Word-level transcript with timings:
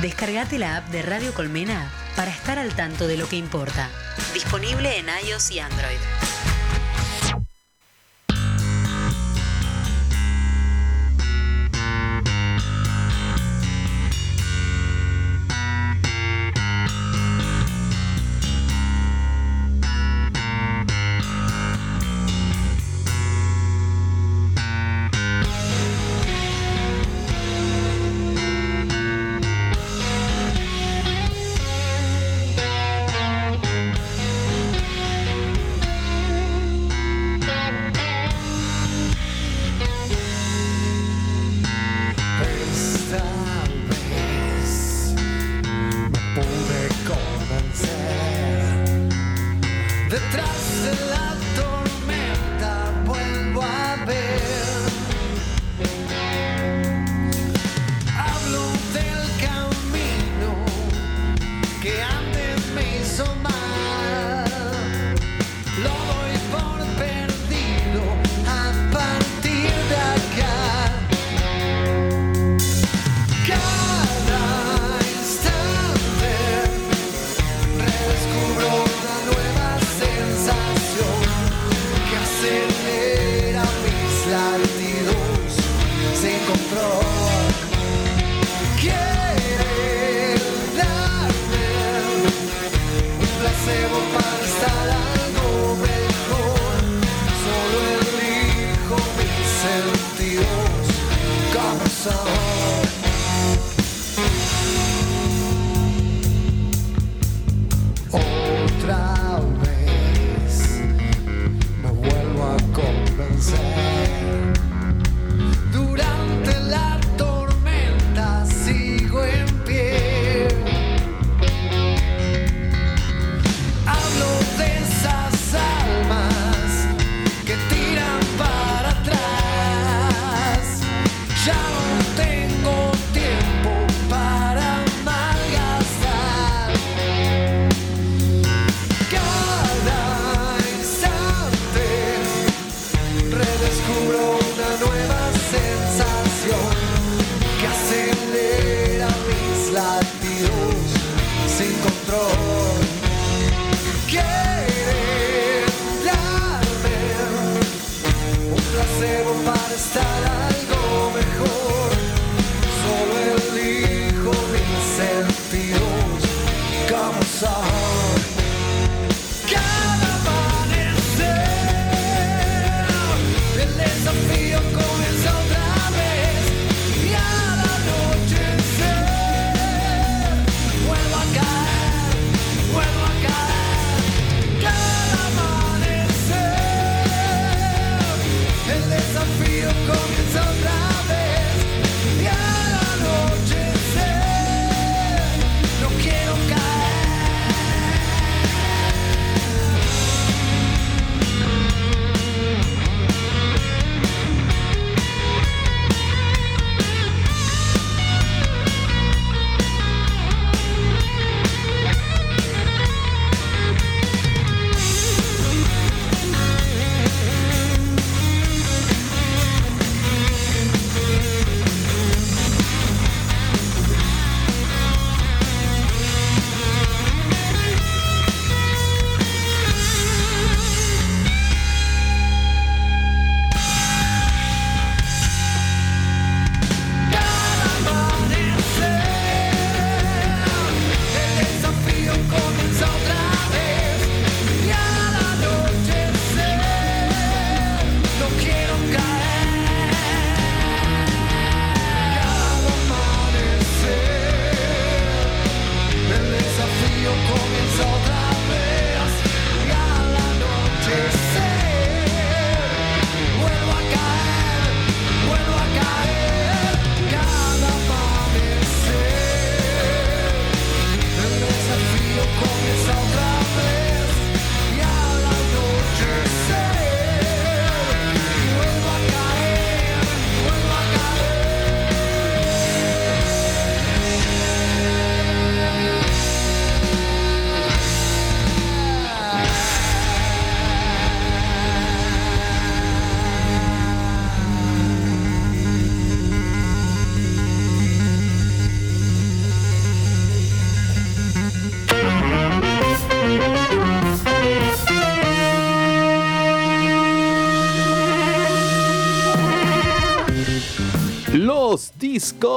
Descargate 0.00 0.58
la 0.58 0.78
app 0.78 0.88
de 0.88 1.02
Radio 1.02 1.32
Colmena 1.34 1.90
para 2.16 2.30
estar 2.30 2.58
al 2.58 2.74
tanto 2.74 3.06
de 3.06 3.16
lo 3.16 3.28
que 3.28 3.36
importa. 3.36 3.88
Disponible 4.34 4.98
en 4.98 5.06
iOS 5.26 5.50
y 5.52 5.60
Android. 5.60 6.31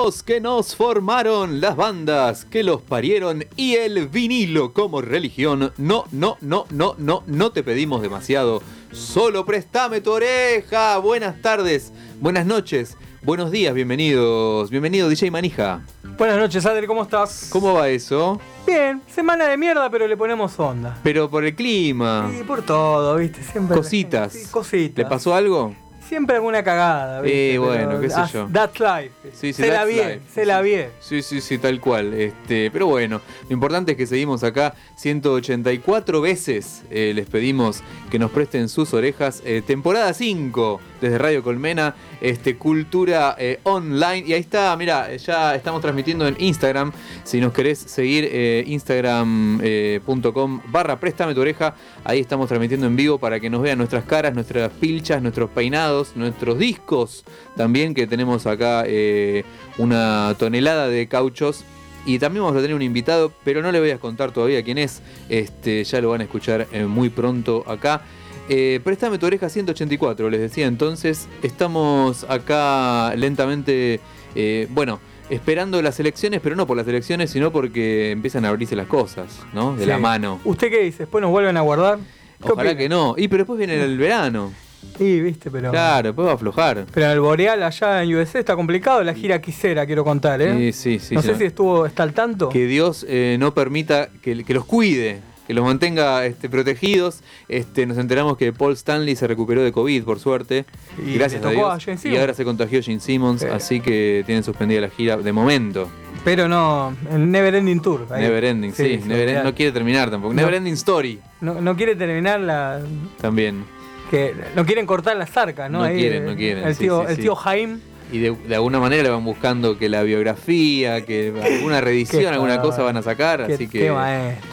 Que 0.05 0.39
nos 0.39 0.75
formaron, 0.75 1.61
las 1.61 1.75
bandas 1.75 2.45
que 2.45 2.63
los 2.63 2.79
parieron 2.79 3.43
y 3.55 3.73
el 3.73 4.07
vinilo 4.07 4.71
como 4.71 5.01
religión. 5.01 5.73
No, 5.77 6.05
no, 6.11 6.37
no, 6.41 6.67
no, 6.69 6.93
no, 6.99 7.23
no 7.25 7.51
te 7.51 7.63
pedimos 7.63 8.03
demasiado. 8.03 8.61
Solo 8.91 9.47
préstame 9.47 10.01
tu 10.01 10.11
oreja. 10.11 10.99
Buenas 10.99 11.41
tardes, 11.41 11.91
buenas 12.21 12.45
noches, 12.45 12.97
buenos 13.23 13.49
días, 13.49 13.73
bienvenidos. 13.73 14.69
Bienvenido 14.69 15.09
DJ 15.09 15.31
Manija. 15.31 15.81
Buenas 16.19 16.37
noches, 16.37 16.63
Adri, 16.67 16.85
¿cómo 16.85 17.01
estás? 17.01 17.49
¿Cómo 17.51 17.73
va 17.73 17.89
eso? 17.89 18.39
Bien, 18.67 19.01
semana 19.07 19.47
de 19.47 19.57
mierda, 19.57 19.89
pero 19.89 20.07
le 20.07 20.15
ponemos 20.15 20.59
onda. 20.59 20.99
Pero 21.01 21.31
por 21.31 21.45
el 21.45 21.55
clima. 21.55 22.31
Sí, 22.31 22.43
por 22.43 22.61
todo, 22.61 23.15
¿viste? 23.15 23.41
Siempre. 23.41 23.75
Cositas. 23.75 24.33
Sí, 24.33 24.45
cositas. 24.51 25.03
¿Le 25.03 25.09
pasó 25.09 25.33
algo? 25.33 25.73
Siempre 26.07 26.35
alguna 26.35 26.63
cagada, 26.63 27.21
¿viste? 27.21 27.55
Eh, 27.55 27.57
bueno, 27.57 27.87
Pero 27.89 28.01
qué 28.01 28.09
sé 28.09 28.15
as- 28.19 28.31
yo. 28.33 28.47
That's 28.51 28.79
life. 28.79 29.11
Sí, 29.33 29.53
sí, 29.53 29.53
se 29.53 29.67
la 29.71 29.85
bien, 29.85 30.07
life. 30.09 30.21
se 30.33 30.45
la 30.45 30.61
bien. 30.61 30.89
Sí, 30.99 31.21
sí, 31.23 31.41
sí, 31.41 31.57
tal 31.57 31.79
cual. 31.81 32.13
Este, 32.13 32.69
pero 32.71 32.85
bueno, 32.87 33.21
lo 33.49 33.53
importante 33.53 33.93
es 33.93 33.97
que 33.97 34.05
seguimos 34.05 34.43
acá 34.43 34.75
184 34.97 36.21
veces. 36.21 36.83
eh, 36.91 37.13
les 37.15 37.27
pedimos 37.27 37.81
que 38.11 38.19
nos 38.19 38.31
presten 38.31 38.69
sus 38.69 38.93
orejas. 38.93 39.41
Eh, 39.45 39.61
temporada 39.65 40.13
5 40.13 40.79
desde 41.01 41.17
Radio 41.17 41.43
Colmena, 41.43 41.95
este, 42.21 42.57
Cultura 42.57 43.35
eh, 43.37 43.59
Online. 43.63 44.23
Y 44.27 44.33
ahí 44.33 44.41
está, 44.41 44.75
mira, 44.77 45.15
ya 45.15 45.55
estamos 45.55 45.81
transmitiendo 45.81 46.27
en 46.27 46.35
Instagram. 46.39 46.91
Si 47.23 47.39
nos 47.39 47.53
querés 47.53 47.79
seguir, 47.79 48.27
eh, 48.31 48.63
instagram.com 48.67 50.61
barra 50.67 50.99
préstame 50.99 51.33
tu 51.33 51.41
oreja. 51.41 51.75
Ahí 52.03 52.19
estamos 52.19 52.47
transmitiendo 52.47 52.87
en 52.87 52.95
vivo 52.95 53.17
para 53.17 53.39
que 53.39 53.49
nos 53.49 53.61
vean 53.61 53.77
nuestras 53.77 54.05
caras, 54.05 54.33
nuestras 54.33 54.71
pilchas, 54.71 55.21
nuestros 55.21 55.49
peinados, 55.49 56.15
nuestros 56.15 56.57
discos. 56.57 57.23
También 57.55 57.93
que 57.93 58.07
tenemos 58.07 58.45
acá 58.45 58.83
eh, 58.85 59.43
una 59.77 60.35
tonelada 60.37 60.87
de 60.87 61.07
cauchos. 61.07 61.65
Y 62.05 62.19
también 62.19 62.43
vamos 62.43 62.57
a 62.57 62.61
tener 62.61 62.75
un 62.75 62.81
invitado, 62.81 63.31
pero 63.43 63.61
no 63.61 63.71
le 63.71 63.79
voy 63.79 63.89
a 63.91 63.97
contar 63.97 64.31
todavía 64.31 64.61
quién 64.63 64.77
es. 64.77 65.01
Este, 65.29 65.83
ya 65.83 66.01
lo 66.01 66.09
van 66.11 66.21
a 66.21 66.25
escuchar 66.25 66.67
eh, 66.71 66.85
muy 66.85 67.09
pronto 67.09 67.63
acá. 67.67 68.01
Eh, 68.47 68.79
Préstame 68.83 69.17
tu 69.17 69.25
oreja 69.25 69.49
184, 69.49 70.29
les 70.29 70.39
decía. 70.39 70.67
Entonces, 70.67 71.27
estamos 71.41 72.25
acá 72.29 73.15
lentamente, 73.15 73.99
eh, 74.35 74.67
bueno, 74.69 74.99
esperando 75.31 75.81
las 75.81 75.99
elecciones, 75.99 76.41
pero 76.43 76.55
no 76.55 76.67
por 76.67 76.77
las 76.77 76.87
elecciones, 76.87 77.31
sino 77.31 77.51
porque 77.51 78.11
empiezan 78.11 78.45
a 78.45 78.49
abrirse 78.49 78.75
las 78.75 78.85
cosas, 78.87 79.39
¿no? 79.53 79.75
De 79.75 79.83
Sí. 79.85 79.89
la 79.89 79.97
mano. 79.97 80.39
¿Usted 80.45 80.69
qué 80.69 80.81
dice? 80.83 80.99
¿Después 80.99 81.21
nos 81.23 81.31
vuelven 81.31 81.57
a 81.57 81.61
guardar? 81.61 81.97
¿Qué 81.97 82.51
Ojalá 82.51 82.69
opina? 82.71 82.77
que 82.77 82.89
no. 82.89 83.15
Y 83.17 83.27
pero 83.29 83.39
después 83.39 83.57
viene 83.57 83.81
el 83.83 83.97
verano. 83.97 84.53
Sí, 84.97 85.21
viste, 85.21 85.51
pero. 85.51 85.71
Claro, 85.71 86.09
después 86.09 86.27
va 86.27 86.31
a 86.31 86.35
aflojar. 86.35 86.85
Pero 86.93 87.11
el 87.11 87.19
Boreal 87.19 87.61
allá 87.63 88.03
en 88.03 88.15
USA 88.15 88.39
está 88.39 88.55
complicado, 88.55 89.03
la 89.03 89.13
gira 89.13 89.41
quisiera, 89.41 89.85
quiero 89.85 90.03
contar, 90.03 90.41
¿eh? 90.41 90.71
Sí, 90.71 90.99
sí, 90.99 90.99
sí. 90.99 91.15
no 91.15 91.21
sé 91.21 91.35
si 91.35 91.43
estuvo, 91.45 91.85
está 91.85 92.03
al 92.03 92.13
tanto. 92.13 92.49
que 92.49 92.65
Dios 92.65 93.05
eh, 93.09 93.37
no 93.39 93.53
permita 93.53 94.09
que, 94.21 94.43
que 94.43 94.53
los 94.53 94.65
cuide, 94.65 95.19
que 95.47 95.53
los 95.53 95.63
mantenga 95.65 96.25
este, 96.25 96.49
protegidos. 96.49 97.19
Este, 97.49 97.85
nos 97.85 97.97
enteramos 97.97 98.37
que 98.37 98.51
Paul 98.53 98.73
Stanley 98.73 99.15
se 99.15 99.27
recuperó 99.27 99.63
de 99.63 99.71
COVID, 99.71 100.03
por 100.03 100.19
suerte. 100.19 100.65
Y 101.05 101.13
gracias 101.15 101.43
a 101.45 101.49
Dios. 101.49 101.87
a 101.87 102.07
y 102.07 102.17
ahora 102.17 102.33
se 102.33 102.43
contagió 102.43 102.81
Gene 102.81 102.99
Simmons, 102.99 103.41
Sí. 103.41 103.47
así 103.51 103.79
que 103.81 104.23
tienen 104.25 104.43
suspendida 104.43 104.81
la 104.81 104.89
gira 104.89 105.17
de 105.17 105.31
momento. 105.31 105.87
Pero 106.23 106.47
no, 106.47 106.95
el 107.11 107.29
Never 107.29 107.53
Ending 107.53 107.81
Tour. 107.81 108.07
ahí. 108.09 108.21
Never 108.23 108.43
Ending, 108.45 108.73
sí. 108.73 108.99
Never 109.05 109.27
olvidá. 109.27 109.43
no 109.43 109.53
quiere 109.53 109.71
terminar 109.71 110.09
tampoco. 110.09 110.33
No. 110.33 110.41
Never 110.41 110.55
Ending 110.55 110.73
Story 110.73 111.19
no, 111.41 111.61
no 111.61 111.75
quiere 111.75 111.95
terminar 111.95 112.39
la. 112.39 112.81
también. 113.21 113.63
Que 114.09 114.33
No 114.55 114.65
quieren 114.65 114.85
cortar 114.85 115.15
las 115.17 115.35
arcas, 115.37 115.69
¿no? 115.69 115.79
No 115.79 115.83
Ahí, 115.85 115.97
quieren, 115.97 116.23
eh, 116.23 116.25
no 116.31 116.35
quieren, 116.35 116.63
El 116.67 116.77
tío, 116.77 117.03
sí, 117.05 117.11
el 117.13 117.17
tío 117.19 117.35
Jaime. 117.35 117.77
Y 118.11 118.19
de, 118.19 118.31
de 118.47 118.55
alguna 118.55 118.79
manera 118.79 119.01
le 119.03 119.09
van 119.09 119.25
buscando 119.25 119.77
que 119.79 119.89
la 119.89 120.03
biografía, 120.03 121.03
que 121.05 121.33
alguna 121.43 121.81
reedición, 121.81 122.33
alguna 122.33 122.61
cosa 122.61 122.83
van 122.83 122.97
a 122.97 123.01
sacar. 123.01 123.41
Así 123.41 123.67
que 123.67 123.91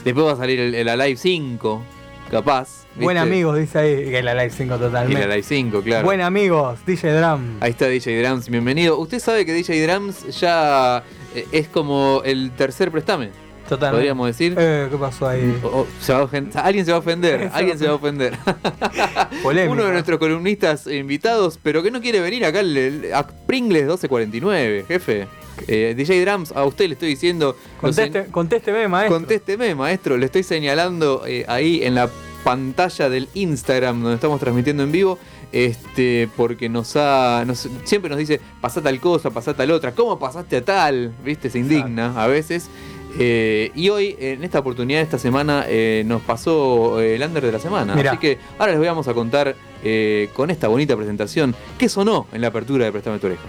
después 0.04 0.26
va 0.26 0.32
a 0.32 0.36
salir 0.36 0.58
el, 0.58 0.74
el 0.74 0.88
Alive 0.88 1.16
5, 1.16 1.82
capaz. 2.30 2.82
Buen 2.96 3.16
¿viste? 3.16 3.20
amigos, 3.30 3.58
dice 3.58 3.78
ahí. 3.78 4.10
Que 4.10 4.22
la 4.22 4.34
Live 4.34 4.50
5 4.50 4.74
Y 4.74 4.78
totalmente. 4.78 5.22
el 5.22 5.30
Alive 5.30 5.42
5, 5.46 5.82
claro. 5.82 6.04
Buen 6.04 6.20
amigos, 6.20 6.78
DJ 6.84 7.12
Drum. 7.14 7.40
Ahí 7.60 7.70
está 7.70 7.86
DJ 7.88 8.22
Drums, 8.22 8.48
bienvenido. 8.50 8.98
Usted 8.98 9.18
sabe 9.18 9.46
que 9.46 9.52
DJ 9.54 9.86
Drums 9.86 10.38
ya 10.40 11.02
eh, 11.34 11.46
es 11.52 11.68
como 11.68 12.20
el 12.24 12.50
tercer 12.52 12.90
préstame, 12.90 13.30
Totalmente. 13.76 13.96
podríamos 13.98 14.26
decir. 14.26 14.54
Eh, 14.58 14.88
¿Qué 14.90 14.96
pasó 14.96 15.28
ahí? 15.28 15.58
O- 15.62 15.66
o 15.80 15.86
se 16.00 16.12
va 16.12 16.20
a 16.20 16.24
ofen- 16.26 16.50
alguien 16.54 16.84
se 16.84 16.90
va 16.92 16.96
a 16.96 17.00
ofender, 17.00 17.50
alguien 17.54 17.78
se 17.78 17.84
va 17.86 17.92
a 17.92 17.94
ofender. 17.94 18.36
Polémico. 19.42 19.72
Uno 19.72 19.84
de 19.84 19.92
nuestros 19.92 20.18
columnistas 20.18 20.86
invitados, 20.86 21.58
pero 21.62 21.82
que 21.82 21.90
no 21.90 22.00
quiere 22.00 22.20
venir 22.20 22.44
acá 22.44 22.60
el- 22.60 22.76
el- 22.76 23.14
a 23.14 23.26
Pringles 23.26 23.82
1249, 23.82 24.84
jefe. 24.88 25.28
Eh, 25.68 25.94
DJ 25.96 26.24
Drums, 26.24 26.52
a 26.52 26.64
usted 26.64 26.86
le 26.88 26.94
estoy 26.94 27.08
diciendo. 27.08 27.56
Conteste, 27.80 28.26
contésteme, 28.30 28.88
maestro. 28.88 29.18
Contésteme, 29.18 29.74
maestro. 29.74 30.16
Le 30.16 30.26
estoy 30.26 30.42
señalando 30.42 31.24
eh, 31.26 31.44
ahí 31.46 31.82
en 31.84 31.94
la 31.94 32.08
pantalla 32.42 33.08
del 33.08 33.28
Instagram 33.34 34.00
donde 34.02 34.14
estamos 34.16 34.40
transmitiendo 34.40 34.82
en 34.82 34.92
vivo. 34.92 35.18
Este, 35.52 36.30
porque 36.34 36.70
nos 36.70 36.96
ha. 36.96 37.44
nos- 37.46 37.68
siempre 37.84 38.08
nos 38.08 38.18
dice, 38.18 38.40
pasá 38.62 38.80
tal 38.80 38.98
cosa, 39.00 39.30
pasá 39.30 39.52
tal 39.54 39.70
otra. 39.70 39.92
¿Cómo 39.92 40.18
pasaste 40.18 40.56
a 40.56 40.64
tal? 40.64 41.12
¿Viste? 41.22 41.50
Se 41.50 41.58
indigna 41.58 42.20
a 42.20 42.26
veces. 42.26 42.70
Eh, 43.18 43.70
y 43.74 43.88
hoy, 43.90 44.16
en 44.18 44.42
esta 44.42 44.60
oportunidad, 44.60 45.02
esta 45.02 45.18
semana, 45.18 45.64
eh, 45.68 46.02
nos 46.06 46.22
pasó 46.22 47.00
eh, 47.00 47.16
el 47.16 47.22
under 47.22 47.44
de 47.44 47.52
la 47.52 47.58
semana. 47.58 47.94
Mirá. 47.94 48.12
Así 48.12 48.20
que 48.20 48.38
ahora 48.58 48.72
les 48.72 48.80
vamos 48.80 49.06
a 49.08 49.14
contar 49.14 49.54
eh, 49.84 50.30
con 50.34 50.50
esta 50.50 50.68
bonita 50.68 50.96
presentación 50.96 51.54
qué 51.78 51.88
sonó 51.88 52.26
en 52.32 52.40
la 52.40 52.48
apertura 52.48 52.84
de 52.84 52.92
Prestame 52.92 53.18
tu 53.18 53.26
oreja. 53.26 53.42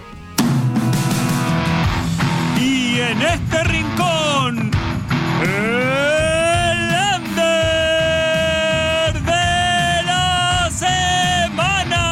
Y 2.60 3.00
en 3.00 3.22
este 3.22 3.64
rincón, 3.64 4.70
el 5.42 6.90
under 7.16 9.14
de 9.22 10.02
la 10.04 10.68
semana. 10.70 12.02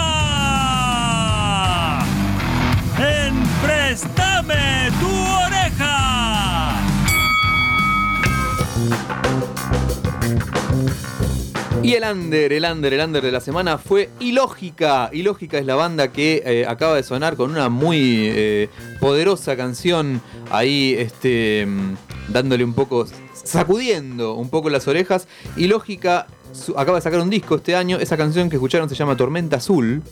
En 2.98 3.34
Préstame 3.62 4.31
Y 11.82 11.94
el 11.94 12.04
under, 12.04 12.52
el 12.52 12.64
under, 12.64 12.92
el 12.92 13.00
under 13.00 13.22
de 13.22 13.32
la 13.32 13.40
semana 13.40 13.78
fue 13.78 14.10
Ilógica. 14.20 15.10
Ilógica 15.12 15.58
es 15.58 15.66
la 15.66 15.74
banda 15.74 16.12
que 16.12 16.42
eh, 16.44 16.64
acaba 16.66 16.96
de 16.96 17.02
sonar 17.02 17.36
con 17.36 17.50
una 17.50 17.68
muy 17.68 18.28
eh, 18.28 18.68
poderosa 19.00 19.56
canción 19.56 20.20
ahí, 20.50 20.94
este, 20.98 21.66
mm, 21.66 21.94
dándole 22.28 22.64
un 22.64 22.74
poco, 22.74 23.06
sacudiendo 23.44 24.34
un 24.34 24.48
poco 24.50 24.70
las 24.70 24.88
orejas. 24.88 25.28
Ilógica 25.56 26.26
su- 26.52 26.72
acaba 26.78 26.98
de 26.98 27.02
sacar 27.02 27.20
un 27.20 27.30
disco 27.30 27.56
este 27.56 27.74
año. 27.76 27.98
Esa 27.98 28.16
canción 28.16 28.48
que 28.50 28.56
escucharon 28.56 28.88
se 28.88 28.94
llama 28.94 29.16
Tormenta 29.16 29.56
Azul. 29.56 30.02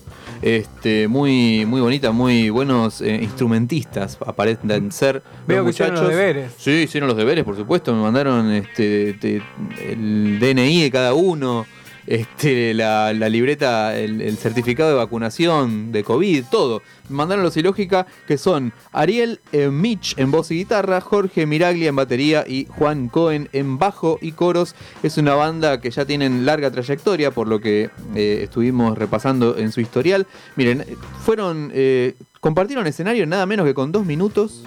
Este, 0.43 1.07
muy, 1.09 1.67
muy 1.67 1.81
bonita, 1.83 2.13
muy 2.13 2.49
buenos 2.49 3.01
eh, 3.03 3.19
instrumentistas 3.23 4.17
aparentan 4.27 4.91
ser. 4.91 5.23
Veo 5.47 5.59
los 5.59 5.67
que 5.67 5.71
hicieron 5.71 5.95
los 5.97 6.03
muchachos. 6.05 6.19
deberes. 6.19 6.53
Sí, 6.59 6.71
hicieron 6.71 7.09
los 7.09 7.17
deberes, 7.17 7.45
por 7.45 7.57
supuesto. 7.57 7.95
Me 7.95 8.03
mandaron 8.03 8.51
este, 8.53 9.15
te- 9.15 9.43
el 9.87 10.39
DNI 10.41 10.83
de 10.85 10.91
cada 10.91 11.13
uno, 11.15 11.67
este, 12.07 12.75
la, 12.75 13.13
libreta, 13.13 13.97
el, 13.99 14.37
certificado 14.37 14.91
de 14.91 14.97
vacunación, 14.97 15.93
de 15.93 16.05
COVID, 16.05 16.45
todo. 16.51 16.83
Mandaron 17.09 17.45
los 17.45 17.57
Ilógica, 17.57 18.07
que 18.27 18.39
son 18.39 18.73
Ariel 18.93 19.41
eh, 19.53 19.69
Mitch 19.69 20.15
en 20.17 20.31
voz 20.31 20.51
y 20.51 20.57
guitarra, 20.57 21.01
Jorge 21.01 21.47
Miraglia 21.47 21.89
en 21.89 21.97
batería 21.97 22.45
y 22.47 22.67
Juan 22.67 23.09
Cohen 23.09 23.49
en 23.53 23.79
bajo 23.79 24.19
y 24.21 24.33
coros. 24.33 24.75
Es 25.03 25.19
una 25.19 25.35
banda 25.35 25.81
que 25.81 25.91
ya 25.91 26.05
tienen 26.05 26.47
larga 26.47 26.71
trayectoria, 26.71 27.31
por 27.31 27.49
lo 27.49 27.61
que 27.61 27.91
eh, 28.15 28.41
estuvimos 28.45 28.97
repasando 28.97 29.57
en 29.57 29.73
su 29.73 29.81
historial. 29.81 30.27
Miren, 30.57 30.85
fueron. 31.25 31.71
eh, 31.75 32.15
compartieron 32.41 32.87
escenario 32.87 33.27
nada 33.27 33.47
menos 33.47 33.67
que 33.67 33.75
con 33.75 33.93
dos 33.93 34.07
minutos 34.07 34.65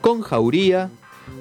con 0.00 0.22
Jauría. 0.22 0.90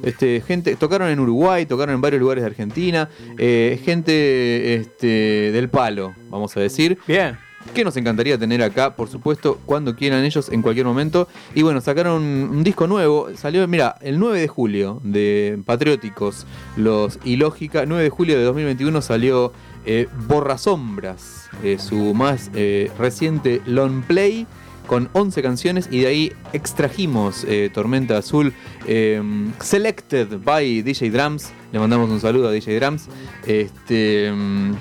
Este, 0.04 0.42
gente, 0.42 0.76
tocaron 0.76 1.10
en 1.10 1.20
Uruguay, 1.20 1.66
tocaron 1.66 1.96
en 1.96 2.02
varios 2.02 2.22
lugares 2.22 2.44
de 2.44 2.48
Argentina, 2.48 3.10
eh, 3.38 3.80
gente 3.84 4.76
este, 4.76 5.52
del 5.52 5.70
palo, 5.70 6.14
vamos 6.30 6.56
a 6.56 6.62
decir, 6.62 6.98
Bien. 7.08 7.38
que 7.74 7.84
nos 7.84 7.98
encantaría 7.98 8.38
tener 8.38 8.64
acá, 8.64 8.96
por 8.96 9.10
supuesto, 9.10 9.60
cuando 9.66 9.96
quieran 9.96 10.24
ellos, 10.24 10.50
en 10.50 10.62
cualquier 10.62 10.86
momento. 10.86 11.28
Y 11.54 11.64
bueno, 11.64 11.82
sacaron 11.82 12.24
un 12.24 12.64
disco 12.64 12.88
nuevo, 12.88 13.30
salió, 13.36 13.68
mira, 13.68 13.96
el 14.02 14.20
9 14.20 14.40
de 14.40 14.48
julio 14.48 15.02
de 15.04 15.60
Patrióticos, 15.66 16.46
los 16.78 17.20
Ilógica, 17.26 17.86
9 17.86 18.04
de 18.04 18.10
julio 18.10 18.38
de 18.38 18.44
2021 18.44 19.02
salió 19.02 19.52
eh, 19.86 20.08
Borra 20.28 20.58
Sombras, 20.58 21.50
eh, 21.64 21.78
su 21.80 22.14
más 22.14 22.52
eh, 22.54 22.92
reciente 22.98 23.62
long 23.66 24.04
play 24.04 24.46
con 24.90 25.08
11 25.14 25.44
canciones 25.44 25.88
y 25.92 26.00
de 26.00 26.08
ahí 26.08 26.34
extrajimos 26.52 27.46
eh, 27.48 27.70
Tormenta 27.72 28.18
Azul 28.18 28.54
eh, 28.88 29.22
Selected 29.62 30.40
by 30.44 30.82
DJ 30.82 31.12
Drums. 31.12 31.52
Le 31.72 31.78
mandamos 31.78 32.10
un 32.10 32.20
saludo 32.20 32.48
a 32.48 32.52
DJ 32.52 32.80
Drums. 32.80 33.08
Este 33.46 34.32
mm, 34.34 34.74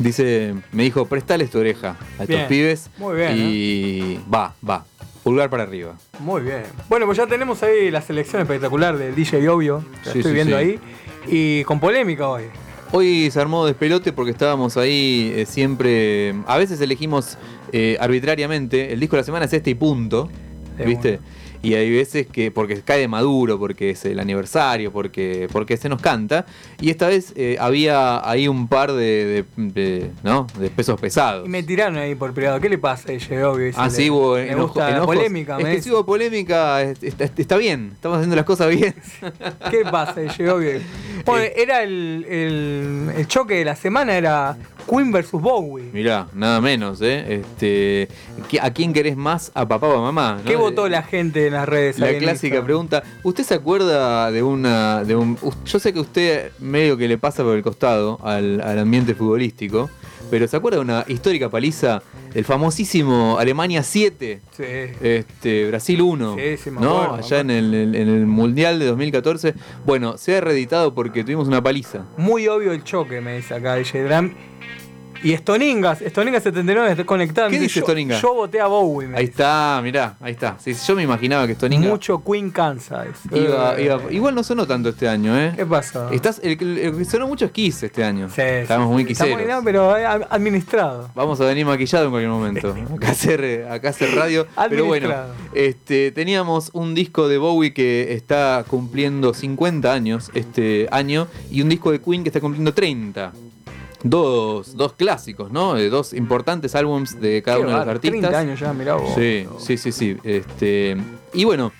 dice, 0.00 0.56
me 0.72 0.82
dijo, 0.82 1.06
prestales 1.06 1.50
tu 1.50 1.58
oreja 1.60 1.96
a 2.18 2.24
estos 2.24 2.40
pibes. 2.48 2.90
muy 2.98 3.14
bien, 3.14 3.30
¿eh? 3.30 3.36
Y 3.38 4.20
va, 4.32 4.54
va. 4.68 4.84
pulgar 5.22 5.48
para 5.50 5.62
arriba. 5.62 5.94
Muy 6.18 6.42
bien. 6.42 6.64
Bueno, 6.88 7.06
pues 7.06 7.16
ya 7.16 7.28
tenemos 7.28 7.62
ahí 7.62 7.92
la 7.92 8.02
selección 8.02 8.42
espectacular 8.42 8.98
del 8.98 9.14
DJ 9.14 9.48
Obvio. 9.48 9.84
La 10.04 10.12
Sí, 10.12 10.18
estoy 10.18 10.32
sí, 10.32 10.34
viendo 10.34 10.58
sí. 10.58 10.64
ahí. 10.64 10.80
Y 11.28 11.62
con 11.62 11.78
polémica 11.78 12.26
hoy. 12.28 12.46
Hoy 12.90 13.28
se 13.30 13.40
armó 13.40 13.66
despelote 13.66 14.12
porque 14.12 14.30
estábamos 14.30 14.76
ahí 14.76 15.32
eh, 15.34 15.46
siempre. 15.46 16.34
A 16.46 16.58
veces 16.58 16.80
elegimos 16.80 17.38
eh, 17.76 17.96
arbitrariamente. 18.00 18.92
El 18.92 19.00
disco 19.00 19.16
de 19.16 19.22
la 19.22 19.26
semana 19.26 19.44
es 19.46 19.52
este 19.52 19.70
y 19.70 19.74
punto. 19.74 20.30
De 20.78 20.84
¿Viste? 20.86 21.18
Y 21.62 21.72
hay 21.74 21.90
veces 21.90 22.26
que, 22.26 22.50
porque 22.50 22.82
cae 22.82 23.00
de 23.00 23.08
maduro, 23.08 23.58
porque 23.58 23.88
es 23.90 24.04
el 24.04 24.20
aniversario, 24.20 24.92
porque, 24.92 25.48
porque 25.50 25.78
se 25.78 25.88
nos 25.88 25.98
canta. 26.02 26.44
Y 26.78 26.90
esta 26.90 27.08
vez 27.08 27.32
eh, 27.36 27.56
había 27.58 28.28
ahí 28.28 28.48
un 28.48 28.68
par 28.68 28.92
de, 28.92 29.46
de- 29.56 29.72
de, 29.72 30.10
¿no? 30.22 30.46
de 30.58 30.68
pesos 30.68 31.00
pesados. 31.00 31.46
Y 31.46 31.48
me 31.48 31.62
tiraron 31.62 31.96
ahí 31.96 32.14
por 32.16 32.34
privado. 32.34 32.60
¿Qué 32.60 32.68
le 32.68 32.76
pasa 32.76 33.08
a 33.10 33.14
Obvio? 33.48 33.64
Dice, 33.64 33.78
Ah, 33.80 33.88
sí, 33.88 34.10
hubo 34.10 34.34
Me 34.34 34.50
enojo- 34.52 34.66
gusta 34.66 34.90
la 34.90 34.96
enojos. 34.96 35.16
polémica. 35.16 35.56
Es 35.56 35.64
me 35.64 35.74
que 35.76 35.80
si 35.82 35.90
hubo 35.90 36.04
polémica, 36.04 36.82
es- 36.82 37.02
está, 37.02 37.24
está 37.24 37.56
bien. 37.56 37.92
Estamos 37.94 38.16
haciendo 38.18 38.36
las 38.36 38.44
cosas 38.44 38.68
bien. 38.68 38.94
¿Qué 39.70 39.84
pasa, 39.90 40.20
DJ 40.20 40.50
Obvio? 40.50 40.80
Bueno, 41.24 41.44
Eh. 41.44 41.54
era 41.56 41.82
el, 41.82 42.26
el, 42.28 43.10
el 43.16 43.26
choque 43.26 43.54
de 43.54 43.64
la 43.64 43.74
semana, 43.76 44.14
era 44.18 44.58
Queen 44.88 45.10
versus 45.12 45.40
Bowie. 45.40 45.90
Mirá, 45.92 46.26
nada 46.34 46.60
menos, 46.60 47.00
¿eh? 47.00 47.40
Este, 47.40 48.08
¿qué- 48.48 48.60
¿A 48.60 48.72
quién 48.72 48.92
querés 48.92 49.16
más? 49.16 49.50
¿A 49.54 49.66
papá 49.66 49.88
o 49.88 49.98
a 49.98 50.00
mamá? 50.00 50.38
¿no? 50.42 50.48
¿Qué 50.50 50.56
votó 50.56 50.88
la 50.88 51.02
gente 51.02 51.46
en 51.46 51.54
las 51.54 51.68
redes? 51.68 51.98
La 51.98 52.08
clásica 52.08 52.32
Instagram? 52.32 52.64
pregunta, 52.64 53.02
¿usted 53.22 53.44
se 53.44 53.54
acuerda 53.54 54.30
de 54.30 54.42
una 54.42 55.04
de 55.04 55.16
un 55.16 55.38
yo 55.64 55.78
sé 55.78 55.92
que 55.92 56.00
usted 56.00 56.52
medio 56.60 56.96
que 56.96 57.08
le 57.08 57.18
pasa 57.18 57.42
por 57.42 57.56
el 57.56 57.62
costado 57.62 58.18
al, 58.22 58.60
al 58.60 58.78
ambiente 58.78 59.14
futbolístico, 59.14 59.88
pero 60.30 60.46
¿se 60.48 60.56
acuerda 60.56 60.78
de 60.78 60.82
una 60.84 61.04
histórica 61.08 61.48
paliza 61.48 62.02
el 62.34 62.44
famosísimo 62.44 63.38
Alemania 63.38 63.82
7? 63.82 64.40
Sí. 64.56 64.62
Este, 65.00 65.68
Brasil 65.68 66.02
1, 66.02 66.36
Sí, 66.36 66.56
sí, 66.56 66.70
¿no? 66.70 67.02
acuerdo, 67.02 67.14
Allá 67.24 67.40
en 67.40 67.50
el, 67.50 67.74
en 67.94 68.08
el 68.08 68.26
Mundial 68.26 68.78
de 68.78 68.86
2014. 68.86 69.54
Bueno, 69.86 70.18
se 70.18 70.36
ha 70.36 70.40
reeditado 70.40 70.94
porque 70.94 71.22
tuvimos 71.24 71.48
una 71.48 71.62
paliza. 71.62 72.04
Muy 72.16 72.48
obvio 72.48 72.72
el 72.72 72.82
choque, 72.84 73.20
me 73.20 73.36
dice 73.36 73.54
acá 73.54 73.76
DJ 73.76 74.04
Dram. 74.04 74.34
Y 75.24 75.32
Estoningas, 75.32 76.02
Estoningas 76.02 76.42
79 76.42 76.90
está 76.90 77.04
conectado. 77.04 77.48
¿Qué 77.48 77.58
dice 77.58 77.80
yo- 77.80 77.86
Stoninga? 77.86 78.20
Yo 78.20 78.34
voté 78.34 78.60
a 78.60 78.66
Bowie. 78.66 79.06
Ahí 79.08 79.12
dice. 79.22 79.30
está, 79.32 79.80
mirá, 79.82 80.16
ahí 80.20 80.32
está. 80.32 80.56
Sí, 80.60 80.74
yo 80.86 80.94
me 80.94 81.02
imaginaba 81.02 81.46
que 81.46 81.52
esto 81.52 81.66
Ninga 81.66 81.88
Mucho 81.88 82.22
Queen 82.22 82.52
iba, 83.32 83.74
Eh, 83.78 83.84
iba- 83.84 84.00
igual 84.12 84.34
no 84.34 84.44
sonó 84.44 84.66
tanto 84.66 84.90
este 84.90 85.08
año, 85.08 85.34
¿eh? 85.38 85.54
¿Qué 85.56 85.64
pasó? 85.64 86.10
Estás, 86.10 86.40
el, 86.42 86.58
que- 86.58 87.04
sonó 87.06 87.26
mucho 87.26 87.46
es 87.46 87.52
Kiss 87.52 87.82
este 87.84 88.04
año. 88.04 88.28
Sí, 88.28 88.42
Estamos 88.42 88.88
sí. 88.88 88.92
muy 88.92 89.10
Estamos 89.10 89.38
quiseros. 89.38 89.56
no, 89.58 89.64
pero 89.64 89.96
eh, 89.96 90.04
ad- 90.04 90.26
administrado. 90.28 91.08
Vamos 91.14 91.40
a 91.40 91.46
venir 91.46 91.64
maquillados 91.64 92.04
en 92.06 92.10
cualquier 92.10 92.30
momento. 92.30 92.74
Acá 92.94 93.10
hacer, 93.12 93.66
acá 93.70 93.88
hacer 93.88 94.14
radio. 94.14 94.46
Pero 94.68 94.84
bueno, 94.84 95.08
este, 95.54 96.10
teníamos 96.12 96.68
un 96.74 96.94
disco 96.94 97.28
de 97.28 97.38
Bowie 97.38 97.72
que 97.72 98.12
está 98.12 98.62
cumpliendo 98.68 99.32
50 99.32 99.90
años 99.90 100.30
este 100.34 100.86
año 100.90 101.28
y 101.50 101.62
un 101.62 101.70
disco 101.70 101.90
de 101.92 102.00
Queen 102.02 102.22
que 102.24 102.28
está 102.28 102.40
cumpliendo 102.40 102.74
30. 102.74 103.32
Dos, 104.06 104.76
dos 104.76 104.92
clásicos, 104.92 105.50
¿no? 105.50 105.74
De 105.74 105.88
dos 105.88 106.12
importantes 106.12 106.74
álbums 106.74 107.20
de 107.20 107.42
cada 107.42 107.58
uno 107.58 107.70
de 107.70 107.76
los 107.78 107.88
artistas. 107.88 108.20
30 108.20 108.38
años 108.38 108.60
ya, 108.60 108.72
mirá 108.74 108.94
vos. 108.96 109.14
Sí, 109.14 109.46
sí, 109.58 109.76
sí, 109.78 109.92
sí. 109.92 110.16
Este, 110.22 110.96
y 111.32 111.44
bueno, 111.44 111.72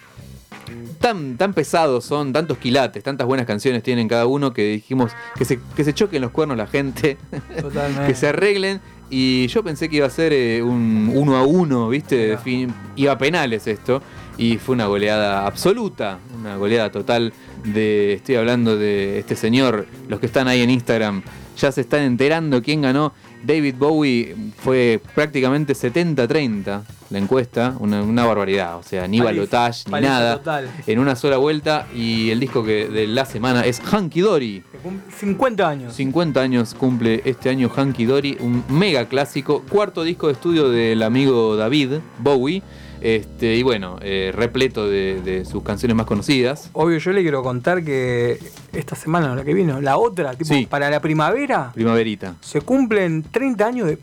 tan, 1.00 1.36
tan 1.36 1.52
pesados 1.52 2.04
son, 2.06 2.32
tantos 2.32 2.56
quilates, 2.56 3.02
tantas 3.04 3.26
buenas 3.26 3.46
canciones 3.46 3.82
tienen 3.82 4.08
cada 4.08 4.24
uno 4.26 4.54
que 4.54 4.64
dijimos 4.72 5.12
que 5.36 5.44
se, 5.44 5.60
que 5.76 5.84
se 5.84 5.92
choquen 5.92 6.22
los 6.22 6.30
cuernos 6.30 6.56
la 6.56 6.66
gente, 6.66 7.18
Totalmente. 7.60 8.06
que 8.06 8.14
se 8.14 8.28
arreglen. 8.28 8.80
Y 9.10 9.46
yo 9.48 9.62
pensé 9.62 9.90
que 9.90 9.96
iba 9.96 10.06
a 10.06 10.10
ser 10.10 10.32
eh, 10.32 10.62
un 10.62 11.12
uno 11.14 11.36
a 11.36 11.42
uno, 11.44 11.90
¿viste? 11.90 12.38
Fin- 12.38 12.72
iba 12.96 13.12
a 13.12 13.18
penales 13.18 13.66
esto. 13.66 14.00
Y 14.38 14.56
fue 14.56 14.74
una 14.74 14.86
goleada 14.86 15.46
absoluta, 15.46 16.18
una 16.40 16.56
goleada 16.56 16.90
total 16.90 17.32
de. 17.64 18.14
Estoy 18.14 18.36
hablando 18.36 18.76
de 18.78 19.18
este 19.20 19.36
señor, 19.36 19.86
los 20.08 20.18
que 20.20 20.26
están 20.26 20.48
ahí 20.48 20.62
en 20.62 20.70
Instagram 20.70 21.22
ya 21.56 21.72
se 21.72 21.82
están 21.82 22.02
enterando 22.02 22.62
quién 22.62 22.82
ganó. 22.82 23.12
David 23.44 23.74
Bowie 23.78 24.34
fue 24.56 25.00
prácticamente 25.14 25.74
70-30 25.74 26.82
la 27.10 27.18
encuesta, 27.18 27.76
una, 27.78 28.02
una 28.02 28.24
barbaridad. 28.24 28.76
O 28.76 28.82
sea, 28.82 29.06
ni 29.06 29.20
balotage, 29.20 29.84
ni 29.86 30.00
nada. 30.00 30.38
total. 30.38 30.70
En 30.86 30.98
una 30.98 31.14
sola 31.14 31.36
vuelta. 31.36 31.86
Y 31.94 32.30
el 32.30 32.40
disco 32.40 32.64
que 32.64 32.88
de 32.88 33.06
la 33.06 33.24
semana 33.24 33.64
es 33.64 33.80
Hunky 33.80 34.20
Dory. 34.20 34.64
Que 34.72 34.78
cumple 34.78 35.12
50 35.14 35.68
años. 35.68 35.94
50 35.94 36.40
años 36.40 36.74
cumple 36.74 37.22
este 37.24 37.50
año 37.50 37.70
Hunky 37.74 38.04
Dory, 38.04 38.38
un 38.40 38.64
mega 38.68 39.06
clásico, 39.08 39.62
cuarto 39.68 40.02
disco 40.02 40.26
de 40.26 40.32
estudio 40.32 40.68
del 40.70 41.02
amigo 41.02 41.56
David 41.56 41.98
Bowie, 42.18 42.62
este, 43.04 43.54
y 43.54 43.62
bueno, 43.62 43.98
eh, 44.00 44.32
repleto 44.34 44.88
de, 44.88 45.20
de 45.22 45.44
sus 45.44 45.62
canciones 45.62 45.94
más 45.94 46.06
conocidas. 46.06 46.70
Obvio, 46.72 46.96
yo 46.98 47.12
le 47.12 47.20
quiero 47.22 47.42
contar 47.42 47.84
que 47.84 48.38
esta 48.72 48.96
semana, 48.96 49.36
la 49.36 49.44
que 49.44 49.52
vino, 49.52 49.78
la 49.80 49.98
otra, 49.98 50.32
tipo, 50.32 50.52
Sí. 50.54 50.66
para 50.66 50.88
la 50.90 51.00
primavera, 51.00 51.70
Primaverita. 51.74 52.34
se 52.40 52.62
cumplen 52.62 53.22
30 53.30 53.66
años 53.66 53.86
de, 53.88 53.98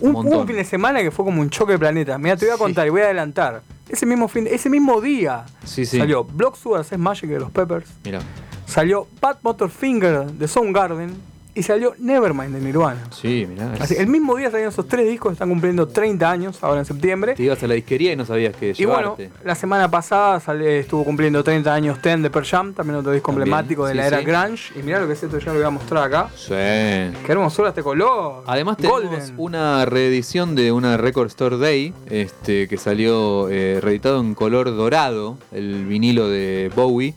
un, 0.00 0.16
un 0.16 0.46
fin 0.48 0.56
de 0.56 0.64
semana 0.64 1.00
que 1.00 1.12
fue 1.12 1.24
como 1.24 1.40
un 1.40 1.48
choque 1.48 1.72
de 1.74 1.78
planetas. 1.78 2.18
Mira, 2.18 2.36
te 2.36 2.44
voy 2.46 2.52
a 2.52 2.56
Sí. 2.56 2.62
contar 2.62 2.86
y 2.86 2.90
voy 2.90 3.02
a 3.02 3.04
adelantar. 3.04 3.62
Ese 3.88 4.04
mismo 4.04 4.26
fin, 4.28 4.48
ese 4.50 4.68
mismo 4.68 5.00
día 5.00 5.44
Sí, 5.64 5.86
salió 5.86 6.24
Block 6.24 6.56
Sugar 6.56 6.84
Sex 6.84 6.98
Magic 6.98 7.30
de 7.30 7.38
los 7.38 7.50
Peppers, 7.52 7.88
Mira. 8.04 8.20
salió 8.66 9.06
Pat 9.20 9.38
Motorfinger 9.42 10.24
de 10.32 10.48
Soundgarden 10.48 11.10
y 11.54 11.62
salió 11.62 11.94
Nevermind 11.98 12.54
de 12.54 12.60
Nirvana. 12.60 13.00
Sí, 13.10 13.46
mirá. 13.48 13.72
Así, 13.80 13.94
el 13.96 14.08
mismo 14.08 14.34
día 14.36 14.50
salieron 14.50 14.72
esos 14.72 14.88
tres 14.88 15.08
discos, 15.08 15.32
están 15.32 15.48
cumpliendo 15.48 15.86
30 15.86 16.30
años 16.30 16.58
ahora 16.62 16.80
en 16.80 16.84
septiembre. 16.86 17.34
Te 17.34 17.44
ibas 17.44 17.62
a 17.62 17.66
la 17.68 17.74
disquería 17.74 18.12
y 18.12 18.16
no 18.16 18.24
sabías 18.24 18.54
qué 18.56 18.74
Y 18.76 18.84
bueno, 18.84 19.16
llevarte. 19.16 19.30
la 19.44 19.54
semana 19.54 19.90
pasada 19.90 20.40
sale- 20.40 20.80
estuvo 20.80 21.04
cumpliendo 21.04 21.44
30 21.44 21.72
años 21.72 22.00
Ten 22.02 22.22
de 22.22 22.30
Pearl 22.30 22.46
Jam, 22.46 22.74
también 22.74 22.96
otro 22.98 23.12
disco 23.12 23.30
También, 23.30 23.48
emblemático 23.48 23.86
de 23.86 23.92
sí, 23.92 23.98
la 23.98 24.06
era 24.06 24.18
sí. 24.18 24.24
grunge. 24.24 24.78
Y 24.78 24.82
mirá 24.82 25.00
lo 25.00 25.06
que 25.06 25.12
es 25.12 25.22
esto, 25.22 25.38
ya 25.38 25.46
lo 25.52 25.54
voy 25.54 25.62
a 25.62 25.70
mostrar 25.70 26.04
acá. 26.04 26.28
Sí. 26.34 26.48
Qué 26.50 27.12
hermosura 27.28 27.68
este 27.68 27.82
color. 27.82 28.42
Además 28.46 28.76
tenemos 28.76 29.02
Golden. 29.04 29.34
una 29.36 29.84
reedición 29.86 30.54
de 30.54 30.72
una 30.72 30.96
Record 30.96 31.28
Store 31.28 31.56
Day, 31.58 31.94
este, 32.10 32.66
que 32.68 32.76
salió 32.76 33.48
eh, 33.48 33.78
reeditado 33.80 34.20
en 34.20 34.34
color 34.34 34.74
dorado, 34.74 35.38
el 35.52 35.84
vinilo 35.86 36.28
de 36.28 36.70
Bowie. 36.74 37.14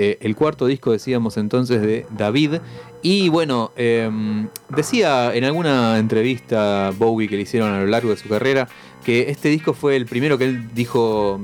Eh, 0.00 0.16
el 0.20 0.36
cuarto 0.36 0.66
disco, 0.66 0.92
decíamos 0.92 1.36
entonces, 1.38 1.82
de 1.82 2.06
David. 2.16 2.60
Y 3.02 3.28
bueno, 3.28 3.70
em, 3.76 4.48
decía 4.68 5.34
en 5.34 5.44
alguna 5.44 5.98
entrevista 5.98 6.92
Bowie 6.96 7.28
que 7.28 7.36
le 7.36 7.42
hicieron 7.42 7.72
a 7.72 7.80
lo 7.80 7.86
largo 7.86 8.10
de 8.10 8.16
su 8.16 8.28
carrera 8.28 8.68
que 9.04 9.30
este 9.30 9.48
disco 9.48 9.72
fue 9.72 9.96
el 9.96 10.06
primero 10.06 10.36
que 10.36 10.44
él 10.44 10.74
dijo, 10.74 11.40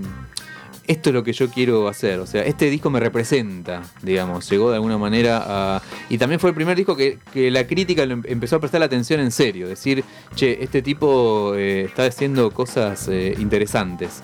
esto 0.87 1.11
es 1.11 1.14
lo 1.14 1.23
que 1.25 1.32
yo 1.32 1.49
quiero 1.49 1.88
hacer, 1.88 2.18
o 2.20 2.26
sea, 2.26 2.42
este 2.42 2.68
disco 2.68 2.90
me 2.90 3.00
representa, 3.00 3.82
digamos, 4.02 4.50
llegó 4.50 4.70
de 4.70 4.76
alguna 4.76 4.99
manera 4.99 5.42
a... 5.46 5.82
Y 6.11 6.18
también 6.18 6.40
fue 6.40 6.50
el 6.50 6.56
primer 6.56 6.76
disco 6.76 6.96
que, 6.96 7.18
la 7.50 7.66
crítica 7.66 8.02
em- 8.02 8.23
empezó 8.26 8.56
a 8.56 8.61
prestar 8.61 8.80
la 8.80 8.87
atención 8.87 9.20
en 9.20 9.30
serio, 9.30 9.68
decir, 9.68 10.04
che, 10.34 10.62
este 10.62 10.82
tipo 10.82 11.54
eh, 11.54 11.84
está 11.84 12.04
haciendo 12.04 12.50
cosas 12.50 13.08
eh, 13.08 13.34
interesantes. 13.38 14.23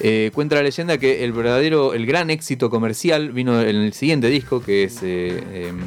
Eh, 0.00 0.30
cuenta 0.34 0.56
la 0.56 0.62
leyenda 0.62 0.98
que 0.98 1.24
el 1.24 1.32
verdadero, 1.32 1.94
el 1.94 2.06
gran 2.06 2.30
éxito 2.30 2.70
comercial 2.70 3.32
vino 3.32 3.60
en 3.60 3.76
el 3.76 3.92
siguiente 3.92 4.28
disco, 4.28 4.62
que 4.62 4.84
es 4.84 5.00
eh, 5.02 5.68
em, 5.68 5.80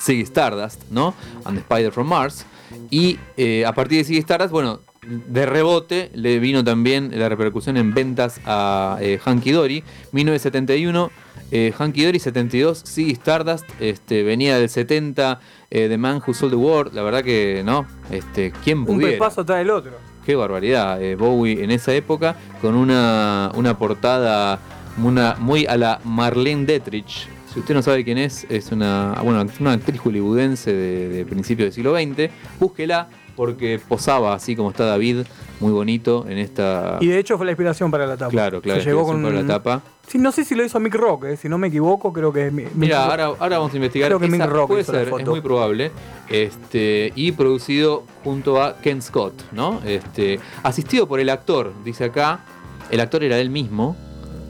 Ziggy 0.00 0.22
Stardust, 0.22 0.82
¿no? 0.90 1.14
And 1.44 1.56
the 1.56 1.60
Spider 1.60 1.92
from 1.92 2.08
Mars. 2.08 2.46
Y 2.90 3.18
eh, 3.36 3.64
a 3.66 3.72
partir 3.72 3.98
de 3.98 4.04
Ziggy 4.04 4.20
Stardust, 4.20 4.50
bueno, 4.50 4.80
de 5.06 5.46
rebote 5.46 6.10
le 6.14 6.38
vino 6.38 6.64
también 6.64 7.10
la 7.18 7.28
repercusión 7.28 7.76
en 7.76 7.92
ventas 7.92 8.40
a 8.46 8.98
eh, 9.00 9.18
Hunky 9.24 9.52
Dory. 9.52 9.84
1971, 10.12 11.10
eh, 11.50 11.72
Hunky 11.78 12.04
Dory, 12.04 12.18
72, 12.18 12.84
Ziggy 12.86 13.12
Stardust. 13.12 13.64
Este, 13.80 14.22
venía 14.22 14.58
del 14.58 14.68
70, 14.68 15.40
eh, 15.70 15.88
The 15.88 15.98
Man 15.98 16.22
Who 16.26 16.34
Sold 16.34 16.52
the 16.52 16.56
World. 16.56 16.94
La 16.94 17.02
verdad 17.02 17.22
que, 17.22 17.62
¿no? 17.64 17.86
Este, 18.10 18.52
¿Quién 18.64 18.78
Un 18.78 18.86
pudiera? 18.86 19.18
paso 19.18 19.42
atrás 19.42 19.58
del 19.58 19.70
otro. 19.70 19.92
Qué 20.24 20.36
barbaridad. 20.36 21.02
eh, 21.02 21.16
Bowie 21.16 21.62
en 21.62 21.70
esa 21.70 21.94
época 21.94 22.36
con 22.60 22.74
una, 22.74 23.50
una 23.54 23.76
portada 23.76 24.58
una, 25.02 25.36
muy 25.38 25.66
a 25.66 25.76
la 25.76 26.00
Marlene 26.04 26.66
Dietrich. 26.66 27.28
Si 27.52 27.60
usted 27.60 27.74
no 27.74 27.82
sabe 27.82 28.04
quién 28.04 28.18
es, 28.18 28.46
es 28.48 28.72
una, 28.72 29.20
bueno, 29.22 29.44
una 29.60 29.72
actriz 29.72 30.00
hollywoodense 30.00 30.72
de, 30.72 31.08
de 31.08 31.24
principios 31.24 31.66
del 31.66 31.72
siglo 31.72 31.94
XX. 31.94 32.32
Búsquela 32.58 33.08
porque 33.36 33.80
posaba 33.88 34.34
así 34.34 34.56
como 34.56 34.70
está 34.70 34.84
David, 34.84 35.24
muy 35.60 35.72
bonito 35.72 36.26
en 36.28 36.38
esta... 36.38 36.98
Y 37.00 37.08
de 37.08 37.18
hecho 37.18 37.36
fue 37.36 37.46
la 37.46 37.52
inspiración 37.52 37.90
para 37.90 38.06
la 38.06 38.16
tapa. 38.16 38.30
Claro, 38.30 38.60
claro, 38.60 38.80
Se 38.80 38.86
llegó 38.86 39.04
con 39.04 39.22
para 39.22 39.42
la 39.42 39.46
tapa. 39.46 39.82
Sí, 40.06 40.18
no 40.18 40.32
sé 40.32 40.44
si 40.44 40.54
lo 40.54 40.64
hizo 40.64 40.78
Mick 40.80 40.94
Rock, 40.94 41.24
eh, 41.24 41.36
si 41.36 41.48
no 41.48 41.58
me 41.58 41.68
equivoco, 41.68 42.12
creo 42.12 42.32
que 42.32 42.50
Mick 42.50 42.74
Mira, 42.74 42.98
Rock. 42.98 43.10
ahora, 43.10 43.24
ahora 43.40 43.58
vamos 43.58 43.72
a 43.72 43.76
investigar. 43.76 44.08
Creo 44.08 44.20
que 44.20 44.26
Esa 44.26 44.36
Mick 44.36 44.46
Rock 44.46 44.68
puede 44.68 44.82
hizo 44.82 44.92
la 44.92 45.04
ser, 45.04 45.20
es 45.20 45.26
muy 45.26 45.40
probable. 45.40 45.90
Este, 46.28 47.12
y 47.14 47.32
producido 47.32 48.04
junto 48.22 48.62
a 48.62 48.76
Ken 48.76 49.02
Scott, 49.02 49.34
¿no? 49.52 49.80
Este, 49.84 50.40
asistido 50.62 51.08
por 51.08 51.20
el 51.20 51.30
actor, 51.30 51.72
dice 51.84 52.04
acá. 52.04 52.44
El 52.90 53.00
actor 53.00 53.24
era 53.24 53.38
él 53.38 53.50
mismo. 53.50 53.96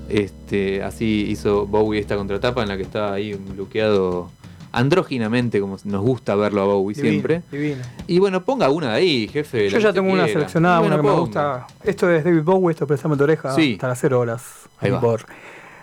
Este, 0.08 0.82
así 0.82 1.26
hizo 1.28 1.66
Bowie 1.66 2.00
esta 2.00 2.16
contratapa 2.16 2.62
en 2.62 2.68
la 2.68 2.76
que 2.76 2.82
está 2.82 3.12
ahí 3.14 3.32
un 3.32 3.56
luqueado 3.56 4.30
andróginamente, 4.74 5.60
como 5.60 5.76
nos 5.84 6.02
gusta 6.02 6.34
verlo 6.36 6.62
a 6.62 6.64
Bowie 6.66 6.94
Divino, 6.94 7.10
siempre. 7.12 7.42
divino. 7.50 7.82
Y 8.06 8.18
bueno, 8.18 8.44
ponga 8.44 8.68
una 8.70 8.90
de 8.90 8.96
ahí, 8.96 9.28
jefe. 9.28 9.68
Yo 9.70 9.78
ya 9.78 9.92
tengo 9.92 10.12
una 10.12 10.26
seleccionada, 10.26 10.80
una 10.80 10.96
que 10.96 11.02
me 11.02 11.12
gusta. 11.12 11.66
Esto 11.82 12.10
es 12.10 12.24
David 12.24 12.42
Bowie, 12.42 12.72
esto 12.72 12.84
es 12.84 12.88
Préstame 12.88 13.16
tu 13.16 13.24
oreja 13.24 13.54
Sí. 13.54 13.74
hasta 13.74 13.88
las 13.88 13.98
0 14.00 14.20
horas. 14.20 14.42
Ahí 14.80 14.90
va. 14.90 15.00
Por 15.00 15.24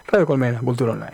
Radio 0.07 0.25
Colmena, 0.25 0.59
Cultura 0.59 0.91
Online. 0.93 1.11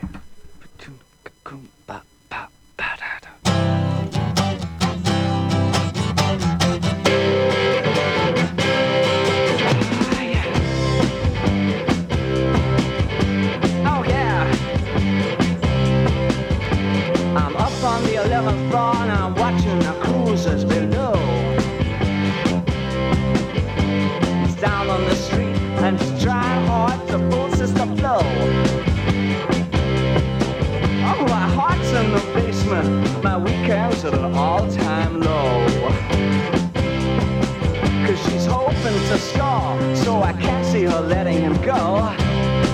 Letting 41.07 41.39
him 41.39 41.53
go. 41.61 42.13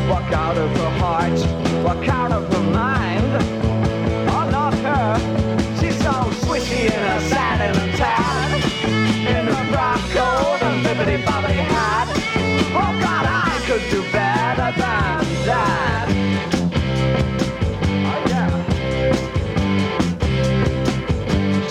Walk 0.09 0.31
out 0.33 0.57
of 0.57 0.69
her 0.77 0.89
heart, 0.99 1.39
walk 1.83 2.07
out 2.07 2.31
of 2.31 2.51
her 2.51 2.63
mind. 2.71 3.31
Oh, 4.29 4.49
not 4.49 4.73
her. 4.73 5.17
She's 5.79 5.97
so 5.97 6.11
swishy 6.41 6.85
in 6.85 6.91
her 6.91 7.19
satin 7.29 7.75
and 7.79 7.95
tan. 7.95 8.61
In 9.27 9.45
her 9.45 9.63
frock 9.71 10.01
coat 10.15 10.59
and 10.63 10.83
bibbity 10.83 11.17
bobbity 11.23 11.63
hat. 11.73 12.07
Oh, 12.73 12.91
God, 13.05 13.25
I 13.27 13.61
could 13.67 13.83
do 13.91 14.01
better 14.11 14.71
than 14.81 15.25
that. 15.45 16.07
Oh, 18.09 18.19
yeah. 18.31 18.51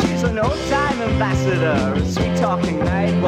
She's 0.01 0.23
an 0.23 0.39
old 0.39 0.61
time 0.71 0.99
ambassador, 1.03 1.95
a 2.01 2.05
sweet 2.07 2.37
talking 2.37 2.79
night 2.79 3.21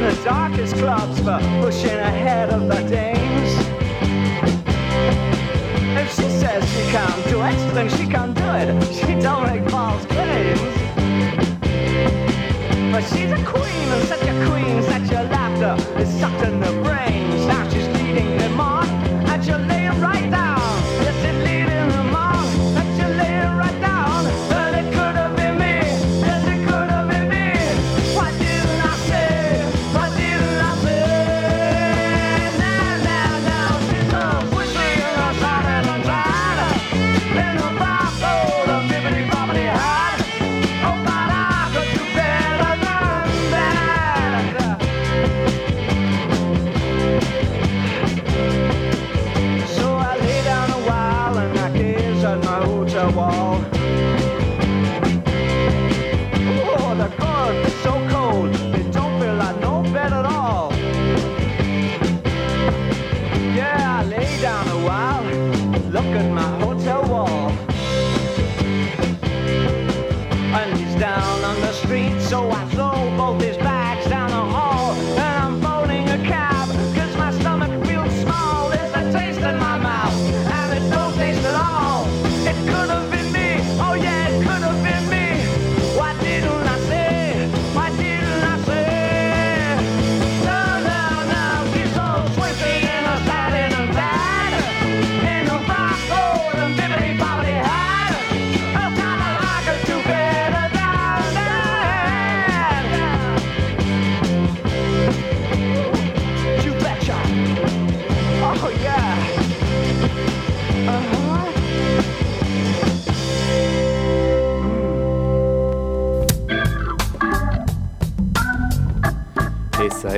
in 0.00 0.16
the 0.16 0.24
darkest 0.24 0.76
clubs 0.76 1.18
for 1.20 1.38
pushing 1.60 1.98
ahead 1.98 2.48
of 2.50 2.68
the 2.68 2.80
dames. 2.88 3.52
If 6.00 6.08
she 6.16 6.28
says 6.40 6.64
she 6.72 6.90
can't 6.90 7.24
do 7.28 7.42
it, 7.42 7.74
then 7.74 7.88
she 7.90 8.06
can't 8.06 8.34
do 8.34 8.48
it. 8.60 8.68
She 8.94 9.20
don't 9.20 9.46
make 9.46 9.68
false 9.68 10.04
claims. 10.06 10.60
But 12.92 13.02
she's 13.10 13.30
a 13.30 13.44
queen, 13.44 13.88
and 13.94 14.08
such 14.08 14.22
a 14.22 14.34
queen, 14.48 14.82
such 14.84 15.10
a 15.12 15.22
laughter 15.34 15.76
is 16.00 16.08
sucked 16.18 16.44
in 16.44 16.60
the 16.60 16.72
brains. 16.82 17.46
Now 17.46 17.68
she's 17.68 17.88
leading 17.88 18.38
them 18.38 18.60
on, 18.60 18.79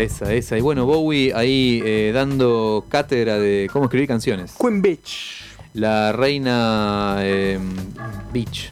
Esa, 0.02 0.32
esa. 0.32 0.58
Y 0.58 0.60
bueno, 0.60 0.84
Bowie 0.86 1.32
ahí 1.34 1.82
eh, 1.84 2.10
dando 2.14 2.84
cátedra 2.88 3.38
de 3.38 3.68
cómo 3.72 3.84
escribir 3.86 4.08
canciones. 4.08 4.54
Queen 4.60 4.82
Beach. 4.82 5.42
La 5.74 6.12
reina 6.12 7.16
eh, 7.20 7.58
Beach. 8.32 8.70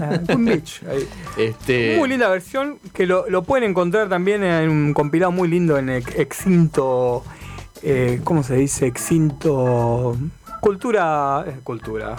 Ah, 0.00 0.20
Queen 0.26 0.44
Beach. 0.44 0.80
ahí. 0.88 1.08
Este, 1.36 1.96
Muy 1.98 2.08
linda 2.08 2.28
versión 2.28 2.78
que 2.94 3.04
lo, 3.04 3.28
lo 3.28 3.42
pueden 3.42 3.68
encontrar 3.70 4.08
también 4.08 4.42
en 4.42 4.70
un 4.70 4.94
compilado 4.94 5.32
muy 5.32 5.48
lindo 5.48 5.76
en 5.76 5.88
Ex- 5.90 6.14
Exinto. 6.18 7.24
eh, 7.82 8.20
¿Cómo 8.24 8.42
se 8.42 8.54
dice? 8.56 8.86
Exinto. 8.86 10.16
Cultura. 10.60 11.44
eh, 11.46 11.56
cultura. 11.64 12.16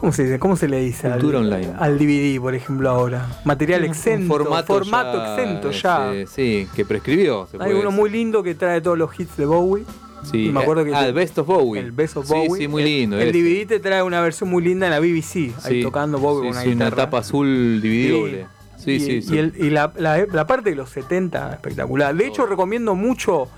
¿Cómo 0.00 0.12
se 0.12 0.24
dice? 0.24 0.38
¿Cómo 0.38 0.56
se 0.56 0.66
le 0.68 0.80
dice? 0.80 1.10
Cultura 1.10 1.38
al, 1.38 1.44
online. 1.52 1.72
Al 1.78 1.98
DVD, 1.98 2.40
por 2.40 2.54
ejemplo, 2.54 2.88
ahora. 2.88 3.26
Material 3.44 3.82
un 3.82 3.88
exento. 3.90 4.28
formato, 4.28 4.66
formato 4.66 5.18
ya, 5.18 5.34
exento 5.34 5.70
ya. 5.72 6.14
este, 6.14 6.34
sí, 6.64 6.68
que 6.74 6.84
prescribió. 6.86 7.46
se 7.50 7.56
Hay 7.56 7.58
puede 7.58 7.74
uno 7.74 7.84
decir. 7.90 8.00
muy 8.00 8.10
lindo 8.10 8.42
que 8.42 8.54
trae 8.54 8.80
todos 8.80 8.96
los 8.96 9.18
hits 9.20 9.36
de 9.36 9.44
Bowie. 9.44 9.84
Sí, 10.30 10.46
y 10.46 10.52
me 10.52 10.60
acuerdo 10.60 10.84
que 10.84 10.94
ah, 10.94 11.00
te- 11.00 11.06
el 11.08 11.12
Best 11.14 11.38
of 11.38 11.46
Bowie. 11.46 11.80
El 11.80 11.92
Best 11.92 12.16
of 12.16 12.28
Bowie. 12.28 12.56
Sí, 12.62 12.68
muy 12.68 12.82
lindo. 12.82 13.18
El. 13.18 13.30
DVD 13.32 13.66
te 13.66 13.80
trae 13.80 14.02
una 14.02 14.20
versión 14.20 14.48
muy 14.50 14.62
linda 14.62 14.86
en 14.86 14.92
la 14.92 15.00
BBC. 15.00 15.52
Ahí 15.64 15.82
tocando 15.82 16.18
Bowie 16.18 16.40
con 16.48 16.48
una 16.52 16.62
sí, 16.62 16.70
guitarra. 16.70 16.88
una 16.88 16.96
tapa 16.96 17.18
azul 17.18 17.80
DVD 17.82 18.46
Sí. 18.78 18.98
Sí, 18.98 19.20
sí, 19.22 19.34
y 19.34 19.38
el- 19.38 19.52
y 19.58 19.68
la, 19.68 19.92
la- 19.98 20.24
la 20.32 20.46
parte 20.46 20.70
de 20.70 20.76
los 20.76 20.88
70, 20.88 21.52
espectacular. 21.52 22.14
De 22.14 22.26
hecho, 22.26 22.46
recomiendo 22.46 22.94
mucho 22.94 23.48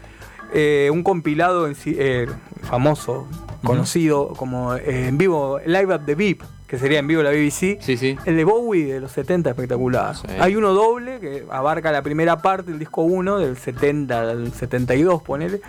eh, 0.53 0.91
un 0.93 1.03
compilado 1.03 1.67
en 1.67 1.77
eh, 1.87 2.27
famoso, 2.62 3.27
conocido 3.62 4.35
como 4.37 4.75
eh, 4.75 5.09
en 5.09 5.19
vivo, 5.19 5.61
Live 5.65 5.95
at 5.95 6.03
the 6.05 6.15
VIP, 6.15 6.43
que 6.67 6.79
sería 6.79 6.99
en 6.99 7.07
vivo 7.07 7.23
la 7.23 7.31
BBC. 7.31 7.81
Sí, 7.81 7.97
sí. 7.97 8.17
El 8.25 8.37
de 8.37 8.45
Bowie 8.45 8.95
de 8.95 9.01
los 9.01 9.12
70, 9.12 9.51
espectacular. 9.51 10.17
Sí. 10.17 10.27
Hay 10.38 10.57
uno 10.57 10.73
doble 10.73 11.21
que 11.21 11.45
abarca 11.51 11.93
la 11.93 12.03
primera 12.03 12.38
parte 12.38 12.71
del 12.71 12.79
disco 12.79 13.03
1, 13.03 13.38
del 13.38 13.57
70 13.57 14.21
al 14.21 14.53
72, 14.53 15.23
ponele. 15.23 15.61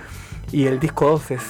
Y 0.52 0.66
el 0.66 0.80
disco 0.80 1.08
2 1.10 1.32
es 1.32 1.42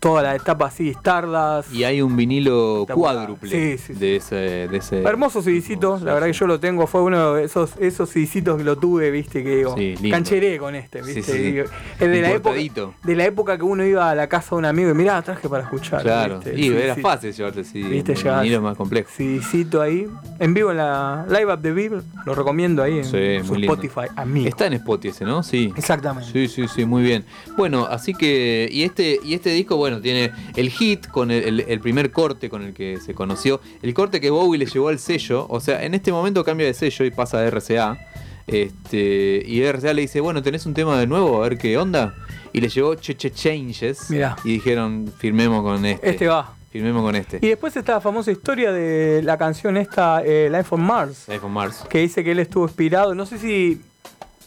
toda 0.00 0.22
la 0.22 0.34
etapa 0.34 0.66
así, 0.66 0.90
Stardust. 0.90 1.72
Y 1.72 1.84
hay 1.84 2.02
un 2.02 2.16
vinilo 2.16 2.86
cuádruple 2.92 3.50
Sí, 3.50 3.78
sí, 3.78 3.94
sí. 3.94 4.00
de 4.00 4.16
ese. 4.16 4.36
De 4.68 4.76
ese 4.76 5.02
Hermoso 5.02 5.42
CDcito, 5.42 5.98
la 6.02 6.14
verdad 6.14 6.26
que 6.28 6.32
yo 6.32 6.46
lo 6.46 6.60
tengo, 6.60 6.86
fue 6.86 7.02
uno 7.02 7.34
de 7.34 7.44
esos, 7.44 7.72
esos 7.78 8.10
CDcitos 8.10 8.56
que 8.58 8.64
lo 8.64 8.76
tuve, 8.76 9.10
viste, 9.10 9.42
que 9.42 9.56
digo, 9.56 9.74
Sí, 9.76 9.94
cancheré 10.10 10.58
con 10.58 10.74
este, 10.74 11.02
viste. 11.02 11.22
Sí, 11.22 11.32
sí, 11.32 11.52
sí. 11.52 11.58
Es 11.58 12.10
de 12.10 12.20
la, 12.22 12.30
época, 12.32 12.56
de 13.04 13.16
la 13.16 13.24
época 13.24 13.56
que 13.56 13.64
uno 13.64 13.84
iba 13.84 14.10
a 14.10 14.14
la 14.14 14.28
casa 14.28 14.50
de 14.50 14.56
un 14.56 14.64
amigo 14.64 14.90
y 14.90 14.94
mirá, 14.94 15.20
traje 15.22 15.48
para 15.48 15.64
escuchar. 15.64 16.02
Claro. 16.02 16.40
¿viste? 16.40 16.58
Y 16.58 16.68
era 16.68 16.96
fácil 16.96 17.32
llevarte 17.32 17.60
así. 17.60 17.82
Viste, 17.82 18.14
vinilo 18.14 18.60
más 18.62 18.76
complejo. 18.76 19.08
CDcito 19.16 19.80
ahí, 19.82 20.06
en 20.38 20.54
vivo 20.54 20.70
en 20.70 20.78
la 20.78 21.26
Live 21.28 21.52
Up 21.52 21.62
the 21.62 21.72
Beat, 21.72 21.92
lo 22.24 22.34
recomiendo 22.34 22.82
ahí 22.82 22.98
en 22.98 23.04
Sí, 23.04 23.10
su 23.40 23.52
muy 23.52 23.62
lindo. 23.62 23.74
Spotify, 23.74 24.12
amigo. 24.16 24.48
Está 24.48 24.66
en 24.66 24.74
Spotify 24.74 25.08
ese, 25.08 25.24
¿no? 25.24 25.42
Sí. 25.42 25.72
Exactamente. 25.76 26.30
Sí, 26.32 26.48
sí, 26.48 26.68
sí, 26.68 26.84
muy 26.84 27.02
bien. 27.02 27.24
Bueno, 27.56 27.86
así 27.86 28.14
que. 28.14 28.68
Y 28.70 28.82
este, 28.82 29.18
y 29.22 29.34
este 29.34 29.50
disco, 29.50 29.76
bueno, 29.78 30.00
tiene 30.02 30.30
el 30.56 30.68
hit 30.70 31.06
con 31.08 31.30
el, 31.30 31.42
el- 31.44 31.60
el 31.68 31.80
primer 31.80 32.10
corte 32.12 32.50
con 32.50 32.62
el 32.62 32.74
que 32.74 32.98
se 33.00 33.14
conoció. 33.14 33.60
El 33.82 33.94
corte 33.94 34.20
que 34.20 34.28
Bowie 34.30 34.58
le 34.58 34.66
llevó 34.66 34.88
al 34.88 34.98
sello. 34.98 35.46
O 35.48 35.60
sea, 35.60 35.82
en 35.84 35.94
este 35.94 36.12
momento 36.12 36.44
cambia 36.44 36.66
de 36.66 36.74
sello 36.74 37.04
y 37.06 37.10
pasa 37.10 37.38
a 37.40 37.46
RCA. 37.50 37.98
Este, 38.46 39.42
y 39.46 39.62
RCA 39.64 39.92
le 39.94 40.02
dice, 40.02 40.20
bueno, 40.20 40.42
¿tenés 40.42 40.66
un 40.66 40.74
tema 40.74 40.98
de 40.98 41.06
nuevo? 41.06 41.42
A 41.42 41.48
ver 41.48 41.58
qué 41.58 41.76
onda. 41.78 42.14
Y 42.52 42.60
le 42.60 42.68
llegó 42.68 42.94
Che 42.94 43.16
Che 43.16 43.30
Changes. 43.30 44.10
Mirá. 44.10 44.36
Y 44.44 44.52
dijeron, 44.54 45.12
firmemos 45.18 45.62
con 45.62 45.84
este. 45.84 46.10
Este 46.10 46.26
va. 46.26 46.54
Firmemos 46.70 47.02
con 47.02 47.14
este. 47.16 47.38
Y 47.40 47.48
después 47.48 47.74
está 47.76 47.92
la 47.92 48.00
famosa 48.00 48.30
historia 48.30 48.72
de 48.72 49.22
la 49.22 49.38
canción 49.38 49.76
esta, 49.76 50.22
eh, 50.24 50.50
Life 50.50 50.68
on 50.74 50.82
Mars, 50.82 51.28
iPhone 51.28 51.52
Mars. 51.52 51.84
que 51.88 51.98
dice 52.00 52.22
que 52.24 52.32
él 52.32 52.38
estuvo 52.40 52.64
inspirado. 52.66 53.14
No 53.14 53.24
sé 53.26 53.38
si 53.38 53.80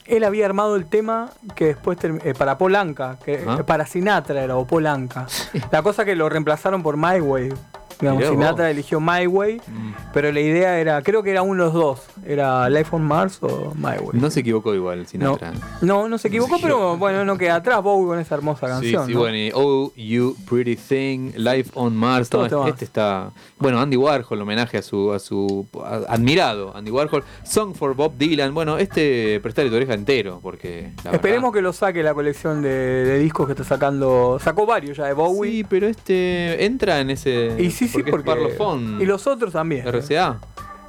él 0.05 0.23
había 0.23 0.45
armado 0.45 0.75
el 0.75 0.85
tema 0.85 1.29
que 1.55 1.65
después 1.65 1.97
eh, 2.03 2.33
para 2.37 2.57
Polanca, 2.57 3.17
que 3.23 3.43
Ah. 3.47 3.63
para 3.65 3.85
Sinatra 3.85 4.43
era 4.43 4.57
o 4.57 4.65
Polanca. 4.65 5.27
La 5.71 5.81
cosa 5.81 6.05
que 6.05 6.15
lo 6.15 6.29
reemplazaron 6.29 6.83
por 6.83 6.97
My 6.97 7.19
Way. 7.19 7.53
Digamos, 8.01 8.19
Mirá 8.19 8.31
vos. 8.31 8.39
Sinatra 8.39 8.71
eligió 8.71 8.99
My 8.99 9.27
Way, 9.27 9.57
Mm. 9.67 9.93
pero 10.13 10.31
la 10.31 10.39
idea 10.41 10.79
era, 10.79 11.01
creo 11.03 11.21
que 11.23 11.31
era 11.31 11.41
uno 11.43 11.63
de 11.63 11.69
los 11.71 11.73
dos, 11.73 12.01
era 12.25 12.69
Life 12.69 12.89
on 12.95 13.03
Mars 13.03 13.37
o 13.41 13.73
My 13.75 13.97
Way. 14.01 14.19
No 14.19 14.29
se 14.31 14.39
equivocó 14.41 14.73
igual, 14.73 15.05
Sinatra. 15.07 15.53
no, 15.81 16.07
no 16.09 16.17
se 16.17 16.27
equivocó, 16.29 16.57
pero 16.61 16.97
bueno, 16.97 17.23
no 17.25 17.37
queda 17.37 17.55
atrás 17.55 17.81
Bowie 17.83 18.07
con 18.07 18.19
esa 18.19 18.35
hermosa 18.35 18.67
Sí, 18.67 18.71
canción. 18.91 19.07
sí, 19.07 19.13
¿no? 19.13 19.19
bueno, 19.19 19.37
y 19.37 19.51
Oh 19.53 19.91
You 19.95 20.35
Pretty 20.49 20.75
Thing, 20.75 21.31
Life 21.35 21.71
on 21.75 21.95
Mars, 21.95 22.29
Todo 22.29 22.43
no, 22.43 22.49
temas. 22.49 22.67
este 22.69 22.85
está. 22.85 23.31
Bueno, 23.59 23.79
Andy 23.79 23.97
Warhol, 23.97 24.41
homenaje 24.41 24.77
a 24.79 24.81
su, 24.81 25.13
a 25.13 25.19
su 25.19 25.67
a- 25.83 26.13
admirado 26.13 26.75
Andy 26.75 26.89
Warhol. 26.91 27.23
Song 27.43 27.73
for 27.75 27.95
Bob 27.95 28.13
Dylan. 28.17 28.53
Bueno, 28.53 28.77
este 28.79 29.39
prestarle 29.41 29.69
tu 29.69 29.75
oreja 29.77 29.93
entero, 29.93 30.39
porque. 30.41 30.91
la 31.03 31.11
Esperemos 31.11 31.51
verdad- 31.51 31.53
que 31.53 31.61
lo 31.61 31.73
saque 31.73 32.01
la 32.03 32.13
colección 32.13 32.61
de, 32.63 32.69
de 32.69 33.19
discos 33.19 33.45
que 33.45 33.53
está 33.53 33.63
sacando. 33.63 34.39
Sacó 34.41 34.65
varios 34.65 34.97
ya 34.97 35.05
de 35.05 35.13
Bowie. 35.13 35.51
Sí, 35.51 35.63
pero 35.69 35.87
este 35.87 36.65
entra 36.65 36.99
en 36.99 37.11
ese. 37.11 37.55
y 37.59 37.69
sí, 37.71 37.87
sí, 37.91 38.03
porque, 38.03 38.11
porque. 38.11 38.29
es 38.31 38.35
Parlophone, 38.55 39.01
y 39.01 39.05
los 39.05 39.25
otros 39.27 39.53
también. 39.53 39.85
RCA. 39.87 40.39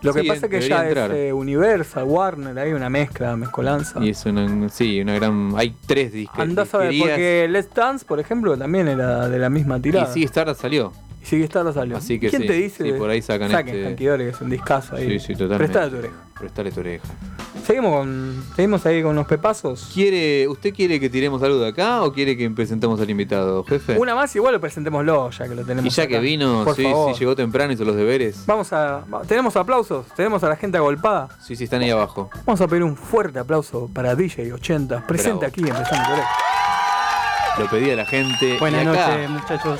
Lo 0.02 0.12
que 0.12 0.22
Sí, 0.22 0.28
pasa 0.28 0.46
es 0.46 0.50
que 0.50 0.60
ya 0.68 0.84
entrar. 0.84 1.12
es 1.12 1.16
eh, 1.28 1.32
Universal, 1.32 2.02
Warner, 2.04 2.58
hay 2.58 2.72
una 2.72 2.90
mezcla, 2.90 3.36
mezcolanza. 3.36 4.02
Y 4.04 4.10
es 4.10 4.26
una. 4.26 4.68
Sí, 4.68 5.00
una 5.00 5.14
gran. 5.14 5.52
Hay 5.56 5.76
tres 5.86 6.12
discos. 6.12 6.40
Andás 6.40 6.74
a 6.74 6.78
ver, 6.78 6.92
porque 6.98 7.46
Let's 7.48 7.72
Dance, 7.72 8.04
por 8.04 8.18
ejemplo, 8.18 8.56
también 8.58 8.88
era 8.88 9.28
de 9.28 9.38
la 9.38 9.48
misma 9.48 9.78
tirada. 9.80 10.10
Y 10.10 10.12
sí, 10.12 10.24
Stardust 10.24 10.60
salió. 10.62 10.92
Y 11.22 11.26
sigue 11.26 11.44
Star 11.44 11.72
salió. 11.72 11.96
Así 11.96 12.18
que 12.18 12.30
¿Quién 12.30 12.42
sí, 12.42 12.48
te 12.48 12.54
dice? 12.54 12.82
sí, 12.84 12.92
por 12.98 13.08
ahí 13.08 13.22
sacan 13.22 13.48
Saquen 13.50 13.76
este- 13.76 13.96
que 13.96 14.28
es 14.30 14.40
un 14.40 14.50
discazo 14.50 14.96
ahí. 14.96 15.08
Sí, 15.20 15.20
sí, 15.20 15.32
totalmente. 15.34 15.58
Prestale 15.72 15.90
tu 15.92 15.96
oreja. 15.98 16.14
Prestale 16.42 16.72
tu 16.72 16.80
oreja. 16.80 17.06
Seguimos, 17.64 17.98
con, 18.00 18.44
seguimos 18.56 18.84
ahí 18.84 19.00
con 19.00 19.14
los 19.14 19.28
pepazos. 19.28 19.88
¿Quiere, 19.94 20.48
¿Usted 20.48 20.74
quiere 20.74 20.98
que 20.98 21.08
tiremos 21.08 21.40
algo 21.44 21.60
de 21.60 21.68
acá 21.68 22.02
o 22.02 22.12
quiere 22.12 22.36
que 22.36 22.50
presentemos 22.50 23.00
al 23.00 23.08
invitado, 23.08 23.62
jefe? 23.62 23.96
Una 23.96 24.16
más, 24.16 24.34
igual 24.34 24.54
lo 24.54 24.60
presentémoslo, 24.60 25.30
ya 25.30 25.48
que 25.48 25.54
lo 25.54 25.62
tenemos. 25.64 25.86
y 25.86 25.94
ya 25.96 26.02
acá. 26.02 26.14
que 26.14 26.18
vino, 26.18 26.64
Por 26.64 26.74
sí, 26.74 26.82
favor. 26.82 27.14
sí, 27.14 27.20
llegó 27.20 27.36
temprano, 27.36 27.72
hizo 27.72 27.84
los 27.84 27.94
deberes. 27.94 28.42
Vamos 28.44 28.72
a. 28.72 29.04
Tenemos 29.28 29.54
aplausos, 29.54 30.04
tenemos 30.16 30.42
a 30.42 30.48
la 30.48 30.56
gente 30.56 30.78
agolpada. 30.78 31.28
Sí, 31.40 31.54
sí, 31.54 31.62
están 31.62 31.82
ahí 31.82 31.90
abajo. 31.90 32.28
Vamos 32.44 32.60
a 32.60 32.66
pedir 32.66 32.82
un 32.82 32.96
fuerte 32.96 33.38
aplauso 33.38 33.88
para 33.94 34.16
DJ 34.16 34.52
80, 34.54 35.06
presente 35.06 35.46
Bravo. 35.46 35.46
aquí 35.46 35.60
empezando. 35.60 36.22
Lo 37.56 37.70
pedía 37.70 37.94
la 37.94 38.04
gente. 38.04 38.56
Buenas 38.58 38.84
noches, 38.84 39.30
muchachos. 39.30 39.78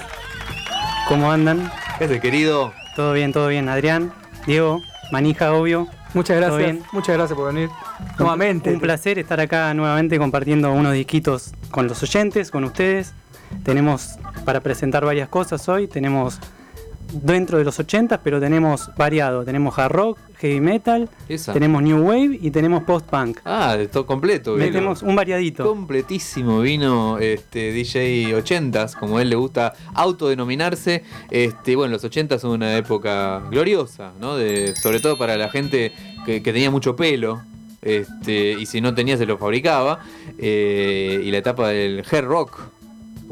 ¿Cómo 1.09 1.33
andan? 1.33 1.73
¿Qué 1.99 2.05
hace, 2.05 2.21
querido? 2.21 2.73
¿Todo 2.95 3.15
bien, 3.15 3.33
todo 3.33 3.49
bien? 3.49 3.69
Adrián, 3.69 4.13
Diego, 4.47 4.81
Manija, 5.11 5.53
obvio. 5.53 5.89
Muchas 6.15 6.39
¿Todo 6.41 6.57
gracias, 6.59 6.93
muchas 6.93 7.17
gracias 7.17 7.37
por 7.37 7.55
venir. 7.55 7.71
Nuevamente. 8.19 8.71
Un 8.73 8.81
placer 8.81 9.19
estar 9.19 9.41
acá 9.41 9.73
nuevamente 9.75 10.19
compartiendo 10.19 10.71
unos 10.73 10.93
disquitos 10.93 11.53
con 11.71 11.89
los 11.89 12.03
oyentes, 12.03 12.51
con 12.51 12.65
ustedes. 12.65 13.15
Tenemos 13.65 14.17
para 14.45 14.61
presentar 14.61 15.05
varias 15.05 15.29
cosas 15.29 15.69
hoy. 15.69 15.89
Tenemos 15.89 16.39
dentro 17.13 17.59
de 17.59 17.65
los 17.65 17.79
80, 17.79 18.23
pero 18.23 18.41
tenemos 18.41 18.91
variado. 18.97 19.45
Tenemos 19.45 19.79
hard 19.79 19.93
rock, 19.93 20.19
heavy 20.37 20.61
metal, 20.61 21.09
Esa. 21.29 21.53
tenemos 21.53 21.83
new 21.83 21.99
wave 21.99 22.39
y 22.41 22.51
tenemos 22.51 22.85
post-punk. 22.85 23.39
Ah, 23.45 23.77
de 23.77 23.89
todo 23.89 24.07
completo. 24.07 24.55
vino. 24.55 24.67
Tenemos 24.67 25.03
un 25.03 25.15
variadito. 25.15 25.65
Completísimo 25.65 26.61
vino 26.61 27.19
este 27.19 27.73
DJ 27.73 28.35
80s, 28.43 28.97
como 28.99 29.19
a 29.19 29.23
él 29.23 29.31
le 29.31 29.37
gusta 29.37 29.75
autodenominarse. 29.95 31.03
Este, 31.31 31.77
bueno, 31.77 31.93
los 31.93 32.05
80s 32.05 32.39
son 32.39 32.53
una 32.53 32.77
época 32.77 33.43
gloriosa, 33.51 34.13
¿no? 34.21 34.37
De, 34.37 34.75
sobre 34.77 35.01
todo 35.01 35.19
para 35.19 35.37
la 35.37 35.49
gente 35.49 35.93
que, 36.25 36.43
que 36.43 36.53
tenía 36.53 36.71
mucho 36.71 36.97
pelo. 36.97 37.43
Este, 37.83 38.53
y 38.53 38.67
si 38.67 38.81
no 38.81 38.95
tenía 38.95 39.17
se 39.17 39.27
lo 39.27 39.39
fabricaba. 39.39 39.99
Eh, 40.39 41.21
y 41.25 41.31
la 41.31 41.39
etapa 41.39 41.69
del 41.69 42.05
hair 42.11 42.25
rock, 42.25 42.61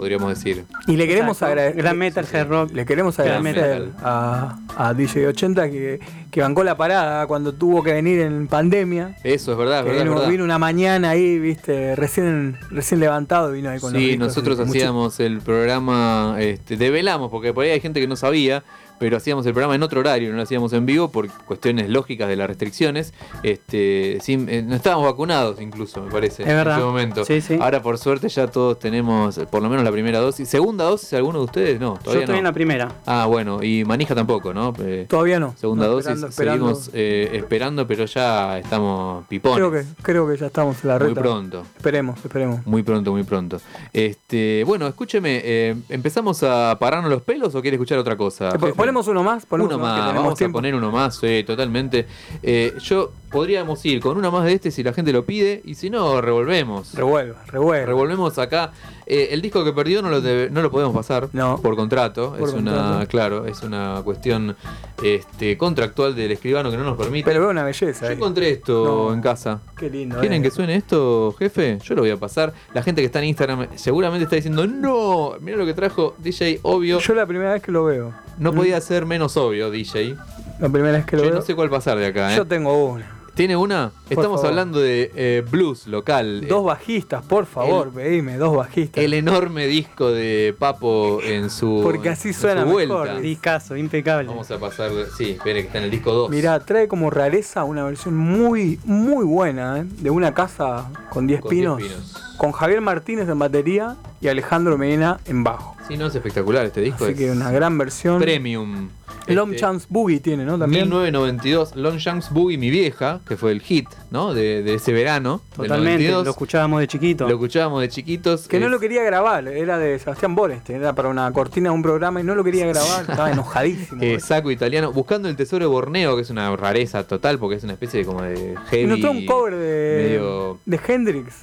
podríamos 0.01 0.31
decir. 0.31 0.65
Y 0.87 0.97
le 0.97 1.07
queremos 1.07 1.37
Exacto. 1.37 1.53
agradecer. 1.53 1.77
Gran 1.83 1.99
metal, 1.99 2.27
rock. 2.49 2.73
Le 2.73 2.87
queremos 2.87 3.19
agradecer 3.19 3.89
a, 4.03 4.59
a 4.77 4.95
DJ 4.95 5.27
80 5.29 5.71
que, 5.71 6.01
que 6.31 6.41
bancó 6.41 6.65
la 6.65 6.77
parada 6.77 7.27
cuando 7.27 7.53
tuvo 7.53 7.83
que 7.83 7.93
venir 7.93 8.19
en 8.21 8.47
pandemia. 8.47 9.15
Eso 9.23 9.53
es 9.53 9.59
verdad, 9.59 9.85
Que 9.85 9.91
verdad, 9.91 10.05
vino, 10.05 10.15
verdad. 10.15 10.31
vino 10.31 10.45
una 10.45 10.59
mañana 10.59 11.11
ahí, 11.11 11.39
viste, 11.39 11.95
recién, 11.97 12.57
recién 12.71 12.99
levantado, 13.01 13.53
vino 13.53 13.69
ahí 13.69 13.79
con 13.79 13.93
los 13.93 14.01
Sí, 14.01 14.09
discos, 14.09 14.29
nosotros 14.29 14.59
mucho- 14.59 14.71
hacíamos 14.71 15.21
el 15.21 15.41
programa, 15.43 16.37
este, 16.39 16.77
develamos, 16.79 17.31
porque 17.31 17.53
por 17.53 17.65
ahí 17.65 17.71
hay 17.73 17.81
gente 17.81 18.01
que 18.01 18.07
no 18.09 18.17
sabía, 18.17 18.65
pero 19.01 19.17
hacíamos 19.17 19.45
el 19.47 19.53
programa 19.55 19.75
en 19.75 19.83
otro 19.83 19.99
horario, 19.99 20.31
no 20.31 20.37
lo 20.37 20.43
hacíamos 20.43 20.73
en 20.75 20.87
vivo 20.87 21.09
por 21.11 21.29
cuestiones 21.47 21.89
lógicas 21.89 22.29
de 22.29 22.37
las 22.37 22.47
restricciones. 22.47 23.13
Este, 23.43 24.19
sin- 24.21 24.49
eh, 24.49 24.63
no 24.63 24.77
estábamos 24.77 25.07
vacunados 25.07 25.61
incluso, 25.61 26.03
me 26.03 26.11
parece, 26.13 26.43
Es 26.45 26.49
en 26.51 26.55
verdad. 26.57 26.77
ese 26.77 26.85
momento. 26.85 27.25
Sí, 27.25 27.41
sí. 27.41 27.59
Ahora 27.61 27.83
por 27.83 27.99
suerte 27.99 28.29
ya 28.29 28.47
todos 28.47 28.79
tenemos 28.79 29.39
eh, 29.39 29.47
por 29.51 29.63
lo 29.63 29.69
menos 29.69 29.85
la 29.85 29.91
primera 29.91 30.19
dosis. 30.21 30.49
¿Segunda 30.49 30.85
dosis 30.85 31.13
alguno 31.15 31.39
de 31.39 31.45
ustedes? 31.47 31.81
No, 31.81 31.95
Yo 31.97 32.01
todavía 32.03 32.21
estoy 32.25 32.35
no. 32.35 32.39
en 32.39 32.45
la 32.45 32.53
primera. 32.53 32.93
Ah, 33.07 33.27
bueno, 33.27 33.63
y 33.63 33.85
manija 33.85 34.15
tampoco, 34.15 34.53
¿no? 34.55 34.73
Eh, 34.81 35.07
Todavía 35.09 35.41
no. 35.41 35.55
segunda 35.59 35.87
No, 35.87 35.93
dosis, 35.93 36.09
esperando, 36.23 36.29
esperando. 36.29 36.75
seguimos 36.75 36.91
eh, 36.95 37.31
esperando, 37.33 37.87
pero 37.87 38.05
ya 38.05 38.59
estamos 38.59 39.27
pipones. 39.29 39.57
Creo 39.57 39.73
que, 39.73 39.85
creo 40.03 40.29
que 40.29 40.37
ya 40.37 40.47
estamos 40.47 40.83
en 40.85 40.89
la 40.89 40.99
Muy 40.99 41.09
reta. 41.09 41.21
pronto. 41.23 41.63
Esperemos, 41.77 42.19
esperemos. 42.25 42.67
Muy 42.67 42.83
pronto, 42.83 43.13
muy 43.13 43.23
pronto. 43.25 43.61
Este, 43.93 44.63
bueno, 44.67 44.87
escúcheme, 44.87 45.41
¿empezamos 45.89 46.43
a 46.43 46.77
pararnos 46.79 47.11
los 47.11 47.23
pelos 47.23 47.55
o 47.55 47.63
quiere 47.63 47.77
escuchar 47.77 47.99
otra 47.99 48.17
cosa? 48.17 48.51
Jefe? 48.53 48.73
Ponemos 48.91 49.07
uno 49.09 49.23
más, 49.23 49.47
ponemos 49.47 49.73
uno 49.75 49.83
más, 49.83 50.15
vamos 50.15 50.35
tiempo. 50.37 50.59
a 50.59 50.61
poner 50.61 50.75
uno 50.75 50.91
más, 50.91 51.17
sí, 51.17 51.45
totalmente. 51.47 52.07
Eh, 52.43 52.75
yo 52.81 53.13
podríamos 53.31 53.85
ir 53.87 54.01
con 54.01 54.17
una 54.17 54.31
más 54.31 54.45
de 54.45 54.55
este 54.55 54.73
si 54.73 54.83
la 54.83 54.93
gente 54.93 55.13
lo 55.13 55.25
pide 55.25 55.63
y 55.65 55.77
si 55.77 55.89
no, 55.91 56.21
revolvemos. 56.21 56.93
Revuelva, 56.95 57.39
revuelva. 57.47 57.87
Revolvemos 57.87 58.37
acá. 58.39 58.73
Eh, 59.07 59.29
el 59.33 59.43
disco 59.43 59.65
que 59.65 59.73
perdió 59.73 60.03
no 60.03 60.11
lo, 60.11 60.21
debe- 60.21 60.51
no 60.51 60.63
lo 60.63 60.71
podemos 60.71 60.95
pasar 60.95 61.29
No. 61.33 61.59
por 61.61 61.77
contrato. 61.77 62.35
Por 62.39 62.49
es 62.49 62.55
una, 62.55 63.07
claro, 63.07 63.47
es 63.47 63.63
una 63.63 64.01
cuestión 64.05 64.57
este, 65.03 65.57
contractual 65.57 66.15
del 66.15 66.33
escribano 66.33 66.71
que 66.71 66.77
no 66.77 66.85
nos 66.85 66.97
permite. 66.97 67.25
Pero 67.25 67.41
veo 67.41 67.51
una 67.51 67.65
belleza 67.65 68.01
yo 68.07 68.11
ahí. 68.11 68.17
encontré 68.17 68.51
esto 68.51 69.07
No. 69.09 69.15
en 69.15 69.21
casa. 69.21 69.61
Qué 69.77 69.89
lindo. 69.91 70.19
¿Quieren 70.21 70.41
eh. 70.41 70.45
que 70.45 70.51
suene 70.51 70.77
esto, 70.77 71.35
jefe? 71.39 71.79
Yo 71.85 71.95
lo 71.95 72.03
voy 72.03 72.11
a 72.11 72.17
pasar. 72.19 72.53
La 72.75 72.83
gente 72.83 73.01
que 73.03 73.07
está 73.07 73.19
en 73.21 73.27
Instagram 73.27 73.69
seguramente 73.77 74.25
está 74.25 74.37
diciendo, 74.37 74.67
no, 74.67 75.35
mira 75.41 75.57
lo 75.57 75.67
que 75.67 75.75
trajo 75.75 76.15
DJ 76.19 76.61
Obvio. 76.63 76.99
Yo 77.01 77.15
la 77.15 77.27
primera 77.27 77.53
vez 77.53 77.63
que 77.63 77.73
lo 77.73 77.85
veo. 77.85 78.13
No 78.39 78.53
podía 78.55 78.80
ser 78.81 79.07
menos 79.07 79.37
obvio, 79.37 79.71
DJ. 79.71 80.17
La 80.61 80.69
primera 80.69 80.97
vez 80.99 81.07
que 81.07 81.17
lo 81.17 81.23
Yo 81.23 81.31
veo. 81.31 81.39
no 81.41 81.45
sé 81.45 81.55
cuál 81.55 81.71
pasar 81.71 81.99
de 81.99 82.07
acá, 82.07 82.33
¿eh? 82.33 82.37
Yo 82.37 82.47
tengo 82.47 82.85
una. 82.87 83.17
¿Tiene 83.35 83.57
una? 83.57 83.93
Estamos 84.11 84.41
favor. 84.41 84.47
hablando 84.49 84.81
de 84.81 85.11
eh, 85.15 85.43
blues 85.49 85.87
local. 85.87 86.47
Dos 86.47 86.65
bajistas, 86.65 87.25
por 87.25 87.47
favor, 87.47 87.91
pedime, 87.91 88.37
dos 88.37 88.55
bajistas. 88.57 89.03
El 89.03 89.15
enorme 89.15 89.67
disco 89.67 90.11
de 90.11 90.55
Papo 90.59 91.21
en 91.23 91.49
su, 91.49 91.81
Porque 91.83 92.11
así 92.11 92.29
en 92.29 92.35
su 92.35 92.41
suena 92.41 92.65
vuelta. 92.65 93.03
mejor. 93.05 93.21
Discaso, 93.23 93.77
impecable. 93.77 94.29
Vamos 94.29 94.51
a 94.51 94.59
pasar. 94.59 94.91
Sí, 95.17 95.31
espere 95.31 95.61
que 95.63 95.67
está 95.69 95.79
en 95.79 95.85
el 95.85 95.91
disco 95.91 96.13
2. 96.13 96.29
Mirá, 96.31 96.61
trae 96.61 96.89
como 96.89 97.09
rareza 97.09 97.65
una 97.65 97.85
versión 97.85 98.15
muy, 98.17 98.79
muy 98.85 99.25
buena, 99.25 99.79
¿eh? 99.79 99.85
de 99.87 100.11
una 100.11 100.35
casa 100.35 100.91
con 101.11 101.27
10 101.27 101.41
Con 101.41 101.51
10 101.51 101.61
pinos, 101.61 101.83
pinos. 101.83 102.23
Con 102.41 102.53
Javier 102.53 102.81
Martínez 102.81 103.29
en 103.29 103.39
batería 103.39 103.97
y 104.23 104.29
Alejandro 104.29 104.79
Medina 104.79 105.21
en 105.27 105.45
bajo. 105.45 105.77
Sí, 105.87 105.99
no, 105.99 106.07
es 106.07 106.15
espectacular 106.15 106.65
este 106.65 106.81
disco. 106.81 107.05
Así 107.05 107.13
es 107.13 107.19
que 107.19 107.31
una 107.31 107.51
gran 107.51 107.77
versión. 107.77 108.19
Premium. 108.19 108.89
Long 109.27 109.51
Este, 109.51 109.61
Chance 109.61 109.87
Boogie 109.91 110.21
tiene, 110.21 110.47
¿no? 110.47 110.59
También. 110.59 110.85
1992, 110.89 111.77
Long 111.77 111.99
Chance 111.99 112.31
Boogie, 112.33 112.57
mi 112.57 112.71
vieja, 112.71 113.21
que 113.29 113.37
fue 113.37 113.53
el 113.53 113.61
hit, 113.61 113.87
¿no? 114.11 114.33
De, 114.33 114.63
de 114.63 114.75
ese 114.75 114.95
verano. 114.95 115.43
Totalmente, 115.55 115.91
92. 116.09 116.25
lo 116.25 116.31
escuchábamos 116.31 116.81
de 116.81 116.89
chiquito. 116.89 117.25
Lo 117.29 117.35
escuchábamos 117.35 117.83
de 117.83 117.89
chiquitos. 117.91 118.49
Que 118.49 118.59
no 118.59 118.71
lo 118.71 118.81
quería 118.81 119.03
grabar, 119.03 119.47
era 119.47 119.77
de 119.79 119.99
Sebastián 119.99 120.35
Borenstein, 120.35 120.79
era 120.81 120.95
para 120.95 121.11
una 121.11 121.31
cortina 121.33 121.69
de 121.69 121.75
un 121.75 121.83
programa 121.83 122.23
y 122.23 122.25
no 122.25 122.35
lo 122.35 122.43
quería 122.43 122.67
grabar, 122.67 123.03
estaba 123.03 123.31
enojadísimo. 123.33 124.03
eh, 124.03 124.19
saco 124.19 124.51
italiano, 124.51 124.93
buscando 124.93 125.29
el 125.29 125.37
tesoro 125.37 125.67
de 125.67 125.71
Borneo, 125.71 126.17
que 126.17 126.23
es 126.23 126.31
una 126.31 126.57
rareza 126.57 127.05
total, 127.07 127.39
porque 127.39 127.57
es 127.57 127.65
una 127.65 127.75
especie 127.75 128.01
de 128.01 128.07
como 128.07 128.23
de 128.23 128.57
heavy. 128.71 128.85
y 128.85 128.87
nos 128.87 129.01
trae 129.01 129.11
un 129.13 129.27
cover 129.27 129.55
de, 129.55 130.03
medio- 130.09 130.59
de 130.65 130.81
Hendrix, 130.89 131.35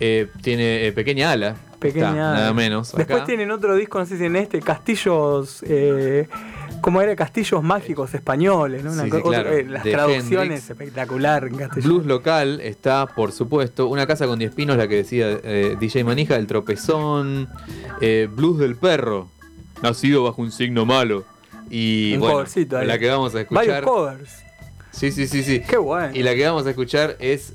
eh, 0.00 0.28
tiene 0.42 0.86
eh, 0.86 0.92
pequeña 0.92 1.32
ala. 1.32 1.56
pequeña. 1.78 2.08
está, 2.08 2.14
nada 2.34 2.52
menos. 2.54 2.92
Después 2.94 3.18
acá. 3.18 3.26
tienen 3.26 3.50
otro 3.50 3.74
disco, 3.76 3.98
no 3.98 4.06
sé 4.06 4.18
si 4.18 4.24
en 4.24 4.36
este, 4.36 4.60
Castillos, 4.60 5.62
eh, 5.66 6.28
como 6.80 7.00
era 7.02 7.14
Castillos 7.16 7.62
Mágicos 7.62 8.14
Españoles, 8.14 8.82
¿no? 8.84 8.92
Una 8.92 9.04
Sí, 9.04 9.10
co- 9.10 9.18
sí, 9.18 9.22
claro, 9.28 9.52
eh, 9.52 9.64
las 9.64 9.84
de 9.84 9.90
traducciones 9.92 10.40
Hendrix. 10.42 10.70
espectacular 10.70 11.44
en 11.46 11.56
castellano. 11.56 11.92
Blues 11.94 12.06
local 12.06 12.60
está, 12.62 13.06
por 13.06 13.32
supuesto, 13.32 13.88
Una 13.88 14.06
casa 14.06 14.26
con 14.26 14.38
10 14.38 14.54
pinos, 14.54 14.76
la 14.76 14.86
que 14.88 14.96
decía 14.96 15.28
DJ 15.78 16.04
Manija, 16.04 16.36
El 16.36 16.46
tropezón, 16.46 17.48
Blues 18.30 18.58
del 18.58 18.76
perro, 18.76 19.28
nacido 19.82 20.22
bajo 20.24 20.42
un 20.42 20.52
signo 20.52 20.84
malo. 20.86 21.24
Y 21.70 22.14
Un 22.14 22.20
bueno, 22.20 22.44
la 22.84 22.98
que 22.98 23.08
vamos 23.08 23.34
a 23.34 23.38
Varios 23.50 23.52
escuchar. 23.52 23.84
covers. 23.84 24.30
Sí, 24.92 25.10
sí, 25.12 25.26
sí, 25.26 25.42
sí. 25.42 25.60
Qué 25.68 25.76
bueno. 25.76 26.10
Y 26.14 26.22
la 26.22 26.34
que 26.34 26.46
vamos 26.46 26.64
a 26.66 26.70
escuchar 26.70 27.16
es 27.18 27.52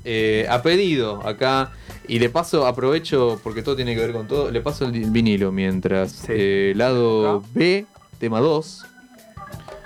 a 0.48 0.62
pedido 0.62 1.26
acá. 1.26 1.72
Y 2.08 2.18
de 2.18 2.28
paso 2.28 2.66
aprovecho, 2.66 3.40
porque 3.42 3.62
todo 3.62 3.76
tiene 3.76 3.94
que 3.94 4.00
ver 4.00 4.12
con 4.12 4.26
todo, 4.26 4.50
le 4.50 4.60
paso 4.60 4.84
el 4.84 4.92
vinilo 5.10 5.52
mientras. 5.52 6.12
Sí. 6.12 6.26
Eh, 6.30 6.72
lado. 6.76 7.42
B, 7.54 7.86
tema 8.18 8.40
2. 8.40 8.86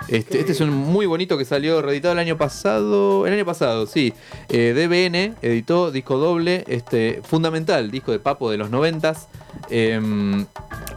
Este, 0.09 0.39
este 0.39 0.53
es 0.53 0.61
un 0.61 0.71
muy 0.71 1.07
bonito 1.07 1.37
que 1.37 1.45
salió 1.45 1.83
reeditado 1.83 2.13
el 2.13 2.21
año 2.21 2.39
pasado. 2.39 3.27
El 3.27 3.35
año 3.35 3.45
pasado, 3.45 3.87
sí. 3.87 4.15
Eh, 4.49 4.73
DBN 4.73 5.35
editó 5.43 5.91
disco 5.91 6.17
doble, 6.17 6.65
este, 6.69 7.21
fundamental, 7.25 7.91
disco 7.91 8.13
de 8.13 8.21
Papo 8.21 8.51
de 8.51 8.57
los 8.57 8.71
noventas. 8.71 9.29
Em, 9.69 10.47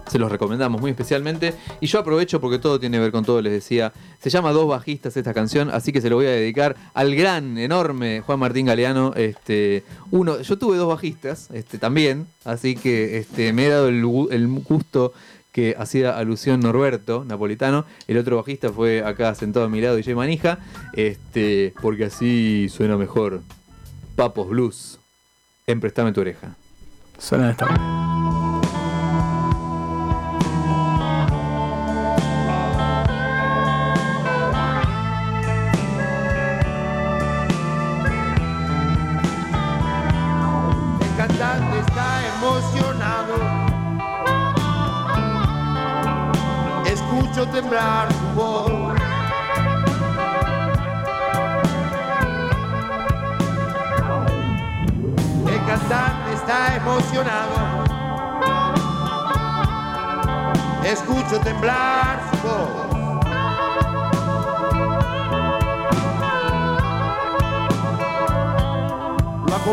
se 0.09 0.19
los 0.19 0.31
recomendamos 0.31 0.81
muy 0.81 0.91
especialmente. 0.91 1.53
Y 1.79 1.87
yo 1.87 1.99
aprovecho 1.99 2.41
porque 2.41 2.59
todo 2.59 2.79
tiene 2.79 2.97
que 2.97 3.01
ver 3.01 3.11
con 3.11 3.23
todo, 3.23 3.41
les 3.41 3.53
decía. 3.53 3.93
Se 4.19 4.29
llama 4.29 4.51
Dos 4.51 4.67
Bajistas 4.67 5.15
esta 5.15 5.33
canción, 5.33 5.69
así 5.69 5.91
que 5.91 6.01
se 6.01 6.09
lo 6.09 6.17
voy 6.17 6.25
a 6.25 6.31
dedicar 6.31 6.75
al 6.93 7.15
gran, 7.15 7.57
enorme 7.57 8.21
Juan 8.21 8.39
Martín 8.39 8.65
Galeano. 8.65 9.13
Este, 9.15 9.83
uno, 10.11 10.41
yo 10.41 10.57
tuve 10.57 10.77
dos 10.77 10.87
bajistas 10.87 11.49
este, 11.53 11.77
también, 11.77 12.27
así 12.43 12.75
que 12.75 13.17
este, 13.17 13.53
me 13.53 13.67
he 13.67 13.69
dado 13.69 13.87
el, 13.87 14.03
el 14.31 14.47
gusto 14.63 15.13
que 15.51 15.75
hacía 15.77 16.17
alusión 16.17 16.59
Norberto 16.59 17.25
Napolitano. 17.25 17.85
El 18.07 18.17
otro 18.17 18.37
bajista 18.37 18.71
fue 18.71 19.03
acá 19.03 19.33
sentado 19.35 19.65
a 19.65 19.69
mi 19.69 19.81
lado, 19.81 19.95
DJ 19.95 20.15
Manija, 20.15 20.59
este, 20.93 21.73
porque 21.81 22.05
así 22.05 22.67
suena 22.69 22.97
mejor. 22.97 23.41
Papos 24.15 24.49
Blues. 24.49 24.99
En 25.65 25.79
Prestame 25.79 26.11
tu 26.11 26.21
oreja. 26.21 26.55
Suena 27.17 27.51
esta 27.51 27.67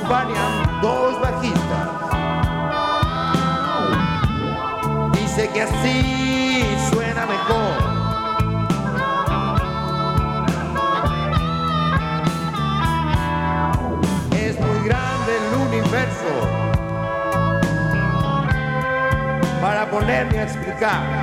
acompañan 0.06 0.80
dos 0.80 1.20
bajistas. 1.20 1.88
Dice 5.12 5.48
que 5.50 5.62
así 5.62 6.64
suena 6.92 7.26
mejor. 7.26 7.76
Es 14.32 14.60
muy 14.60 14.84
grande 14.84 15.32
el 15.36 15.68
universo 15.68 16.34
para 19.60 19.90
ponerme 19.90 20.38
a 20.38 20.42
explicar 20.44 21.20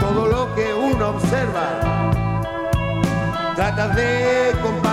todo 0.00 0.26
lo 0.26 0.54
que 0.54 0.74
uno 0.74 1.10
observa. 1.10 1.80
Trata 3.54 3.88
de 3.88 4.52
compaginar 4.62 4.85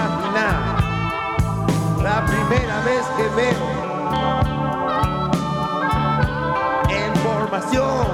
la 2.13 2.23
primera 2.25 2.79
vez 2.81 3.03
que 3.17 3.27
veo 3.39 3.65
en 6.89 7.15
formación 7.25 8.05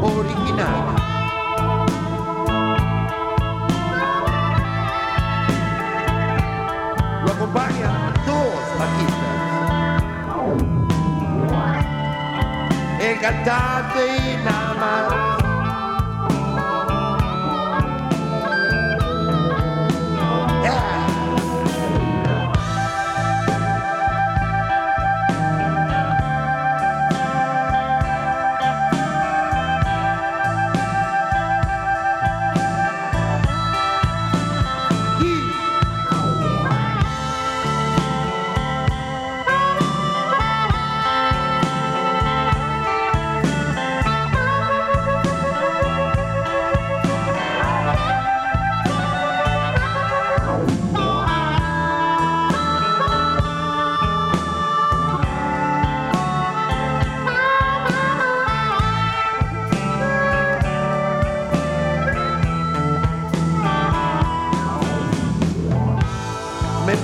original. 0.00 0.84
Lo 7.22 7.30
acompañan 7.32 8.14
dos 8.24 8.60
bajistas. 8.80 9.36
El 12.98 13.20
cantante 13.20 14.02
y 14.16 14.36
nada 14.42 14.74
más. 14.80 15.37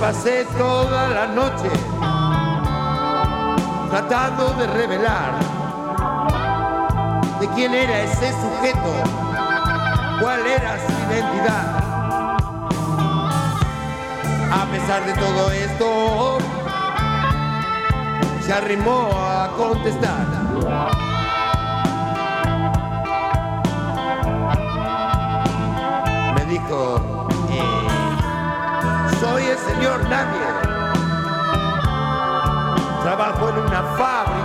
Pasé 0.05 0.45
toda 0.55 1.07
la 1.07 1.25
noche 1.25 1.67
tratando 3.89 4.53
de 4.53 4.67
revelar 4.67 5.31
de 7.39 7.47
quién 7.55 7.73
era 7.73 8.01
ese 8.01 8.31
sujeto, 8.33 8.93
cuál 10.21 10.45
era 10.45 10.77
su 10.85 10.91
identidad. 11.09 11.65
A 14.51 14.65
pesar 14.71 15.05
de 15.07 15.13
todo 15.13 15.49
esto, 15.49 16.37
se 18.41 18.53
arrimó 18.53 19.09
a 19.11 19.49
contestar. 19.57 20.27
Me 26.35 26.45
dijo, 26.45 27.14
señor 29.75 30.09
Nadie. 30.09 30.47
Trabajo 33.03 33.49
en 33.49 33.57
una 33.59 33.83
fábrica 33.97 34.44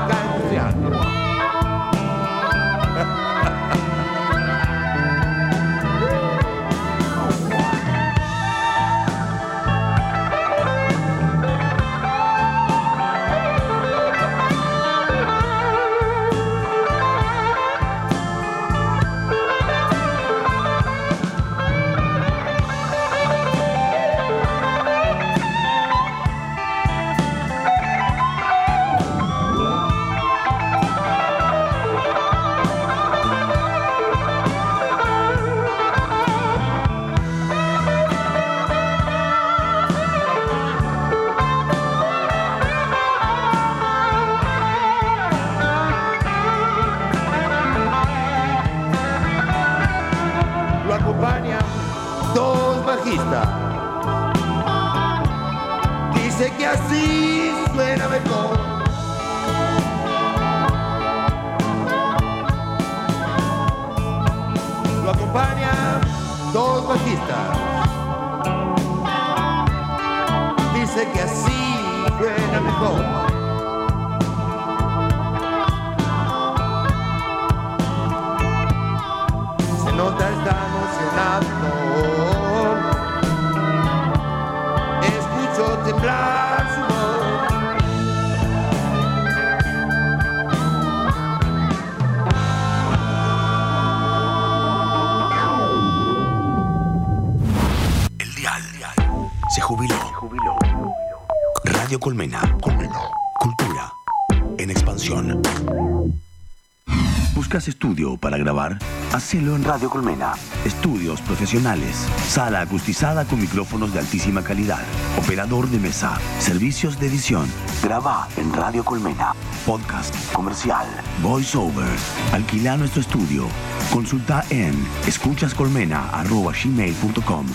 grabar? 108.40 108.78
Hacelo 109.12 109.56
en 109.56 109.64
Radio 109.64 109.90
Colmena. 109.90 110.32
Estudios 110.64 111.20
profesionales. 111.20 112.06
Sala 112.28 112.60
acustizada 112.60 113.24
con 113.24 113.40
micrófonos 113.40 113.92
de 113.92 113.98
altísima 114.00 114.42
calidad. 114.42 114.80
Operador 115.18 115.68
de 115.68 115.78
mesa. 115.78 116.18
Servicios 116.38 116.98
de 116.98 117.08
edición. 117.08 117.46
Graba 117.82 118.28
en 118.36 118.52
Radio 118.52 118.84
Colmena. 118.84 119.34
Podcast 119.66 120.14
comercial. 120.32 120.86
Voice 121.22 121.56
over. 121.56 121.88
Alquila 122.32 122.76
nuestro 122.76 123.00
estudio. 123.00 123.46
Consulta 123.92 124.44
en 124.50 124.74
escuchascolmena.gmail.com 125.06 127.46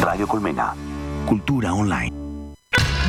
Radio 0.00 0.26
Colmena. 0.26 0.74
Cultura 1.26 1.74
online. 1.74 2.12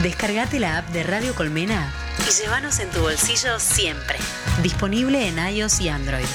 Descargate 0.04 0.60
la 0.60 0.80
app 0.80 0.90
de 0.90 1.04
Radio 1.04 1.34
Colmena 1.36 1.94
y 2.28 2.32
llévanos 2.42 2.80
en 2.80 2.90
tu 2.90 3.02
bolsillo 3.02 3.60
siempre. 3.60 4.18
Disponible 4.64 5.28
en 5.28 5.38
iOS 5.38 5.80
y 5.82 5.90
Android. 5.90 6.26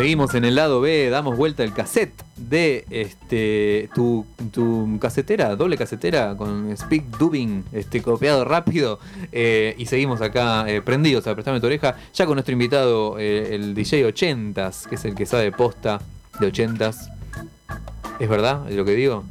Seguimos 0.00 0.34
en 0.34 0.46
el 0.46 0.54
lado 0.54 0.80
B, 0.80 1.10
damos 1.10 1.36
vuelta 1.36 1.62
el 1.62 1.74
cassette 1.74 2.24
de 2.34 2.86
este 2.88 3.90
tu, 3.94 4.24
tu 4.50 4.98
casetera, 4.98 5.54
doble 5.56 5.76
casetera 5.76 6.34
con 6.38 6.74
Speak 6.74 7.18
Dubbing, 7.18 7.66
este 7.72 8.00
copiado 8.00 8.46
rápido. 8.46 8.98
eh, 9.30 9.74
y 9.76 9.84
seguimos 9.84 10.22
acá 10.22 10.64
eh, 10.66 10.80
prendidos 10.80 11.26
a 11.26 11.34
prestarme 11.34 11.60
tu 11.60 11.66
oreja, 11.66 11.96
ya 12.14 12.24
con 12.24 12.36
nuestro 12.36 12.54
invitado, 12.54 13.18
eh, 13.18 13.54
el 13.54 13.74
DJ 13.74 14.08
80s, 14.08 14.88
que 14.88 14.94
es 14.94 15.04
el 15.04 15.14
que 15.14 15.26
sabe 15.26 15.52
posta 15.52 16.00
de 16.40 16.50
80s. 16.50 16.96
¿Es 18.18 18.28
verdad 18.30 18.70
lo 18.70 18.86
que 18.86 18.92
digo? 18.92 19.24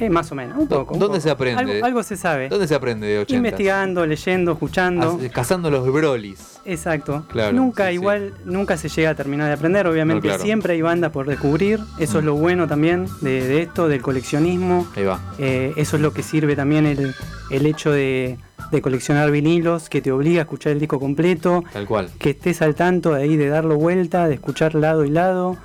Eh, 0.00 0.10
más 0.10 0.30
o 0.30 0.34
menos, 0.34 0.56
un 0.58 0.68
poco. 0.68 0.94
un 0.94 1.00
¿Dónde 1.00 1.14
poco. 1.18 1.20
se 1.22 1.30
aprende? 1.30 1.60
Algo, 1.72 1.84
algo 1.86 2.02
se 2.02 2.16
sabe. 2.16 2.48
¿Dónde 2.48 2.68
se 2.68 2.74
aprende 2.74 3.06
de 3.06 3.26
80s? 3.26 3.34
Investigando, 3.36 4.06
leyendo, 4.06 4.52
escuchando. 4.52 5.18
Ah, 5.22 5.28
Cazando 5.32 5.70
los 5.70 5.90
brolis. 5.92 6.58
Exacto. 6.64 7.24
Claro, 7.28 7.52
nunca 7.56 7.84
sí, 7.84 7.88
sí. 7.90 7.94
igual, 7.94 8.34
nunca 8.44 8.76
se 8.76 8.88
llega 8.88 9.10
a 9.10 9.14
terminar 9.14 9.46
de 9.48 9.54
aprender. 9.54 9.86
Obviamente 9.86 10.28
No, 10.28 10.34
claro. 10.34 10.42
siempre 10.44 10.74
hay 10.74 10.82
bandas 10.82 11.10
por 11.10 11.26
descubrir. 11.26 11.80
Eso 11.98 12.18
es 12.18 12.24
lo 12.24 12.34
bueno 12.34 12.66
también 12.68 13.06
de, 13.22 13.46
de 13.46 13.62
esto, 13.62 13.88
del 13.88 14.02
coleccionismo. 14.02 14.86
Ahí 14.94 15.04
va. 15.04 15.20
Eh, 15.38 15.72
eso 15.76 15.96
es 15.96 16.02
lo 16.02 16.12
que 16.12 16.22
sirve 16.22 16.54
también 16.56 16.84
el, 16.86 17.14
el 17.50 17.66
hecho 17.66 17.90
de, 17.90 18.38
de 18.70 18.82
coleccionar 18.82 19.30
vinilos, 19.30 19.88
que 19.88 20.00
te 20.02 20.12
obliga 20.12 20.40
a 20.40 20.44
escuchar 20.44 20.72
el 20.72 20.80
disco 20.80 21.00
completo, 21.00 21.64
Tal 21.72 21.86
cual. 21.86 22.10
que 22.18 22.30
estés 22.30 22.60
al 22.62 22.74
tanto 22.74 23.14
de 23.14 23.22
ahí 23.22 23.36
de 23.36 23.48
darlo 23.48 23.76
vuelta, 23.76 24.28
de 24.28 24.34
escuchar 24.34 24.74
lado 24.74 25.04
y 25.04 25.10
lado, 25.10 25.56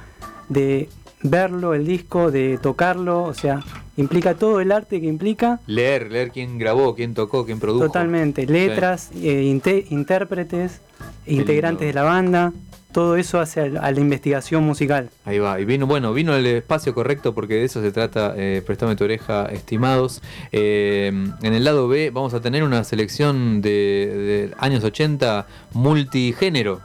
de 0.49 0.89
verlo 1.21 1.73
el 1.73 1.85
disco, 1.85 2.31
de 2.31 2.57
tocarlo, 2.61 3.23
o 3.23 3.33
sea, 3.33 3.61
implica 3.97 4.35
todo 4.35 4.59
el 4.59 4.71
arte 4.71 4.99
que 4.99 5.07
implica. 5.07 5.59
Leer, 5.67 6.11
leer 6.11 6.31
quién 6.31 6.57
grabó, 6.57 6.95
quién 6.95 7.13
tocó, 7.13 7.45
quién 7.45 7.59
produjo. 7.59 7.85
Totalmente, 7.85 8.45
letras, 8.45 9.11
eh, 9.15 9.43
intérpretes, 9.89 10.81
integrantes 11.25 11.87
de 11.87 11.93
la 11.93 12.03
banda, 12.03 12.53
todo 12.93 13.17
eso 13.17 13.39
hace 13.39 13.59
a, 13.61 13.91
la 13.91 13.99
investigación 13.99 14.63
musical. 14.63 15.09
Ahí 15.25 15.39
va, 15.39 15.59
y 15.59 15.65
vino, 15.65 15.87
bueno, 15.87 16.13
vino 16.13 16.35
el 16.35 16.45
espacio 16.45 16.93
correcto 16.93 17.33
porque 17.33 17.55
de 17.55 17.65
eso 17.65 17.81
se 17.81 17.91
trata, 17.91 18.33
eh, 18.37 18.61
Préstame 18.65 18.95
tu 18.95 19.03
oreja, 19.03 19.45
estimados. 19.47 20.21
Eh, 20.51 21.11
en 21.41 21.53
el 21.53 21.63
lado 21.63 21.87
B 21.87 22.11
vamos 22.11 22.33
a 22.33 22.41
tener 22.41 22.63
una 22.63 22.83
selección 22.83 23.61
de, 23.61 24.49
de 24.49 24.51
años 24.59 24.83
80 24.83 25.47
multigénero. 25.73 26.81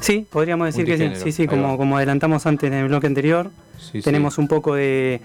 Sí, 0.00 0.26
podríamos 0.30 0.66
decir 0.66 0.84
que 0.84 0.96
sí, 0.96 1.24
sí, 1.24 1.32
sí, 1.32 1.46
como, 1.48 1.76
como 1.76 1.96
adelantamos 1.96 2.46
antes 2.46 2.70
en 2.70 2.78
el 2.78 2.88
bloque 2.88 3.08
anterior, 3.08 3.50
Sí, 3.78 4.02
tenemos 4.02 4.38
un 4.38 4.48
poco 4.48 4.74
de 4.74 5.20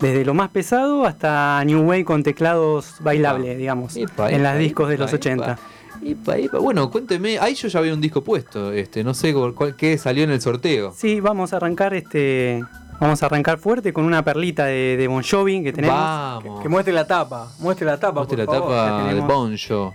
desde 0.00 0.24
lo 0.24 0.34
más 0.34 0.50
pesado 0.50 1.04
hasta 1.04 1.62
New 1.64 1.82
Wave 1.82 2.04
con 2.04 2.22
teclados 2.22 2.94
bailables, 3.00 3.58
digamos, 3.58 3.96
Epa, 3.96 4.30
en 4.30 4.42
las 4.42 4.58
discos 4.58 4.88
de 4.88 4.94
epa, 4.94 5.04
los 5.04 5.12
epa. 5.12 5.20
80. 5.20 5.58
Ipa, 6.02 6.38
ipa. 6.38 6.58
Bueno, 6.58 6.90
cuénteme, 6.90 7.38
ahí 7.38 7.54
yo 7.54 7.68
ya 7.68 7.78
había 7.78 7.92
un 7.92 8.00
disco 8.00 8.24
puesto, 8.24 8.72
este, 8.72 9.04
no 9.04 9.12
sé 9.14 9.34
cuál, 9.34 9.76
qué 9.76 9.98
salió 9.98 10.24
en 10.24 10.30
el 10.30 10.40
sorteo. 10.40 10.92
Sí, 10.96 11.20
vamos 11.20 11.52
a 11.52 11.56
arrancar 11.56 11.92
este 11.94 12.62
vamos 12.98 13.22
a 13.22 13.26
arrancar 13.26 13.58
fuerte 13.58 13.92
con 13.94 14.04
una 14.04 14.22
perlita 14.22 14.66
de, 14.66 14.96
de 14.98 15.08
Bon 15.08 15.22
Jovi 15.22 15.62
que 15.62 15.72
tenemos. 15.72 15.96
Vamos. 15.96 16.62
Que 16.62 16.68
muestre 16.68 16.92
la 16.92 17.06
tapa, 17.06 17.50
muestre 17.58 17.86
la 17.86 17.98
tapa, 17.98 18.20
Muestre 18.20 18.44
por 18.44 18.54
la 18.54 18.60
favor. 18.60 18.74
tapa 18.76 18.98
del 18.98 19.08
tenemos- 19.16 19.28
Bonjo. 19.34 19.94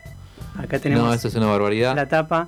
Acá 0.58 0.80
tenemos 0.80 1.06
No, 1.08 1.14
eso 1.14 1.28
es 1.28 1.36
una 1.36 1.48
barbaridad. 1.48 1.96
la 1.96 2.08
tapa. 2.08 2.48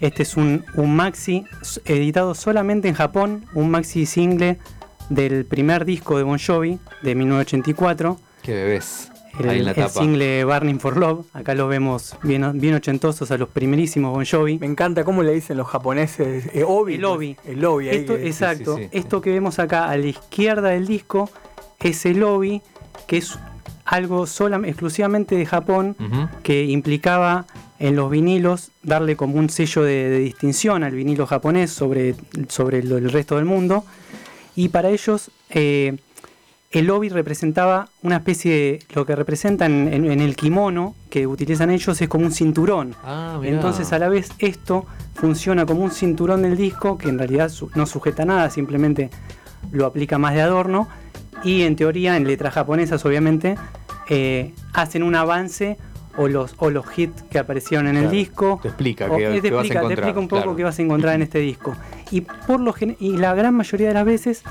Este 0.00 0.22
es 0.24 0.36
un, 0.36 0.64
un 0.74 0.94
maxi 0.96 1.44
editado 1.84 2.34
solamente 2.34 2.88
en 2.88 2.94
Japón, 2.94 3.46
un 3.54 3.70
maxi 3.70 4.06
single 4.06 4.58
del 5.08 5.44
primer 5.44 5.84
disco 5.84 6.16
de 6.16 6.22
Bon 6.24 6.38
Jovi 6.38 6.78
de 7.02 7.14
1984. 7.14 8.18
Qué 8.42 8.52
bebés. 8.54 9.10
El, 9.38 9.48
ahí 9.48 9.58
en 9.58 9.64
la 9.64 9.70
el 9.72 9.76
tapa. 9.76 9.88
single 10.00 10.44
Burning 10.44 10.78
for 10.78 10.96
Love. 10.96 11.26
Acá 11.32 11.54
los 11.54 11.68
vemos 11.68 12.16
bien, 12.22 12.58
bien 12.60 12.74
ochentosos 12.74 13.30
a 13.32 13.36
los 13.38 13.48
primerísimos 13.48 14.12
Bon 14.12 14.24
Jovi. 14.24 14.58
Me 14.58 14.66
encanta 14.66 15.02
cómo 15.04 15.22
le 15.22 15.32
dicen 15.32 15.56
los 15.56 15.66
japoneses, 15.66 16.48
eh, 16.54 16.62
obi. 16.66 16.94
El 16.94 17.04
obi. 17.04 17.36
El 17.44 17.64
obi. 17.64 17.88
ahí 17.88 17.96
Esto, 17.98 18.16
que- 18.16 18.26
exacto. 18.28 18.76
sí, 18.76 18.84
sí. 18.84 18.88
Esto 18.92 19.20
que 19.20 19.30
vemos 19.30 19.58
acá 19.58 19.88
a 19.90 19.96
la 19.96 20.06
izquierda 20.06 20.68
del 20.70 20.86
disco 20.86 21.28
es 21.80 22.06
el 22.06 22.22
obi, 22.22 22.62
que 23.08 23.16
es 23.18 23.36
algo 23.84 24.22
solam- 24.26 24.66
exclusivamente 24.66 25.34
de 25.36 25.44
Japón, 25.46 25.96
que 26.42 26.64
implicaba 26.64 27.44
en 27.80 27.96
los 27.96 28.10
vinilos 28.10 28.70
darle 28.84 29.16
como 29.16 29.34
un 29.34 29.50
sello 29.50 29.82
de, 29.82 30.08
de 30.10 30.18
distinción 30.20 30.84
al 30.84 30.92
vinilo 30.94 31.26
japonés 31.26 31.70
sobre, 31.72 32.14
sobre 32.48 32.82
lo- 32.84 32.98
el 32.98 33.10
resto 33.10 33.34
del 33.36 33.44
mundo. 33.46 33.84
Y 34.56 34.68
para 34.68 34.90
ellos 34.90 35.30
eh, 35.50 35.96
el 36.70 36.90
obi 36.90 37.08
representaba 37.08 37.88
una 38.02 38.16
especie 38.16 38.52
de, 38.52 38.78
lo 38.94 39.06
que 39.06 39.14
representan 39.14 39.92
en, 39.92 40.10
en 40.10 40.20
el 40.20 40.34
kimono 40.36 40.94
que 41.10 41.26
utilizan 41.26 41.70
ellos 41.70 42.00
es 42.00 42.08
como 42.08 42.24
un 42.26 42.32
cinturón. 42.32 42.94
Ah. 43.04 43.40
Entonces 43.42 43.92
a 43.92 43.98
la 43.98 44.08
vez 44.08 44.30
esto 44.38 44.86
funciona 45.14 45.66
como 45.66 45.82
un 45.84 45.90
cinturón 45.90 46.42
del 46.42 46.56
disco 46.56 46.98
que 46.98 47.08
en 47.08 47.18
realidad 47.18 47.48
su- 47.48 47.70
no 47.74 47.86
sujeta 47.86 48.24
nada, 48.24 48.50
simplemente 48.50 49.10
lo 49.70 49.86
aplica 49.86 50.18
más 50.18 50.34
de 50.34 50.42
adorno 50.42 50.88
y 51.44 51.62
en 51.62 51.76
teoría 51.76 52.16
en 52.16 52.26
letras 52.26 52.54
japonesas 52.54 53.04
obviamente 53.04 53.56
eh, 54.08 54.52
hacen 54.72 55.02
un 55.02 55.14
avance 55.14 55.78
o 56.16 56.28
los, 56.28 56.54
o 56.58 56.70
los 56.70 56.84
hits 56.96 57.22
que 57.30 57.38
aparecieron 57.38 57.86
en 57.88 57.96
el 57.96 58.10
disco. 58.10 58.58
te 58.62 58.68
explica 58.68 59.06
o- 59.06 59.18
eh, 59.18 59.40
te 59.40 59.48
qué 59.48 59.50
vas 59.50 59.60
a 59.62 59.62
explica, 59.62 59.62
te 59.62 59.78
encontrar, 59.78 59.92
explica 59.98 60.20
un 60.20 60.28
poco 60.28 60.42
claro. 60.42 60.56
qué 60.56 60.64
vas 60.64 60.78
a 60.78 60.82
encontrar 60.82 61.14
en 61.16 61.22
este 61.22 61.38
disco. 61.40 61.74
Y, 62.10 62.20
por 62.22 62.60
lo 62.60 62.74
y 63.00 63.16
la 63.16 63.34
gran 63.34 63.54
mayoría 63.54 63.88
de 63.88 63.94
las 63.94 64.04
veces 64.04 64.42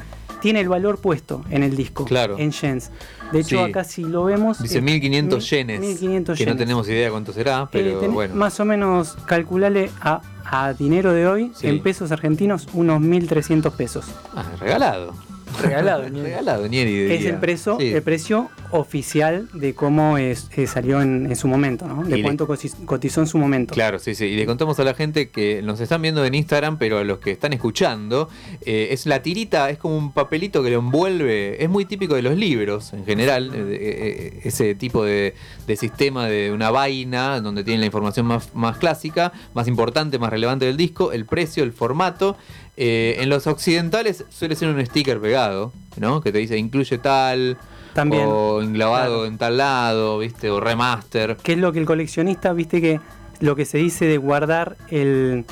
tiene 0.41 0.59
el 0.59 0.67
valor 0.67 0.99
puesto 0.99 1.41
en 1.49 1.63
el 1.63 1.75
disco, 1.77 2.03
Claro. 2.03 2.35
en 2.37 2.51
yens. 2.51 2.91
De 3.31 3.39
hecho 3.39 3.63
Sí. 3.63 3.69
acá 3.71 3.83
si 3.85 4.03
lo 4.03 4.25
vemos... 4.25 4.61
Dice 4.61 4.79
eh, 4.79 4.81
1500 4.81 5.39
mil- 5.39 5.49
yenes. 5.49 5.79
1500 5.79 6.37
que 6.37 6.45
no 6.45 6.57
tenemos 6.57 6.87
idea 6.89 7.09
cuánto 7.11 7.31
será, 7.31 7.69
pero 7.71 7.91
Eh, 7.91 7.97
ten- 8.01 8.13
bueno. 8.13 8.35
Más 8.35 8.59
o 8.59 8.65
menos 8.65 9.15
calculale 9.25 9.89
a, 10.01 10.21
a 10.43 10.73
dinero 10.73 11.13
de 11.13 11.27
hoy, 11.27 11.51
Sí. 11.55 11.67
en 11.67 11.81
pesos 11.81 12.11
argentinos, 12.11 12.67
unos 12.73 12.99
1.300 12.99 13.71
pesos. 13.73 14.05
Ah, 14.35 14.43
regalado. 14.59 15.13
Regalado, 15.61 16.09
Nieri. 16.09 16.29
Regalado, 16.29 16.67
Nieri. 16.67 17.11
Es 17.13 17.25
el, 17.25 17.37
Sí. 17.79 17.87
el 17.93 18.01
precio 18.01 18.49
oficial 18.71 19.47
de 19.53 19.73
cómo 19.73 20.17
es, 20.17 20.49
eh, 20.55 20.65
salió 20.67 21.01
en, 21.01 21.27
en 21.27 21.35
su 21.35 21.47
momento, 21.47 21.87
¿no? 21.87 22.03
De 22.03 22.21
cuánto 22.21 22.47
cotizó 22.85 23.21
en 23.21 23.27
su 23.27 23.37
momento. 23.37 23.73
Claro, 23.73 23.99
sí, 23.99 24.15
sí. 24.15 24.25
Y 24.25 24.35
le 24.35 24.45
contamos 24.45 24.79
a 24.79 24.83
la 24.83 24.93
gente 24.93 25.29
que 25.29 25.61
nos 25.61 25.79
están 25.79 26.01
viendo 26.01 26.25
en 26.25 26.33
Instagram, 26.33 26.77
pero 26.77 26.97
a 26.97 27.03
los 27.03 27.19
que 27.19 27.31
están 27.31 27.53
escuchando, 27.53 28.29
eh, 28.65 28.89
es 28.91 29.05
la 29.05 29.21
tirita, 29.21 29.69
es 29.69 29.77
como 29.77 29.97
un 29.97 30.11
papelito 30.11 30.63
que 30.63 30.69
lo 30.71 30.79
envuelve. 30.79 31.63
Es 31.63 31.69
muy 31.69 31.85
típico 31.85 32.15
de 32.15 32.21
los 32.23 32.35
libros 32.37 32.93
en 32.93 33.05
general, 33.05 33.51
eh, 33.55 34.39
ese 34.43 34.75
tipo 34.75 35.03
de, 35.03 35.35
de 35.67 35.75
sistema 35.75 36.27
de 36.27 36.51
una 36.51 36.71
vaina 36.71 37.39
donde 37.41 37.63
tienen 37.63 37.81
la 37.81 37.85
información 37.87 38.25
más, 38.25 38.53
más 38.55 38.77
clásica, 38.77 39.31
más 39.53 39.67
importante, 39.67 40.17
más 40.19 40.29
relevante 40.31 40.65
del 40.65 40.77
disco, 40.77 41.11
el 41.11 41.25
precio, 41.25 41.63
el 41.63 41.73
formato. 41.73 42.37
Eh, 42.75 43.17
en 43.19 43.29
los 43.29 43.45
occidentales 43.47 44.25
suele 44.29 44.55
ser 44.55 44.69
un 44.69 44.83
sticker 44.85 45.19
pegado, 45.21 45.71
¿no? 45.97 46.21
Que 46.21 46.31
te 46.31 46.39
dice 46.39 46.57
incluye 46.57 46.97
tal. 46.97 47.57
También, 47.93 48.23
O 48.27 48.61
englavado 48.63 49.17
claro. 49.17 49.25
en 49.27 49.37
tal 49.37 49.57
lado, 49.57 50.17
¿viste? 50.17 50.49
O 50.49 50.59
remaster. 50.59 51.37
¿Qué 51.43 51.53
es 51.53 51.59
lo 51.59 51.71
que 51.71 51.77
el 51.79 51.85
coleccionista, 51.85 52.51
viste 52.53 52.81
que 52.81 52.99
lo 53.39 53.55
que 53.55 53.65
se 53.65 53.77
dice 53.77 54.05
de 54.05 54.17
guardar 54.17 54.77
el, 54.89 55.45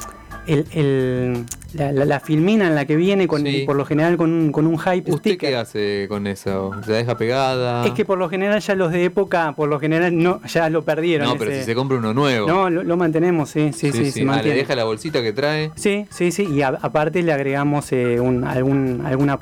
el- 0.47 0.65
el- 0.72 1.45
la, 1.74 1.91
la- 1.91 2.05
la 2.05 2.19
filmina 2.19 2.67
en 2.67 2.76
la 2.76 2.86
que 2.86 2.95
viene 2.95 3.28
con, 3.28 3.43
Sí. 3.45 3.63
por 3.65 3.76
lo 3.76 3.86
general 3.86 4.17
con 4.17 4.32
un, 4.32 4.51
con 4.51 4.67
un 4.67 4.78
hype 4.78 5.11
¿Usted 5.11 5.32
sticker? 5.32 5.49
qué 5.51 5.55
hace 5.55 6.05
con 6.09 6.28
eso? 6.28 6.72
¿Se 6.86 6.91
la 6.91 6.97
deja 6.97 7.17
pegada? 7.17 7.86
Es 7.86 7.91
que 7.93 8.05
por 8.05 8.17
lo 8.17 8.30
general 8.30 8.59
ya 8.61 8.76
los 8.76 8.91
de 8.91 9.05
época, 9.05 9.53
por 9.55 9.69
lo 9.69 9.80
general 9.80 10.17
no, 10.17 10.41
ya 10.47 10.69
lo 10.69 10.84
perdieron. 10.84 11.28
No, 11.28 11.38
pero 11.38 11.51
ese- 11.51 11.61
si 11.61 11.65
se 11.67 11.76
compra 11.76 11.97
uno 11.97 12.13
nuevo. 12.13 12.47
No, 12.47 12.69
lo, 12.69 12.84
lo 12.84 12.97
mantenemos, 12.97 13.49
sí, 13.49 13.72
sí, 13.74 13.91
sí, 13.91 14.11
se 14.11 14.28
Ah, 14.30 14.41
le 14.41 14.53
deja 14.53 14.76
la 14.76 14.84
bolsita 14.84 15.22
que 15.22 15.34
trae. 15.34 15.72
Sí, 15.76 16.05
sí, 16.09 16.32
sí, 16.32 16.43
y 16.51 16.61
a- 16.61 16.78
aparte 16.82 17.22
le 17.24 17.34
agregamos 17.34 17.91
eh, 17.91 18.19
un, 18.19 18.43
algún, 18.43 19.03
alguna 19.05 19.36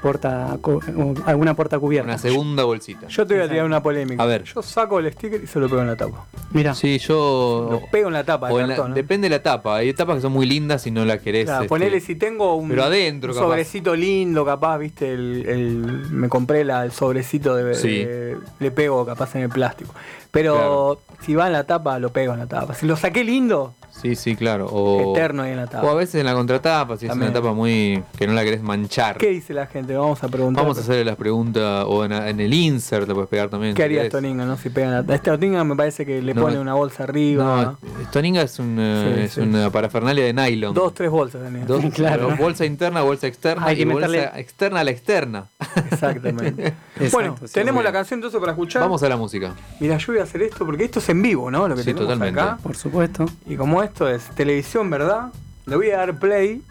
o 0.63 0.81
alguna 1.25 1.55
porta 1.55 1.79
cubierta. 1.79 2.09
Una 2.09 2.17
segunda 2.17 2.63
bolsita. 2.63 3.07
Yo 3.07 3.25
te 3.25 3.35
voy 3.35 3.43
a 3.43 3.49
tirar 3.49 3.65
una 3.65 3.81
polémica. 3.81 4.21
A 4.21 4.25
ver. 4.25 4.43
Yo 4.43 4.61
saco 4.61 4.99
el 4.99 5.11
sticker 5.11 5.41
y 5.43 5.47
se 5.47 5.59
lo 5.59 5.69
pego 5.69 5.81
en 5.81 5.87
la 5.87 5.95
tapa. 5.95 6.25
Mira, 6.51 6.73
Sí, 6.73 6.97
yo. 6.99 7.67
Lo 7.71 7.81
pego 7.91 8.07
en 8.07 8.13
la 8.13 8.23
tapa 8.23 8.49
en 8.49 8.57
la- 8.57 8.67
cartón. 8.67 8.89
¿no? 8.89 8.95
Depende 8.95 9.29
de 9.29 9.35
la 9.37 9.43
tapa. 9.43 9.77
Hay 9.77 9.93
tapas 9.93 10.15
que 10.17 10.21
son 10.21 10.31
muy 10.33 10.45
lindas 10.45 10.85
y 10.87 10.91
no 10.91 11.05
la 11.05 11.17
querés. 11.19 11.45
Claro, 11.45 11.61
este, 11.63 11.69
ponele 11.69 11.99
si 11.99 12.15
tengo 12.19 12.53
un, 12.55 12.69
Pero 12.69 12.83
adentro, 12.83 13.31
un 13.33 13.37
sobrecito 13.39 13.95
lindo, 13.95 14.45
capaz, 14.45 14.77
viste, 14.77 15.11
el, 15.11 15.45
el- 15.47 15.77
me 16.11 16.29
compré 16.29 16.63
la, 16.63 16.85
el 16.85 16.91
sobrecito 16.91 17.55
de, 17.55 17.73
Sí. 17.73 18.03
de- 18.03 18.37
le 18.59 18.69
pego 18.71 19.05
capaz 19.05 19.33
en 19.35 19.41
el 19.43 19.49
plástico. 19.49 19.93
Pero 20.31 20.99
si 21.21 21.35
va 21.35 21.47
en 21.47 21.53
la 21.53 21.63
tapa, 21.65 21.99
lo 21.99 22.11
pego 22.11 22.33
en 22.33 22.39
la 22.39 22.47
tapa. 22.47 22.73
Si 22.73 22.85
lo 22.85 22.95
saqué 22.95 23.23
lindo, 23.23 23.73
Sí, 23.91 24.15
sí, 24.15 24.35
claro. 24.37 24.67
O, 24.67 25.11
eterno 25.13 25.43
ahí 25.43 25.51
en 25.51 25.57
la 25.57 25.63
o 25.63 25.65
a 25.65 25.69
tapa. 25.71 25.93
veces 25.95 26.15
en 26.15 26.25
la 26.25 26.33
contratapa, 26.33 26.95
si 26.95 27.07
También. 27.07 27.31
es 27.31 27.35
una 27.35 27.41
tapa 27.41 27.53
muy. 27.53 28.01
que 28.17 28.27
no 28.27 28.33
la 28.33 28.45
querés 28.45 28.61
manchar. 28.61 29.17
¿Qué 29.17 29.27
dice 29.29 29.53
la 29.53 29.65
gente? 29.67 29.93
Vamos 29.97 30.23
a 30.23 30.29
preguntar. 30.29 30.63
Vamos 30.63 30.77
a 30.77 30.81
hacerle 30.81 31.03
las 31.03 31.17
preguntas. 31.17 31.83
O 31.85 32.05
en, 32.05 32.13
en 32.13 32.39
el 32.39 32.53
insert 32.53 33.07
le 33.09 33.13
puedes 33.13 33.29
pegar 33.29 33.49
también. 33.49 33.73
¿Qué 33.73 33.81
si 33.81 33.85
haría 33.85 33.97
querés. 33.97 34.11
Toninga, 34.11 34.45
no? 34.45 34.55
Si 34.55 34.69
pegan 34.69 35.05
la 35.05 35.13
Este 35.15 35.31
Toninga 35.31 35.65
me 35.65 35.75
parece 35.75 36.05
que 36.05 36.21
le 36.21 36.33
No, 36.33 36.43
pone 36.43 36.59
una 36.59 36.75
bolsa 36.75 37.03
arriba. 37.03 37.77
No, 37.83 38.05
Stoninga 38.05 38.41
es, 38.43 38.57
un, 38.59 38.77
eh, 38.79 39.13
Sí, 39.17 39.21
es 39.23 39.31
sí. 39.33 39.41
una 39.41 39.69
parafernalia 39.69 40.23
de 40.23 40.33
nylon. 40.33 40.73
Dos, 40.73 40.93
tres 40.93 41.09
bolsas 41.09 41.43
tenía. 41.43 41.65
Dos, 41.65 41.83
Claro. 41.93 42.37
Bolsa 42.37 42.65
interna, 42.65 43.01
bolsa 43.01 43.27
externa 43.27 43.65
Hay 43.65 43.75
que 43.75 43.81
y 43.81 43.85
bolsa 43.85 44.39
externa 44.39 44.79
a 44.79 44.83
la 44.85 44.91
externa. 44.91 45.47
Exactamente. 45.91 46.67
Exacto, 46.95 47.09
bueno, 47.11 47.35
sí, 47.45 47.53
tenemos 47.53 47.83
la 47.83 47.91
canción 47.91 48.19
entonces 48.19 48.39
para 48.39 48.53
escuchar. 48.53 48.81
Vamos 48.81 49.03
a 49.03 49.09
la 49.09 49.17
música. 49.17 49.53
Mira, 49.79 49.97
yo 49.97 50.13
a 50.19 50.23
hacer 50.23 50.41
esto 50.43 50.65
porque 50.65 50.83
esto 50.85 50.99
es 50.99 51.09
en 51.09 51.21
vivo, 51.21 51.49
¿no? 51.51 51.67
Lo 51.67 51.75
que 51.75 51.81
Sí, 51.83 51.87
tenemos 51.93 52.13
totalmente. 52.13 52.39
acá. 52.41 52.57
por 52.61 52.75
supuesto. 52.75 53.25
Y 53.47 53.55
como 53.55 53.81
esto 53.83 54.07
es 54.09 54.23
televisión, 54.35 54.89
¿verdad? 54.89 55.27
Le 55.65 55.75
voy 55.75 55.89
a 55.91 55.97
dar 55.97 56.17
play, 56.19 56.61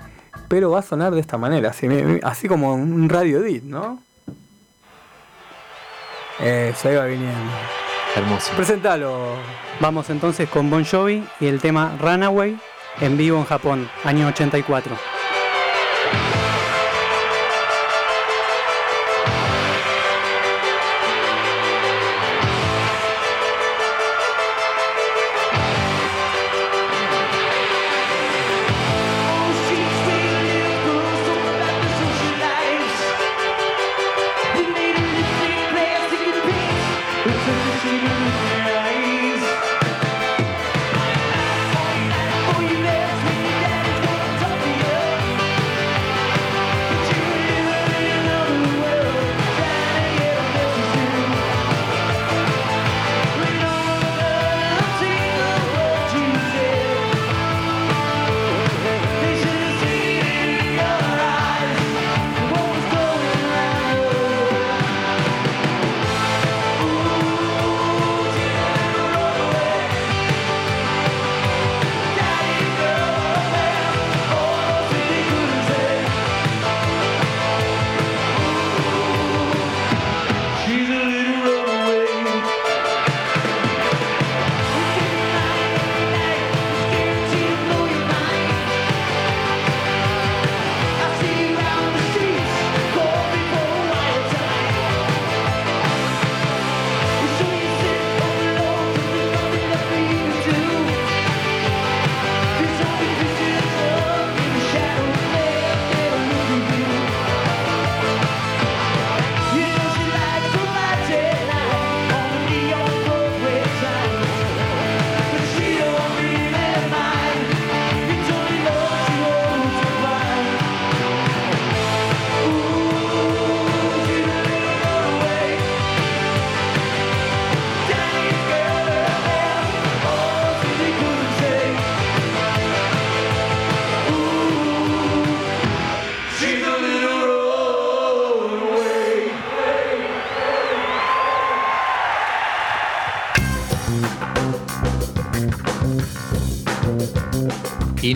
pero 0.49 0.71
va 0.71 0.81
a 0.81 0.83
sonar 0.83 1.13
de 1.15 1.21
esta 1.21 1.39
manera, 1.39 1.71
así, 1.71 1.87
así 2.23 2.49
como 2.49 2.75
un 2.75 3.09
radio 3.09 3.43
edit, 3.45 3.63
¿no? 3.65 4.03
Eso, 6.41 6.89
ahí 6.89 6.95
va 6.97 7.05
viniendo. 7.07 7.51
Hermoso. 8.15 8.53
Presentalo. 8.57 9.35
Vamos 9.81 10.09
entonces 10.11 10.49
con 10.49 10.71
Bon 10.71 10.85
Jovi 10.85 11.25
y 11.41 11.47
el 11.47 11.61
tema 11.61 11.97
Runaway 12.01 12.59
en 13.01 13.17
vivo 13.17 13.39
en 13.39 13.45
Japón, 13.45 13.89
año 14.05 14.27
84. 14.29 14.97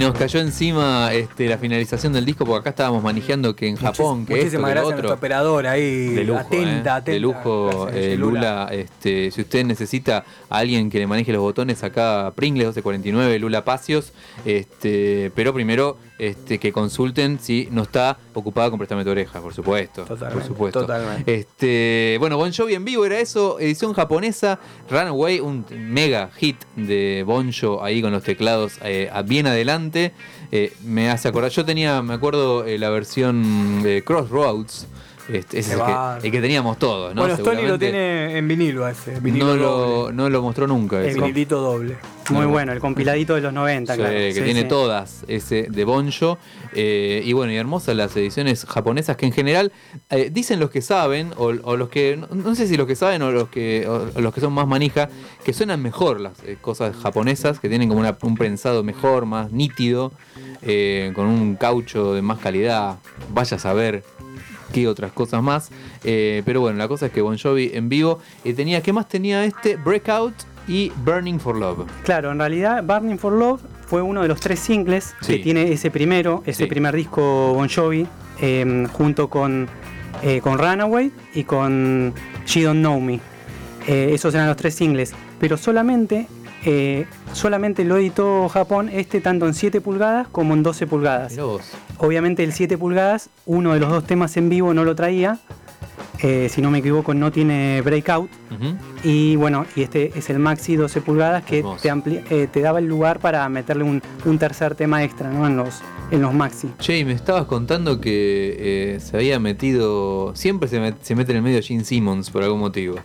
Nos 0.02 0.18
cayó 0.18 0.40
encima 0.40 1.12
este, 1.12 1.48
la 1.48 1.58
finalización 1.58 2.12
del 2.12 2.24
disco 2.24 2.44
porque 2.44 2.60
acá 2.60 2.70
estábamos 2.70 3.02
manejando 3.02 3.54
que 3.56 3.68
en 3.68 3.76
Japón, 3.76 4.26
que 4.26 4.34
esto, 4.34 4.44
Muchísimas 4.44 4.52
que 4.52 4.58
lo 4.58 4.66
gracias 4.66 4.78
a 4.78 4.90
nuestra 4.90 5.06
otro. 5.06 5.14
operadora 5.16 5.70
ahí. 5.72 6.08
De 6.08 6.24
lujo, 6.24 6.40
atenta, 6.40 6.64
eh, 6.64 6.78
atenta. 6.90 7.10
de 7.12 7.20
lujo, 7.20 7.88
eh, 7.92 8.16
Lula. 8.18 8.68
Este, 8.70 9.30
si 9.30 9.40
usted 9.40 9.64
necesita 9.64 10.24
a 10.50 10.58
alguien 10.58 10.90
que 10.90 10.98
le 10.98 11.06
maneje 11.06 11.32
los 11.32 11.40
botones 11.42 11.82
acá, 11.82 12.32
Pringles 12.34 12.68
1249, 12.76 13.38
Lula 13.38 13.64
Pacios. 13.64 14.12
Este, 14.44 15.30
pero 15.34 15.52
primero 15.54 15.96
este, 16.18 16.58
que 16.58 16.72
consulten 16.72 17.38
si 17.40 17.68
no 17.70 17.82
está 17.82 18.18
ocupada 18.34 18.70
con 18.70 18.78
Préstame 18.78 19.04
tu 19.04 19.10
oreja, 19.10 19.40
por 19.40 19.54
supuesto. 19.54 20.04
Totalmente, 20.04 20.34
por 20.34 20.46
supuesto. 20.46 20.80
totalmente. 20.80 21.34
Este, 21.34 22.16
bueno, 22.18 22.36
Bon 22.36 22.52
Jovi 22.52 22.74
en 22.74 22.84
vivo 22.84 23.04
era 23.04 23.18
eso, 23.18 23.58
edición 23.60 23.92
japonesa, 23.92 24.58
Runaway, 24.90 25.40
un 25.40 25.64
mega 25.70 26.30
hit 26.36 26.56
de 26.76 27.24
Bonjo 27.26 27.82
ahí 27.82 28.02
con 28.02 28.12
los 28.12 28.22
teclados 28.22 28.78
eh, 28.82 29.10
bien 29.26 29.46
adelante. 29.46 30.12
Eh, 30.50 30.72
me 30.84 31.10
hace 31.10 31.28
acordar, 31.28 31.50
yo 31.50 31.64
tenía, 31.64 32.02
me 32.02 32.14
acuerdo, 32.14 32.64
eh, 32.64 32.78
la 32.78 32.90
versión 32.90 33.82
de 33.82 34.04
Crossroads 34.04 34.86
Este, 35.28 35.60
ese 35.60 35.60
es 35.60 35.66
Qué 35.66 35.72
el 35.74 35.78
que, 35.78 35.92
bárbaro. 35.92 36.22
el 36.24 36.30
que 36.32 36.40
teníamos 36.40 36.78
todos, 36.78 37.14
¿no? 37.14 37.22
bueno, 37.22 37.34
Stony 37.36 37.66
lo 37.68 37.78
tiene 37.78 38.36
en 38.38 38.48
vinilo 38.48 38.88
ese. 38.88 39.20
Vinilo 39.20 39.54
no, 39.56 39.62
doble. 39.62 40.06
lo, 40.06 40.12
no 40.12 40.28
lo 40.30 40.42
mostró 40.42 40.66
nunca. 40.66 41.00
El 41.00 41.14
vinilito 41.14 41.60
doble. 41.60 41.96
Muy 42.30 42.42
No. 42.42 42.48
bueno, 42.48 42.72
el 42.72 42.80
compiladito 42.80 43.34
de 43.34 43.40
los 43.40 43.52
90, 43.52 43.94
Sí, 43.94 43.98
claro. 44.00 44.14
que 44.16 44.32
Sí, 44.32 44.40
tiene 44.42 44.62
sí. 44.62 44.68
todas, 44.68 45.24
ese 45.28 45.66
de 45.70 45.84
Bonjo. 45.84 46.38
eh, 46.74 47.20
y 47.24 47.32
bueno, 47.34 47.52
y 47.52 47.56
hermosas 47.56 47.94
las 47.96 48.16
ediciones 48.16 48.64
japonesas 48.64 49.16
que 49.16 49.26
en 49.26 49.32
general 49.32 49.70
eh, 50.10 50.30
dicen 50.32 50.58
los 50.58 50.70
que 50.70 50.80
saben, 50.82 51.32
o, 51.36 51.52
o 51.62 51.76
los 51.76 51.88
que, 51.88 52.16
no, 52.16 52.26
no 52.34 52.54
sé 52.54 52.66
si 52.66 52.76
los 52.76 52.86
que 52.86 52.96
saben 52.96 53.22
o 53.22 53.30
los 53.30 53.48
que, 53.48 53.86
o- 53.88 54.20
los 54.20 54.32
que 54.34 54.40
son 54.40 54.52
más 54.52 54.66
manija, 54.66 55.08
que 55.44 55.52
suenan 55.52 55.82
mejor 55.82 56.20
las 56.20 56.32
eh, 56.44 56.56
cosas 56.60 56.96
japonesas, 56.96 57.60
que 57.60 57.68
tienen 57.68 57.88
como 57.88 58.00
una- 58.00 58.16
un 58.22 58.36
prensado 58.36 58.82
mejor, 58.82 59.26
más 59.26 59.52
nítido, 59.52 60.12
eh, 60.62 61.12
con 61.14 61.26
un 61.26 61.56
caucho 61.56 62.14
de 62.14 62.22
más 62.22 62.38
calidad. 62.38 62.96
Vaya 63.32 63.56
a 63.56 63.60
saber 63.60 64.02
qué 64.72 64.88
otras 64.88 65.12
cosas 65.12 65.42
más. 65.42 65.70
Eh, 66.04 66.42
pero 66.44 66.60
bueno, 66.60 66.78
la 66.78 66.88
cosa 66.88 67.06
es 67.06 67.12
que 67.12 67.20
Bon 67.20 67.38
Jovi 67.38 67.70
en 67.74 67.88
vivo 67.88 68.18
eh, 68.44 68.54
tenía, 68.54 68.80
¿qué 68.82 68.92
más 68.92 69.08
tenía 69.08 69.44
este? 69.44 69.76
Breakout 69.76 70.34
y 70.68 70.90
Burning 71.04 71.38
for 71.38 71.56
Love. 71.56 71.86
Claro, 72.04 72.30
en 72.32 72.38
realidad 72.38 72.82
Burning 72.84 73.18
for 73.18 73.32
Love 73.32 73.60
fue 73.86 74.00
uno 74.02 74.22
de 74.22 74.28
los 74.28 74.40
tres 74.40 74.58
singles 74.60 75.14
Sí. 75.20 75.34
que 75.36 75.38
tiene 75.40 75.72
ese 75.72 75.90
primero, 75.90 76.42
ese 76.46 76.64
Sí. 76.64 76.68
primer 76.68 76.94
disco 76.96 77.52
Bon 77.54 77.68
Jovi, 77.68 78.06
eh, 78.40 78.86
junto 78.92 79.28
con, 79.28 79.68
eh, 80.22 80.40
con 80.40 80.58
Runaway 80.58 81.12
y 81.34 81.44
con 81.44 82.14
She 82.46 82.62
Don't 82.62 82.80
Know 82.80 83.00
Me. 83.00 83.20
Eh, 83.88 84.10
esos 84.14 84.32
eran 84.34 84.46
los 84.46 84.56
tres 84.56 84.74
singles, 84.74 85.12
pero 85.40 85.56
solamente, 85.56 86.28
eh, 86.64 87.06
solamente 87.32 87.84
lo 87.84 87.96
editó 87.96 88.48
Japón 88.48 88.88
este 88.88 89.20
tanto 89.20 89.46
en 89.46 89.54
7 89.54 89.80
pulgadas 89.80 90.28
como 90.28 90.54
en 90.54 90.62
12 90.62 90.86
pulgadas. 90.86 91.36
Obviamente 91.98 92.44
el 92.44 92.52
7 92.52 92.78
pulgadas, 92.78 93.30
uno 93.46 93.74
de 93.74 93.80
los 93.80 93.90
dos 93.90 94.04
temas 94.04 94.36
en 94.36 94.48
vivo 94.48 94.72
no 94.74 94.84
lo 94.84 94.94
traía, 94.94 95.38
eh, 96.22 96.48
si 96.48 96.62
no 96.62 96.70
me 96.70 96.78
equivoco 96.78 97.12
no 97.14 97.30
tiene 97.32 97.80
Breakout, 97.82 98.30
y 99.02 99.34
bueno, 99.36 99.66
y 99.74 99.82
este 99.82 100.12
es 100.16 100.30
el 100.30 100.38
Maxi 100.38 100.76
12 100.76 101.00
pulgadas 101.00 101.42
que 101.44 101.64
te, 101.82 102.22
eh, 102.30 102.46
te 102.46 102.60
daba 102.60 102.78
el 102.78 102.86
lugar 102.86 103.18
para 103.18 103.48
meterle 103.48 103.82
un, 103.84 104.00
un 104.24 104.38
tercer 104.38 104.74
tema 104.76 105.02
extra 105.02 105.30
¿no? 105.30 105.46
en, 105.46 105.56
los, 105.56 105.80
en 106.12 106.22
los 106.22 106.32
Maxi. 106.32 106.68
Che, 106.78 106.98
y 106.98 107.04
me 107.04 107.12
estabas 107.12 107.46
contando 107.46 108.00
que 108.00 108.94
eh, 108.94 109.00
se 109.00 109.16
había 109.16 109.38
metido. 109.40 110.32
Siempre 110.36 110.68
se, 110.68 110.78
met- 110.80 110.96
se 111.02 111.14
mete 111.16 111.32
en 111.32 111.38
el 111.38 111.42
medio 111.42 111.60
Gene 111.62 111.84
Simmons 111.84 112.30
por 112.30 112.42
algún 112.44 112.60
motivo. 112.60 112.96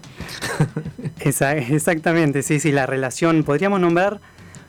Exactamente, 1.19 2.43
sí, 2.43 2.59
sí, 2.59 2.71
la 2.71 2.85
relación. 2.85 3.43
Podríamos 3.43 3.79
nombrar, 3.79 4.19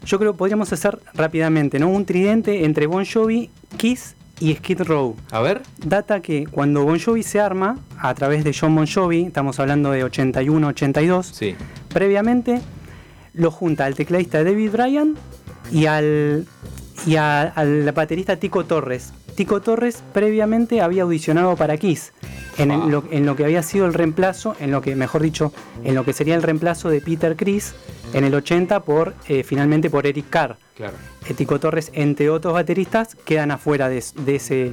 yo 0.04 0.18
creo 0.18 0.32
que 0.32 0.38
podríamos 0.38 0.72
hacer 0.72 0.98
rápidamente, 1.14 1.78
¿no? 1.78 1.88
Un 1.88 2.04
tridente 2.04 2.64
entre 2.64 2.86
Bon 2.86 3.04
Jovi, 3.04 3.50
Kiss 3.76 4.14
y 4.40 4.54
Skid 4.54 4.82
Row. 4.82 5.16
A 5.30 5.40
ver. 5.40 5.62
Data 5.84 6.20
que 6.20 6.46
cuando 6.46 6.84
Bon 6.84 6.98
Jovi 6.98 7.22
se 7.22 7.40
arma, 7.40 7.78
a 7.98 8.14
través 8.14 8.44
de 8.44 8.54
John 8.58 8.74
Bon 8.74 8.86
Jovi, 8.86 9.22
estamos 9.24 9.58
hablando 9.60 9.90
de 9.90 10.04
81-82, 10.04 11.22
Sí. 11.32 11.54
previamente 11.92 12.60
lo 13.34 13.50
junta 13.50 13.84
al 13.84 13.94
tecladista 13.94 14.42
David 14.44 14.70
Bryan 14.72 15.14
y 15.72 15.86
al, 15.86 16.46
y 17.06 17.16
a- 17.16 17.42
al 17.42 17.90
baterista 17.92 18.36
Tico 18.36 18.64
Torres. 18.64 19.12
Tico 19.38 19.60
Torres 19.60 20.02
previamente 20.12 20.80
había 20.80 21.04
audicionado 21.04 21.54
para 21.54 21.76
Kiss, 21.76 22.12
en, 22.58 22.72
el- 22.72 22.80
Ah. 22.80 22.86
lo, 22.88 23.04
en 23.12 23.24
lo 23.24 23.36
que 23.36 23.44
había 23.44 23.62
sido 23.62 23.86
el 23.86 23.94
reemplazo, 23.94 24.56
en 24.58 24.72
lo 24.72 24.82
que, 24.82 24.96
mejor 24.96 25.22
dicho, 25.22 25.52
en 25.84 25.94
lo 25.94 26.04
que 26.04 26.12
sería 26.12 26.34
el 26.34 26.42
reemplazo 26.42 26.88
de 26.90 27.00
Peter 27.00 27.36
Criss 27.36 27.72
en 28.14 28.24
el 28.24 28.34
80 28.34 28.80
por, 28.80 29.14
eh, 29.28 29.44
finalmente 29.44 29.90
por 29.90 30.08
Eric 30.08 30.28
Carr. 30.28 30.56
Claro. 30.74 30.94
Eh, 31.28 31.34
Tico 31.34 31.60
Torres, 31.60 31.92
entre 31.94 32.30
otros 32.30 32.52
bateristas, 32.52 33.14
quedan 33.14 33.52
afuera 33.52 33.88
de, 33.88 34.02
de 34.24 34.34
ese, 34.34 34.72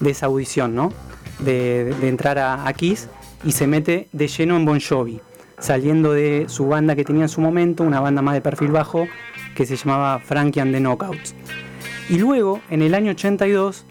de 0.00 0.10
esa 0.10 0.24
audición, 0.26 0.74
¿no? 0.74 0.94
De 1.40 1.90
entrar 2.08 2.38
a, 2.38 2.66
a 2.66 2.72
Kiss 2.72 3.08
y 3.44 3.52
se 3.52 3.66
mete 3.66 4.08
de 4.12 4.28
lleno 4.28 4.56
en 4.56 4.64
Bon 4.64 4.80
Jovi, 4.80 5.20
saliendo 5.58 6.12
de 6.14 6.46
su 6.48 6.66
banda 6.68 6.96
que 6.96 7.04
tenía 7.04 7.24
en 7.24 7.28
su 7.28 7.42
momento, 7.42 7.82
una 7.84 8.00
banda 8.00 8.22
más 8.22 8.32
de 8.32 8.40
perfil 8.40 8.68
bajo, 8.72 9.06
que 9.54 9.66
se 9.66 9.76
llamaba 9.76 10.18
Frankie 10.20 10.60
and 10.60 10.72
the 10.72 10.80
Knockouts. 10.80 11.34
Y 12.08 12.18
luego, 12.18 12.60
en 12.70 12.82
el 12.82 12.94
año 12.94 13.12
82, 13.12 13.84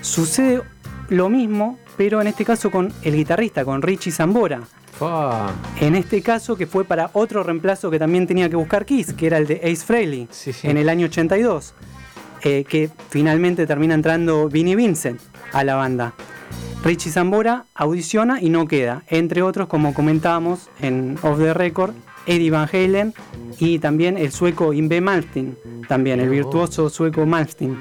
sucede 0.00 0.62
lo 1.08 1.28
mismo, 1.28 1.78
pero 1.96 2.20
en 2.20 2.26
este 2.28 2.44
caso 2.44 2.70
con 2.70 2.92
el 3.02 3.14
guitarrista, 3.16 3.64
con 3.64 3.82
Richie 3.82 4.12
Zambora. 4.12 4.60
En 5.80 5.94
este 5.94 6.22
caso, 6.22 6.56
que 6.56 6.66
fue 6.66 6.84
para 6.84 7.10
otro 7.12 7.42
reemplazo 7.44 7.90
que 7.90 7.98
también 7.98 8.26
tenía 8.26 8.48
que 8.50 8.56
buscar 8.56 8.84
Kiss, 8.84 9.12
que 9.12 9.26
era 9.28 9.38
el 9.38 9.46
de 9.46 9.56
Ace 9.62 9.84
Frehley, 9.84 10.26
Sí, 10.30 10.52
sí. 10.52 10.66
en 10.68 10.76
el 10.76 10.88
año 10.88 11.06
82, 11.06 11.74
eh, 12.42 12.64
que 12.68 12.90
finalmente 13.10 13.66
termina 13.66 13.94
entrando 13.94 14.48
Vinnie 14.48 14.74
Vincent 14.76 15.20
a 15.52 15.62
la 15.64 15.76
banda. 15.76 16.14
Richie 16.84 17.10
Zambora 17.12 17.64
audiciona 17.74 18.40
y 18.40 18.50
no 18.50 18.66
queda, 18.66 19.02
entre 19.08 19.42
otros, 19.42 19.68
como 19.68 19.94
comentábamos 19.94 20.68
en 20.80 21.16
Off 21.22 21.38
the 21.38 21.54
Record, 21.54 21.92
Eddie 22.28 22.50
Van 22.50 22.68
Halen 22.72 23.12
y 23.58 23.78
también 23.80 24.16
el 24.16 24.30
sueco 24.30 24.72
Inve 24.72 25.00
Malmsteen, 25.00 25.56
también 25.88 26.20
el 26.20 26.28
virtuoso 26.28 26.88
sueco 26.90 27.26
Malmsteen. 27.26 27.76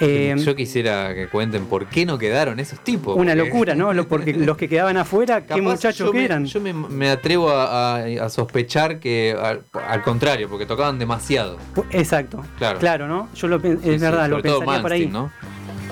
Eh, 0.00 0.34
Yo 0.38 0.56
quisiera 0.56 1.14
que 1.14 1.28
cuenten 1.28 1.66
por 1.66 1.86
qué 1.86 2.04
no 2.06 2.18
quedaron 2.18 2.58
esos 2.58 2.80
tipos. 2.80 3.16
una 3.16 3.32
porque 3.34 3.48
locura, 3.48 3.74
¿no? 3.74 3.92
Porque 4.08 4.32
los 4.32 4.56
que 4.56 4.68
quedaban 4.68 4.96
afuera, 4.96 5.46
qué 5.46 5.60
muchachos 5.60 6.10
que 6.10 6.18
me- 6.18 6.24
eran. 6.24 6.44
Yo 6.46 6.60
me, 6.60 6.72
me 6.72 7.10
atrevo 7.10 7.50
a, 7.50 7.96
a- 7.98 8.24
a 8.24 8.28
sospechar 8.30 8.98
que 8.98 9.36
al, 9.40 9.62
al 9.88 10.02
contrario, 10.02 10.48
porque 10.48 10.66
tocaban 10.66 10.98
demasiado. 10.98 11.58
Exacto. 11.90 12.42
Claro. 12.58 12.78
Claro, 12.78 13.06
¿no? 13.08 13.28
Yo 13.34 13.46
lo 13.48 13.60
Sí, 13.60 13.68
es 13.68 13.80
sí, 13.82 13.98
verdad, 13.98 14.28
lo 14.28 14.42
pensaría 14.42 14.82
por 14.82 14.92
ahí. 14.92 15.06
¿no? 15.06 15.30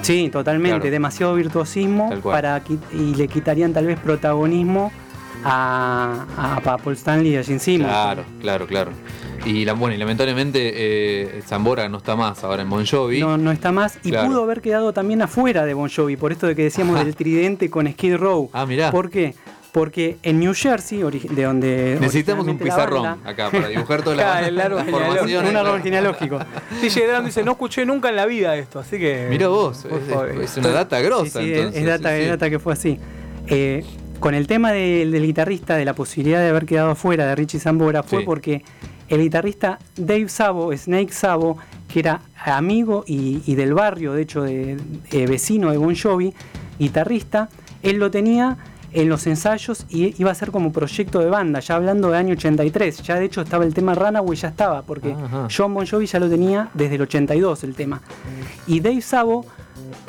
Sí, 0.02 0.28
totalmente. 0.32 0.78
Claro. 0.80 0.90
Demasiado 0.90 1.34
virtuosismo 1.34 2.10
para 2.22 2.62
y 2.92 3.14
le 3.14 3.28
quitarían 3.28 3.72
tal 3.72 3.86
vez 3.86 3.98
protagonismo 4.00 4.90
a, 5.44 6.26
a, 6.64 6.76
Paul 6.78 6.94
Stanley 6.96 7.34
y 7.34 7.36
a 7.36 7.42
Gene 7.44 7.58
Simmons. 7.58 7.88
Claro, 7.90 8.24
claro, 8.40 8.66
claro. 8.66 8.90
Y 9.44 9.64
la, 9.64 9.72
bueno, 9.72 9.94
y 9.94 9.98
lamentablemente 9.98 10.72
eh, 10.74 11.42
Zambora 11.46 11.88
no 11.88 11.98
está 11.98 12.14
más 12.14 12.44
ahora 12.44 12.62
en 12.62 12.68
Bon 12.70 12.84
Jovi. 12.84 13.20
No, 13.20 13.38
no 13.38 13.50
está 13.50 13.72
más. 13.72 13.98
Y 14.04 14.10
Claro. 14.10 14.28
pudo 14.28 14.42
haber 14.42 14.60
quedado 14.60 14.92
también 14.92 15.22
afuera 15.22 15.64
de 15.64 15.72
Bon 15.74 15.88
Jovi, 15.88 16.16
por 16.16 16.30
esto 16.32 16.46
de 16.46 16.54
que 16.54 16.64
decíamos 16.64 16.98
del 17.02 17.16
tridente 17.16 17.70
con 17.70 17.90
Skid 17.90 18.16
Row. 18.16 18.50
Ah, 18.52 18.66
mirá. 18.66 18.90
¿Por 18.90 19.08
qué? 19.08 19.34
Porque 19.72 20.18
en 20.24 20.40
New 20.40 20.52
Jersey, 20.52 20.98
de 21.30 21.42
donde. 21.44 21.96
Necesitamos 22.00 22.46
un 22.48 22.58
pizarrón 22.58 23.04
banda- 23.04 23.30
acá 23.30 23.50
para 23.50 23.68
dibujar 23.68 24.02
toda 24.02 24.16
la, 24.16 24.40
el 24.48 24.60
árbol. 24.60 24.84
Un 24.88 25.56
árbol 25.56 25.80
genealógico. 25.80 26.38
DJ 26.82 27.06
Dran 27.06 27.24
dice, 27.24 27.42
no 27.44 27.52
escuché 27.52 27.86
nunca 27.86 28.08
en 28.10 28.16
la 28.16 28.26
vida 28.26 28.56
esto, 28.56 28.80
así 28.80 28.98
que... 28.98 29.28
Mira 29.30 29.46
vos, 29.48 29.86
es, 30.42 30.56
una 30.56 30.70
data 30.70 31.00
grosa 31.00 31.38
Sí, 31.40 31.46
sí, 31.46 31.52
es- 31.52 31.58
entonces. 31.58 31.80
es 31.82 31.86
data, 31.88 32.08
sí, 32.16 32.22
es 32.22 32.28
data 32.30 32.50
que 32.50 32.58
fue 32.58 32.72
así. 32.72 32.98
Eh, 33.46 33.84
con 34.20 34.34
el 34.34 34.46
tema 34.46 34.70
del, 34.72 35.10
del 35.10 35.24
guitarrista, 35.26 35.76
de 35.76 35.84
la 35.84 35.94
posibilidad 35.94 36.40
de 36.40 36.50
haber 36.50 36.66
quedado 36.66 36.94
fuera 36.94 37.26
de 37.26 37.34
Richie 37.34 37.58
Zambora, 37.58 38.02
fue 38.02 38.20
Sí. 38.20 38.24
porque 38.26 38.62
el 39.08 39.20
guitarrista 39.22 39.78
Dave 39.96 40.28
Sabo, 40.28 40.72
Snake 40.76 41.12
Sabo, 41.12 41.56
que 41.88 42.00
era 42.00 42.20
amigo 42.44 43.02
y, 43.06 43.42
y 43.46 43.54
del 43.56 43.74
barrio, 43.74 44.12
de 44.12 44.22
hecho, 44.22 44.42
de, 44.42 44.76
eh, 45.10 45.26
vecino 45.26 45.70
de 45.72 45.78
Bon 45.78 45.96
Jovi, 45.96 46.32
guitarrista, 46.78 47.48
él 47.82 47.96
lo 47.96 48.10
tenía 48.10 48.56
en 48.92 49.08
los 49.08 49.26
ensayos 49.26 49.86
y 49.88 50.14
iba 50.20 50.30
a 50.32 50.34
ser 50.34 50.50
como 50.50 50.72
proyecto 50.72 51.20
de 51.20 51.26
banda, 51.30 51.60
ya 51.60 51.76
hablando 51.76 52.10
de 52.10 52.18
año 52.18 52.32
83. 52.34 53.02
Ya 53.02 53.14
de 53.16 53.24
hecho 53.24 53.40
estaba 53.40 53.64
el 53.64 53.72
tema 53.72 53.94
Runaway, 53.94 54.36
ya 54.36 54.48
estaba, 54.48 54.82
porque 54.82 55.12
Ajá. 55.12 55.46
John 55.54 55.72
Bon 55.74 55.86
Jovi 55.86 56.06
ya 56.06 56.18
lo 56.18 56.28
tenía 56.28 56.68
desde 56.74 56.96
el 56.96 57.02
82 57.02 57.64
el 57.64 57.74
tema. 57.74 58.00
Y 58.66 58.80
Dave 58.80 59.00
Sabo 59.00 59.46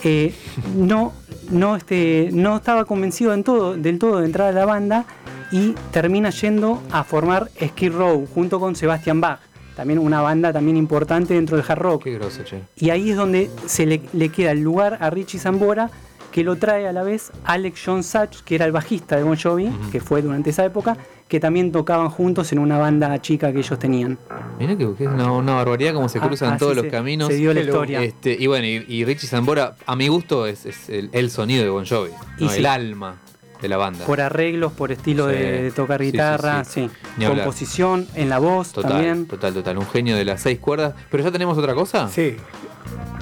eh, 0.03 0.33
no, 0.75 1.13
no, 1.51 1.75
este, 1.75 2.29
no 2.33 2.57
estaba 2.57 2.85
convencido 2.85 3.33
en 3.33 3.43
todo, 3.43 3.75
del 3.75 3.99
todo 3.99 4.19
de 4.19 4.25
entrar 4.25 4.49
a 4.49 4.51
la 4.51 4.65
banda 4.65 5.05
y 5.51 5.73
termina 5.91 6.29
yendo 6.29 6.81
a 6.91 7.03
formar 7.03 7.49
Skid 7.61 7.93
Row 7.93 8.27
junto 8.33 8.59
con 8.59 8.75
Sebastian 8.75 9.21
Bach, 9.21 9.39
también 9.75 9.99
una 9.99 10.21
banda 10.21 10.53
también 10.53 10.77
importante 10.77 11.33
dentro 11.33 11.57
del 11.57 11.65
hard 11.67 11.79
rock. 11.79 12.03
Qué 12.03 12.19
che. 12.45 12.61
Y 12.77 12.89
ahí 12.89 13.11
es 13.11 13.17
donde 13.17 13.49
se 13.65 13.85
le, 13.85 14.01
le 14.13 14.29
queda 14.29 14.51
el 14.51 14.61
lugar 14.61 14.97
a 15.01 15.09
Richie 15.09 15.39
Zambora, 15.39 15.89
que 16.31 16.43
lo 16.43 16.55
trae 16.55 16.87
a 16.87 16.93
la 16.93 17.03
vez 17.03 17.31
Alex 17.43 17.81
John 17.85 18.03
Sachs, 18.03 18.41
que 18.41 18.55
era 18.55 18.65
el 18.65 18.71
bajista 18.71 19.17
de 19.17 19.23
Bon 19.23 19.37
Jovi, 19.37 19.69
que 19.91 19.99
fue 19.99 20.21
durante 20.21 20.51
esa 20.51 20.63
época, 20.63 20.97
que 21.31 21.39
también 21.39 21.71
tocaban 21.71 22.09
juntos 22.09 22.51
en 22.51 22.59
una 22.59 22.77
banda 22.77 23.17
chica 23.21 23.53
que 23.53 23.59
ellos 23.59 23.79
tenían. 23.79 24.17
Mirá 24.59 24.75
que, 24.77 24.83
es 24.83 25.07
una, 25.07 25.31
una 25.31 25.53
barbaridad 25.55 25.93
como 25.93 26.09
se 26.09 26.19
Ah, 26.19 26.27
cruzan 26.27 26.49
así 26.49 26.59
todos 26.59 26.75
se- 26.75 26.81
los 26.83 26.91
caminos. 26.91 27.29
se 27.29 27.35
dio 27.35 27.53
la 27.53 27.61
historia. 27.61 28.03
Este, 28.03 28.35
y 28.37 28.47
bueno, 28.47 28.65
y, 28.67 28.83
y 28.85 29.05
Richie 29.05 29.27
Zambora, 29.27 29.75
a 29.85 29.95
mi 29.95 30.09
gusto, 30.09 30.45
es, 30.45 30.65
es 30.65 30.89
el, 30.89 31.09
el 31.13 31.31
sonido 31.31 31.63
de 31.63 31.69
Bon 31.69 31.85
Jovi. 31.85 32.09
Y 32.37 32.43
¿no? 32.43 32.49
sí. 32.49 32.59
El 32.59 32.65
alma 32.65 33.15
de 33.61 33.69
la 33.69 33.77
banda. 33.77 34.05
Por 34.05 34.19
arreglos, 34.19 34.73
por 34.73 34.91
estilo 34.91 35.29
Sí. 35.29 35.35
de, 35.37 35.61
de 35.63 35.71
tocar 35.71 36.01
Sí, 36.01 36.07
sí, 36.07 36.11
guitarra, 36.11 36.63
sí. 36.65 36.89
Composición, 37.25 38.07
en 38.15 38.27
la 38.27 38.39
voz 38.39 38.73
Total, 38.73 38.91
también. 38.91 39.25
total, 39.25 39.53
total. 39.53 39.77
Un 39.77 39.87
genio 39.87 40.17
de 40.17 40.25
las 40.25 40.41
seis 40.41 40.59
cuerdas. 40.59 40.95
Pero 41.09 41.23
ya 41.23 41.31
tenemos 41.31 41.57
otra 41.57 41.73
cosa. 41.73 42.09
Sí. 42.09 42.35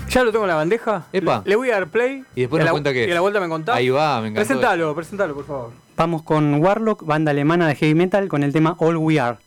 Ya 0.10 0.24
lo 0.24 0.32
tengo 0.32 0.46
en 0.46 0.50
la 0.50 0.56
bandeja. 0.56 1.06
Epa. 1.14 1.44
Le, 1.46 1.52
le 1.52 1.56
voy 1.58 1.70
a 1.70 1.74
dar 1.76 1.88
play. 1.90 2.24
Y 2.36 2.42
después 2.42 2.60
nos 2.60 2.66
la, 2.66 2.72
cuenta 2.72 2.92
qué 2.92 3.08
Y 3.08 3.12
a 3.12 3.14
la 3.14 3.22
vuelta 3.22 3.40
me 3.40 3.48
contás. 3.48 3.76
Ahí 3.76 3.90
va, 3.90 4.20
me 4.22 4.30
encantó. 4.30 4.48
Presentalo, 4.48 4.96
presentalo, 4.96 5.36
por 5.36 5.46
favor. 5.46 5.72
Vamos 6.00 6.24
con 6.24 6.64
Warlock, 6.64 7.04
banda 7.04 7.32
alemana 7.32 7.68
de 7.68 7.76
heavy 7.76 7.94
metal, 7.94 8.30
con 8.30 8.44
el 8.44 8.54
tema 8.54 8.74
All 8.80 8.96
We 8.96 9.20
Are. 9.20 9.38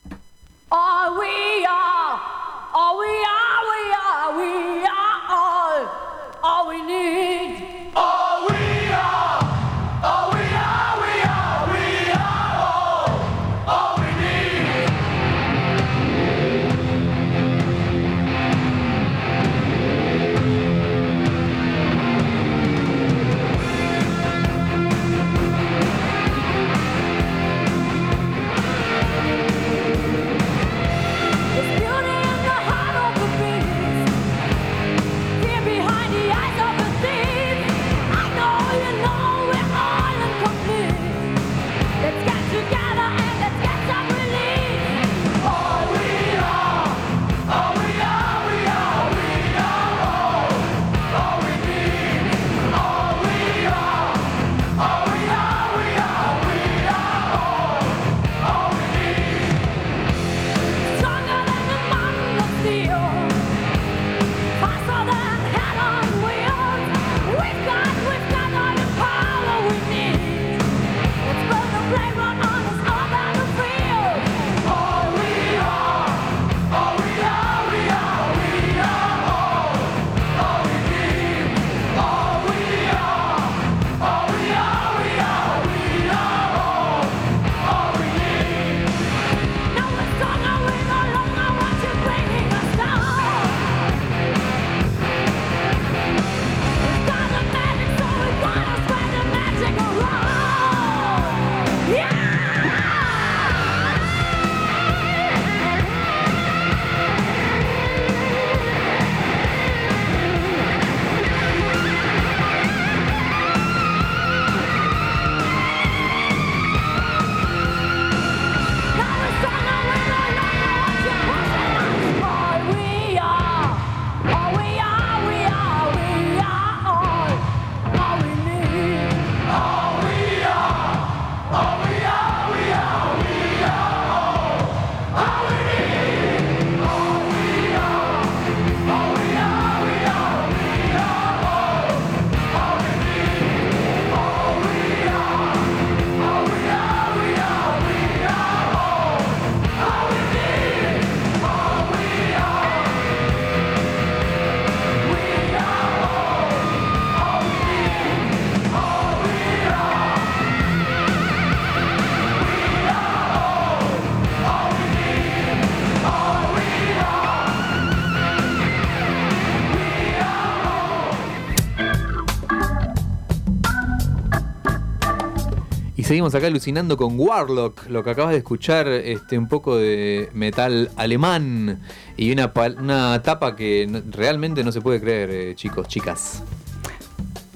Seguimos 176.13 176.35
acá 176.35 176.47
alucinando 176.49 176.99
con 176.99 177.19
Warlock, 177.19 177.89
lo 177.89 178.05
que 178.05 178.11
acabas 178.11 178.33
de 178.33 178.37
escuchar, 178.37 178.87
este, 178.87 179.39
un 179.39 179.49
poco 179.49 179.79
de 179.79 180.29
metal 180.35 180.91
alemán 180.97 181.81
y 182.19 182.31
una, 182.33 182.53
una 182.79 183.23
tapa 183.23 183.57
que 183.57 183.87
no- 183.89 184.03
realmente 184.11 184.63
no 184.63 184.73
se 184.73 184.83
puede 184.83 185.01
creer, 185.01 185.31
eh, 185.31 185.55
chicos, 185.55 185.89
chicas. 185.89 186.43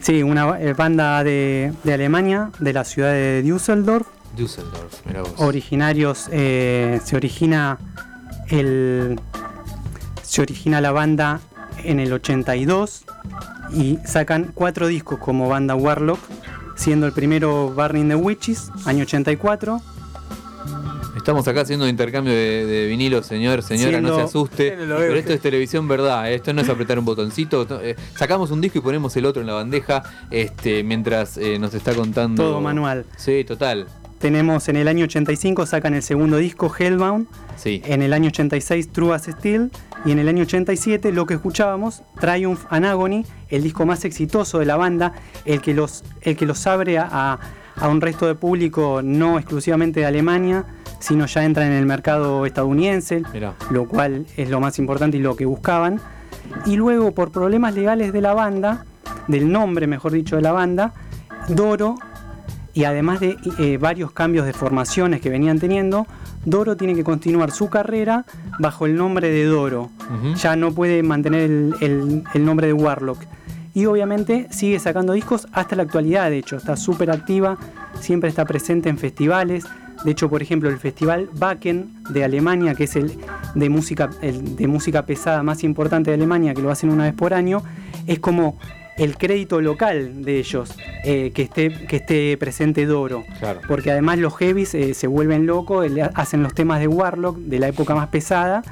Sí, 0.00 0.22
una 0.22 0.58
eh, 0.58 0.72
banda 0.72 1.22
de, 1.22 1.74
de 1.84 1.92
Alemania, 1.92 2.50
de 2.58 2.72
la 2.72 2.84
ciudad 2.84 3.12
de 3.12 3.42
Düsseldorf. 3.42 4.06
Düsseldorf, 4.34 5.04
mira 5.04 5.20
vos. 5.20 5.34
Originarios, 5.36 6.30
eh, 6.32 6.98
se 7.04 7.14
origina 7.14 7.76
el. 8.48 9.20
Se 10.22 10.40
origina 10.40 10.80
la 10.80 10.92
banda 10.92 11.40
en 11.84 12.00
el 12.00 12.10
82 12.10 13.04
y 13.74 13.98
sacan 14.06 14.50
cuatro 14.54 14.86
discos 14.86 15.18
como 15.18 15.46
banda 15.46 15.74
Warlock, 15.74 16.20
siendo 16.76 17.06
el 17.06 17.12
primero 17.12 17.70
Burning 17.70 18.08
the 18.08 18.14
Witches, 18.14 18.70
año 18.84 19.02
84. 19.02 19.80
Estamos 21.16 21.48
acá 21.48 21.62
haciendo 21.62 21.86
un 21.86 21.90
intercambio 21.90 22.32
de, 22.32 22.66
de 22.66 22.86
vinilos, 22.86 23.26
señor, 23.26 23.62
señora, 23.62 24.00
no 24.00 24.14
se 24.16 24.22
asuste. 24.22 24.76
Pero 24.76 25.14
esto 25.16 25.32
es 25.32 25.40
televisión 25.40 25.88
verdad, 25.88 26.30
eh, 26.30 26.34
esto 26.36 26.52
no 26.52 26.60
es 26.62 26.68
apretar 26.68 26.98
un 26.98 27.04
botoncito. 27.04 27.66
to- 27.66 27.80
eh, 27.82 27.96
sacamos 28.16 28.50
un 28.52 28.60
disco 28.60 28.78
y 28.78 28.82
ponemos 28.82 29.16
el 29.16 29.24
otro 29.24 29.40
en 29.40 29.48
la 29.48 29.54
bandeja 29.54 30.02
este, 30.30 30.84
mientras 30.84 31.36
eh, 31.38 31.58
nos 31.58 31.74
está 31.74 31.94
contando. 31.94 32.42
Todo 32.44 32.60
manual. 32.60 33.06
Sí, 33.16 33.42
total. 33.44 33.86
Tenemos 34.18 34.68
en 34.68 34.76
el 34.76 34.88
año 34.88 35.04
85 35.04 35.66
sacan 35.66 35.92
el 35.94 36.02
segundo 36.02 36.38
disco 36.38 36.72
Hellbound, 36.76 37.26
Sí. 37.56 37.82
en 37.84 38.00
el 38.02 38.12
año 38.12 38.28
86 38.28 38.88
True 38.90 39.14
as 39.14 39.24
Steel 39.24 39.70
y 40.06 40.12
en 40.12 40.18
el 40.18 40.28
año 40.28 40.42
87 40.42 41.12
lo 41.12 41.26
que 41.26 41.34
escuchábamos 41.34 42.02
Triumph 42.18 42.64
and 42.70 42.86
Agony, 42.86 43.24
el 43.50 43.62
disco 43.62 43.84
más 43.84 44.04
exitoso 44.06 44.58
de 44.58 44.64
la 44.66 44.76
banda, 44.76 45.12
el 45.44 45.60
que 45.60 45.74
los, 45.74 46.02
el 46.22 46.36
que 46.36 46.46
los 46.46 46.66
abre 46.66 46.98
a, 46.98 47.38
a- 47.78 47.88
un 47.88 48.00
resto 48.00 48.26
de 48.26 48.34
público 48.34 49.00
no 49.04 49.38
exclusivamente 49.38 50.00
de 50.00 50.06
Alemania, 50.06 50.64
sino 50.98 51.26
ya 51.26 51.44
entra 51.44 51.66
en 51.66 51.72
el 51.72 51.84
mercado 51.84 52.46
estadounidense, 52.46 53.22
Mirá. 53.34 53.52
lo 53.70 53.86
cual 53.86 54.24
es 54.38 54.48
lo 54.48 54.60
más 54.60 54.78
importante 54.78 55.18
y 55.18 55.20
lo 55.20 55.36
que 55.36 55.44
buscaban. 55.44 56.00
Y 56.64 56.76
luego 56.76 57.12
por 57.12 57.30
problemas 57.32 57.74
legales 57.74 58.14
de 58.14 58.22
la 58.22 58.32
banda, 58.32 58.86
del 59.28 59.52
nombre 59.52 59.86
mejor 59.86 60.12
dicho 60.12 60.36
de 60.36 60.42
la 60.42 60.52
banda, 60.52 60.94
Doro 61.48 61.96
y 62.76 62.84
además 62.84 63.20
de 63.20 63.36
eh, 63.58 63.78
varios 63.78 64.12
cambios 64.12 64.44
de 64.46 64.52
formaciones 64.52 65.20
que 65.22 65.30
venían 65.30 65.58
teniendo, 65.58 66.06
Doro 66.44 66.76
tiene 66.76 66.94
que 66.94 67.02
continuar 67.02 67.50
su 67.50 67.68
carrera 67.70 68.24
bajo 68.58 68.84
el 68.86 68.94
nombre 68.96 69.30
de 69.30 69.44
Doro. 69.46 69.90
Ya 70.36 70.54
no 70.56 70.72
puede 70.72 71.02
mantener 71.02 71.40
el, 71.50 71.74
el- 71.80 72.22
el 72.34 72.44
nombre 72.44 72.66
de 72.66 72.74
Warlock. 72.74 73.18
Y 73.72 73.86
obviamente 73.86 74.46
sigue 74.50 74.78
sacando 74.78 75.14
discos 75.14 75.48
hasta 75.52 75.74
la 75.74 75.82
actualidad, 75.84 76.28
de 76.30 76.38
hecho, 76.38 76.56
está 76.56 76.76
súper 76.76 77.10
activa, 77.10 77.56
siempre 78.00 78.28
está 78.28 78.44
presente 78.44 78.88
en 78.90 78.98
festivales. 78.98 79.64
De 80.04 80.10
hecho, 80.10 80.28
por 80.28 80.42
ejemplo, 80.42 80.68
el 80.68 80.78
festival 80.78 81.30
Wacken 81.40 81.94
de 82.10 82.24
Alemania, 82.24 82.74
que 82.74 82.84
es 82.84 82.96
el 82.96 83.12
de 83.54 83.68
música, 83.70 84.10
el 84.20 84.54
de 84.56 84.66
música 84.68 85.06
pesada 85.06 85.42
más 85.42 85.64
importante 85.64 86.10
de 86.10 86.14
Alemania, 86.16 86.52
que 86.52 86.60
lo 86.60 86.70
hacen 86.70 86.90
una 86.90 87.04
vez 87.04 87.14
por 87.14 87.32
año, 87.32 87.62
es 88.06 88.18
como 88.18 88.58
el 88.98 89.16
crédito 89.16 89.60
local 89.60 90.24
de 90.24 90.38
ellos, 90.38 90.74
eh, 91.04 91.30
que, 91.34 91.42
esté, 91.42 91.70
que 91.86 91.96
esté 91.96 92.36
presente 92.38 92.86
Doro. 92.86 93.24
Claro. 93.38 93.60
Porque 93.68 93.90
además 93.90 94.18
los 94.18 94.36
heavies 94.36 94.74
eh, 94.74 94.94
se 94.94 95.06
vuelven 95.06 95.46
locos, 95.46 95.86
hacen 96.14 96.42
los 96.42 96.54
temas 96.54 96.80
de 96.80 96.88
Warlock 96.88 97.38
de 97.38 97.58
la 97.58 97.68
época 97.68 97.94
más 97.94 98.08
pesada 98.08 98.62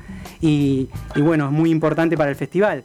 y, 0.40 0.88
y 1.14 1.20
bueno, 1.20 1.46
es 1.46 1.52
muy 1.52 1.70
importante 1.70 2.16
para 2.16 2.30
el 2.30 2.36
festival. 2.36 2.84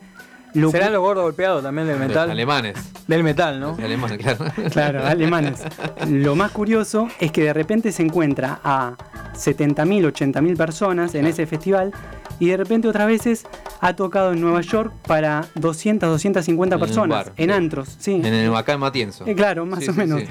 Lo 0.53 0.71
Serán 0.71 0.93
los 0.93 1.01
gordos 1.01 1.23
golpeados 1.23 1.61
también 1.63 1.87
del 1.87 1.99
metal. 1.99 2.29
Alemanes. 2.31 2.75
Del 3.07 3.23
metal, 3.23 3.59
¿no? 3.59 3.77
Alemanes, 3.81 4.17
claro. 4.17 4.45
Claro, 4.71 5.05
alemanes. 5.05 5.61
Lo 6.07 6.35
más 6.35 6.51
curioso 6.51 7.07
es 7.19 7.31
que 7.31 7.43
de 7.43 7.53
repente 7.53 7.91
se 7.91 8.01
encuentra 8.03 8.59
a 8.63 8.95
70.000, 9.35 10.11
80.000 10.11 10.57
personas 10.57 11.13
en 11.15 11.27
ese 11.27 11.45
festival 11.45 11.91
y 12.39 12.47
de 12.49 12.57
repente 12.57 12.87
otras 12.87 13.07
veces 13.07 13.45
ha 13.81 13.95
tocado 13.95 14.33
en 14.33 14.41
Nueva 14.41 14.61
York 14.61 14.91
para 15.05 15.45
200, 15.55 16.09
250 16.09 16.75
En 16.75 16.79
personas, 16.79 17.25
bar, 17.25 17.33
en 17.37 17.49
sí. 17.49 17.55
antros, 17.55 17.95
sí. 17.99 18.13
En 18.15 18.25
el 18.33 18.55
acá 18.55 18.73
en 18.73 18.79
Matienzo. 18.79 19.25
Eh, 19.27 19.35
claro, 19.35 19.65
más 19.65 19.79
Sí, 19.83 19.89
o 19.89 19.93
sí, 19.93 19.99
menos. 19.99 20.21
sí. 20.21 20.27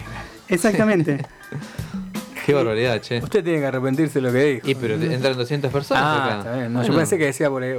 Exactamente. 0.49 1.25
Qué 2.49 2.55
barbaridad, 2.55 2.99
che. 3.03 3.19
Usted 3.19 3.45
tiene 3.45 3.59
que 3.61 3.67
arrepentirse 3.67 4.21
de 4.23 4.27
lo 4.27 4.33
que 4.33 4.45
dijo. 4.55 4.67
Y 4.71 4.75
pero 4.75 4.95
entran 4.95 5.37
200 5.37 5.71
personas 5.71 6.03
Ah, 6.03 6.25
acá. 6.25 6.39
está 6.39 6.57
bien. 6.57 6.73
No, 6.73 6.83
yo 6.83 6.97
pensé 6.97 7.19
que 7.19 7.27
decía 7.27 7.51
por 7.51 7.63
el, 7.63 7.79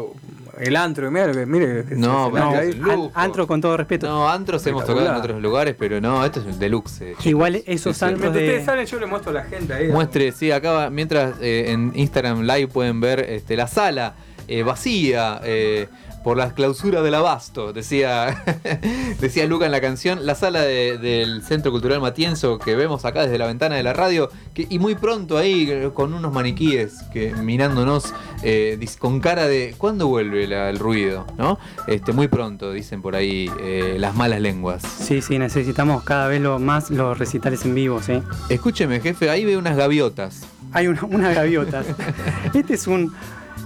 el 0.59 0.75
antro. 0.75 1.07
y 1.07 1.09
Mira 1.11 1.25
lo 1.25 1.33
que. 1.33 1.45
Mire, 1.47 1.85
que 1.85 1.95
No, 1.95 2.29
No, 2.29 2.53
es 2.59 2.75
un 2.75 2.81
lujo. 2.83 3.11
an- 3.15 3.23
antro 3.25 3.47
con 3.47 3.61
todo 3.61 3.75
respeto. 3.77 4.05
No, 4.07 4.29
antros 4.29 4.63
hemos 4.67 4.85
tocado 4.85 5.07
en 5.09 5.15
otros 5.15 5.41
lugares, 5.41 5.75
pero 5.77 5.99
no, 5.99 6.23
esto 6.23 6.41
es 6.41 6.45
el 6.45 6.59
deluxe. 6.59 7.15
Igual 7.25 7.63
esos 7.65 7.97
Sí, 7.97 8.05
antros 8.05 8.21
Mientras 8.21 8.33
de... 8.35 8.45
ustedes 8.47 8.65
salen, 8.65 8.85
yo 8.85 8.99
le 8.99 9.05
muestro 9.07 9.31
a 9.31 9.33
la 9.33 9.43
gente 9.45 9.73
ahí. 9.73 9.87
Muestre, 9.87 10.31
sí, 10.33 10.51
acá 10.51 10.71
va- 10.71 10.89
mientras 10.91 11.33
eh, 11.41 11.71
en 11.71 11.91
Instagram 11.95 12.41
Live 12.43 12.67
pueden 12.67 13.01
ver 13.01 13.21
este, 13.21 13.57
la 13.57 13.67
sala 13.67 14.13
eh, 14.47 14.61
vacía 14.61 15.41
eh, 15.45 15.87
por 16.23 16.37
la 16.37 16.53
clausura 16.53 17.01
del 17.01 17.15
abasto, 17.15 17.71
decía, 17.73 18.43
decía 19.19 19.45
Luca 19.47 19.65
en 19.65 19.71
la 19.71 19.81
canción, 19.81 20.25
la 20.25 20.35
sala 20.35 20.61
de- 20.61 20.97
del 20.97 21.41
Centro 21.43 21.71
Cultural 21.71 22.01
Matienzo 22.01 22.59
que 22.59 22.75
vemos 22.75 23.05
acá 23.05 23.21
desde 23.23 23.37
la 23.37 23.47
ventana 23.47 23.75
de 23.75 23.83
la 23.83 23.93
radio, 23.93 24.29
que, 24.53 24.67
y 24.69 24.79
muy 24.79 24.95
pronto 24.95 25.37
ahí 25.37 25.89
con 25.93 26.13
unos 26.13 26.33
maniquíes 26.33 27.03
que 27.13 27.33
mirándonos 27.33 28.13
eh, 28.43 28.77
con 28.99 29.19
cara 29.21 29.47
de 29.47 29.75
¿cuándo 29.77 30.07
vuelve 30.07 30.47
la- 30.47 30.69
el 30.69 30.79
ruido? 30.79 31.25
¿no? 31.37 31.57
Este, 31.87 32.11
muy 32.13 32.27
pronto, 32.27 32.71
dicen 32.71 33.01
por 33.01 33.15
ahí 33.15 33.49
eh, 33.61 33.95
las 33.99 34.15
malas 34.15 34.41
lenguas. 34.41 34.81
Sí, 34.83 35.21
sí, 35.21 35.39
necesitamos 35.39 36.03
cada 36.03 36.27
vez 36.27 36.41
lo 36.41 36.59
más 36.59 36.89
los 36.91 37.17
recitales 37.17 37.63
en 37.65 37.75
vivo, 37.75 38.01
sí. 38.01 38.21
Escúcheme, 38.49 38.99
jefe, 38.99 39.29
ahí 39.29 39.45
veo 39.45 39.59
unas 39.59 39.77
gaviotas. 39.77 40.41
Hay 40.73 40.87
una, 40.87 41.03
unas 41.03 41.33
gaviotas. 41.35 41.85
este 42.53 42.73
es 42.73 42.87
un... 42.87 43.13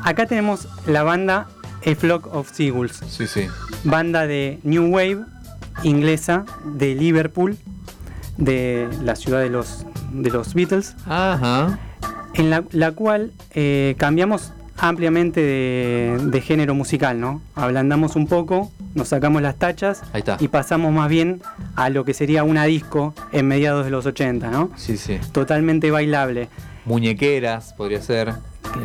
Acá 0.04 0.26
tenemos 0.26 0.68
la 0.86 1.04
banda 1.04 1.48
A 1.86 1.96
Flock 1.96 2.34
of 2.34 2.52
Seagulls. 2.52 3.02
Sí, 3.08 3.28
sí. 3.28 3.48
banda 3.84 4.26
de 4.28 4.60
New 4.64 4.88
Wave 4.94 5.20
inglesa 5.84 6.46
de 6.66 6.96
Liverpool, 6.96 7.58
de 8.38 8.88
la 9.04 9.16
ciudad 9.16 9.40
de 9.42 9.50
los, 9.50 9.86
de 10.12 10.30
los 10.30 10.54
Beatles, 10.54 10.96
Ajá. 11.08 11.80
en 12.36 12.50
la, 12.50 12.64
la 12.72 12.92
cual 12.92 13.32
eh, 13.56 13.96
cambiamos 13.98 14.54
ampliamente 14.78 15.40
de, 15.42 16.18
de 16.22 16.42
género 16.42 16.74
musical, 16.76 17.20
¿no? 17.20 17.42
Ablandamos 17.56 18.16
un 18.16 18.28
poco, 18.28 18.72
nos 18.96 19.10
sacamos 19.10 19.42
las 19.42 19.56
tachas 19.58 20.02
y 20.40 20.48
pasamos 20.48 20.92
más 20.92 21.10
bien 21.10 21.42
a 21.76 21.90
lo 21.90 22.06
que 22.06 22.14
sería 22.14 22.44
una 22.44 22.66
disco 22.66 23.14
en 23.32 23.48
mediados 23.48 23.86
de 23.86 23.92
los 23.92 24.06
80, 24.06 24.50
¿no? 24.52 24.72
Sí, 24.76 24.98
sí. 24.98 25.20
Totalmente 25.32 25.92
bailable. 25.92 26.50
Muñequeras, 26.86 27.74
podría 27.74 28.02
ser. 28.02 28.34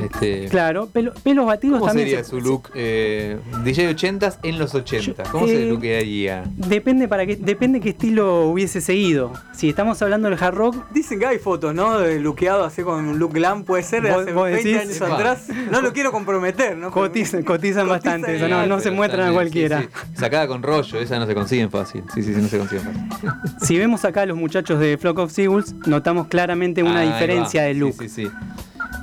Este, 0.02 0.46
Claro, 0.48 0.88
pelo- 0.92 1.12
pelos 1.22 1.46
batidos 1.46 1.78
¿Cómo 1.78 1.86
también. 1.88 2.08
sería 2.08 2.24
se- 2.24 2.30
su 2.30 2.40
look 2.40 2.70
eh, 2.74 3.38
DJ 3.64 3.88
80s 3.94 4.38
en 4.42 4.58
los 4.58 4.74
80? 4.74 5.22
Yo- 5.24 5.30
¿Cómo 5.30 5.46
se 5.46 5.62
eh, 5.62 5.66
lookaría? 5.70 6.44
Depende 6.56 7.08
para 7.08 7.26
qué, 7.26 7.36
depende 7.36 7.80
qué 7.80 7.90
estilo 7.90 8.42
hubiese 8.48 8.80
seguido. 8.80 9.32
Si 9.52 9.68
estamos 9.68 10.00
hablando 10.02 10.28
del 10.30 10.42
hard 10.42 10.54
rock, 10.54 10.76
Dicen 10.92 11.18
que 11.18 11.26
hay 11.26 11.38
fotos, 11.38 11.74
¿no? 11.74 11.98
De 11.98 12.18
luqueado 12.20 12.64
así 12.64 12.82
con 12.82 13.04
un 13.06 13.18
look 13.18 13.32
glam, 13.32 13.64
puede 13.64 13.82
ser 13.82 14.02
de 14.02 14.10
¿Vos- 14.12 14.22
hace 14.22 14.32
vos 14.32 14.44
20 14.50 14.68
decís? 14.68 14.82
años 14.82 14.96
Epa. 14.96 15.14
atrás. 15.14 15.46
No 15.70 15.80
lo 15.80 15.92
quiero 15.92 16.12
comprometer, 16.12 16.76
¿no? 16.76 16.90
Cotizan, 16.90 17.42
cotizan 17.42 17.88
bastante, 17.88 18.36
eso 18.36 18.48
no, 18.48 18.80
se 18.80 18.90
muestran 18.90 19.30
a 19.30 19.32
cualquiera. 19.32 19.80
sí, 19.82 19.88
sí. 19.92 20.16
Sacada 20.18 20.46
con 20.46 20.62
rollo, 20.62 20.98
esa 21.00 21.18
no 21.18 21.26
se 21.26 21.34
consiguen 21.34 21.70
fácil. 21.70 22.02
Sí, 22.14 22.22
sí, 22.22 22.34
sí, 22.34 22.40
no 22.40 22.48
se 22.48 22.58
consiguen 22.58 22.84
fácil. 22.84 23.30
Si 23.62 23.78
vemos 23.78 24.04
acá 24.04 24.22
a 24.22 24.26
los 24.26 24.36
muchachos 24.36 24.78
de 24.80 24.96
Flock 24.98 25.18
of 25.18 25.32
Seagulls, 25.32 25.74
notamos 25.86 26.28
claramente 26.28 26.82
una 26.82 27.02
diferencia 27.02 27.62
de 27.62 27.74
look. 27.74 27.94
Sí, 28.00 28.08
sí, 28.08 28.24
sí. 28.24 28.30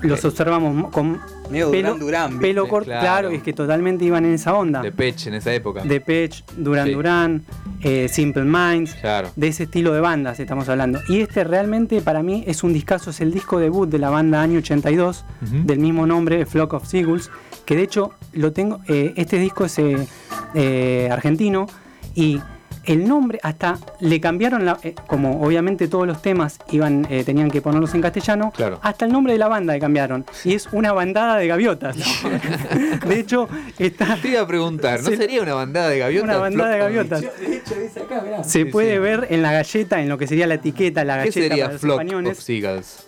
Los 0.01 0.23
observamos 0.25 0.73
mo- 0.75 0.91
con 0.91 1.19
Medio 1.49 1.71
pelo, 1.71 2.67
corto, 2.67 2.85
Claro. 2.87 3.01
claro, 3.01 3.29
es 3.29 3.41
que 3.43 3.53
totalmente 3.53 4.03
iban 4.05 4.25
en 4.25 4.33
esa 4.33 4.53
onda. 4.53 4.81
De 4.81 4.91
Pech 4.91 5.27
en 5.27 5.35
esa 5.35 5.53
época. 5.53 5.83
De 5.83 6.01
Pech, 6.01 6.43
Duran 6.57 6.87
Sí. 6.87 6.93
Duran, 6.93 7.43
eh, 7.81 8.07
Simple 8.09 8.43
Minds, 8.45 8.95
Claro. 8.95 9.29
de 9.35 9.47
ese 9.47 9.63
estilo 9.63 9.93
de 9.93 9.99
bandas 10.01 10.39
estamos 10.39 10.67
hablando. 10.69 10.99
Y 11.07 11.21
este 11.21 11.43
realmente 11.43 12.01
para 12.01 12.23
mí 12.23 12.43
es 12.47 12.63
un 12.63 12.73
discazo, 12.73 13.11
es 13.11 13.21
el 13.21 13.31
disco 13.31 13.59
debut 13.59 13.89
de 13.89 13.99
la 13.99 14.09
banda 14.09 14.41
año 14.41 14.59
82, 14.59 15.23
Ujú. 15.43 15.63
del 15.65 15.79
mismo 15.79 16.05
nombre, 16.07 16.45
Flock 16.45 16.73
of 16.73 16.87
Seagulls, 16.87 17.29
que 17.65 17.75
de 17.75 17.83
hecho 17.83 18.11
lo 18.33 18.51
tengo, 18.53 18.79
eh, 18.87 19.13
este 19.15 19.37
disco 19.37 19.65
es 19.65 19.77
eh, 19.79 20.07
eh, 20.55 21.09
argentino 21.11 21.67
y 22.15 22.39
el 22.85 23.07
nombre 23.07 23.39
hasta 23.43 23.77
le 23.99 24.19
cambiaron, 24.21 24.65
la, 24.65 24.77
eh, 24.83 24.95
como 25.07 25.41
obviamente 25.41 25.87
todos 25.87 26.05
los 26.07 26.21
temas 26.21 26.59
iban, 26.71 27.07
eh, 27.09 27.23
tenían 27.23 27.49
que 27.51 27.61
ponerlos 27.61 27.93
en 27.93 28.01
castellano, 28.01 28.51
Claro. 28.55 28.79
hasta 28.81 29.05
el 29.05 29.11
nombre 29.11 29.33
de 29.33 29.39
la 29.39 29.47
banda 29.47 29.73
le 29.73 29.79
cambiaron. 29.79 30.25
Y 30.43 30.53
es 30.53 30.67
una 30.71 30.93
bandada 30.93 31.37
de 31.37 31.47
gaviotas. 31.47 31.95
de 33.07 33.19
hecho, 33.19 33.47
está... 33.79 34.17
Te 34.21 34.29
iba 34.29 34.41
a 34.41 34.47
preguntar, 34.47 35.01
¿no 35.01 35.09
Sí. 35.09 35.17
sería 35.17 35.41
una 35.41 35.53
bandada 35.53 35.89
de 35.89 35.99
gaviotas? 35.99 36.29
Una 36.29 36.37
bandada 36.37 36.69
de 36.71 36.79
gaviotas. 36.79 37.21
De 37.21 37.57
hecho, 37.57 37.75
dice 37.75 37.99
acá, 38.01 38.21
mirá. 38.23 38.43
Se 38.43 38.63
Sí, 38.63 38.65
puede 38.65 38.93
sí. 38.93 38.99
ver 38.99 39.27
en 39.29 39.41
la 39.41 39.51
galleta, 39.51 40.01
en 40.01 40.09
lo 40.09 40.17
que 40.17 40.27
sería 40.27 40.47
la 40.47 40.55
etiqueta, 40.55 41.03
la 41.03 41.13
¿Qué 41.15 41.19
galleta 41.29 41.33
sería 41.33 41.63
para 41.65 41.73
los 41.73 41.81
Flock 41.81 42.01
españoles. 42.01 42.37
of 42.37 42.43
Seagulls? 42.43 43.04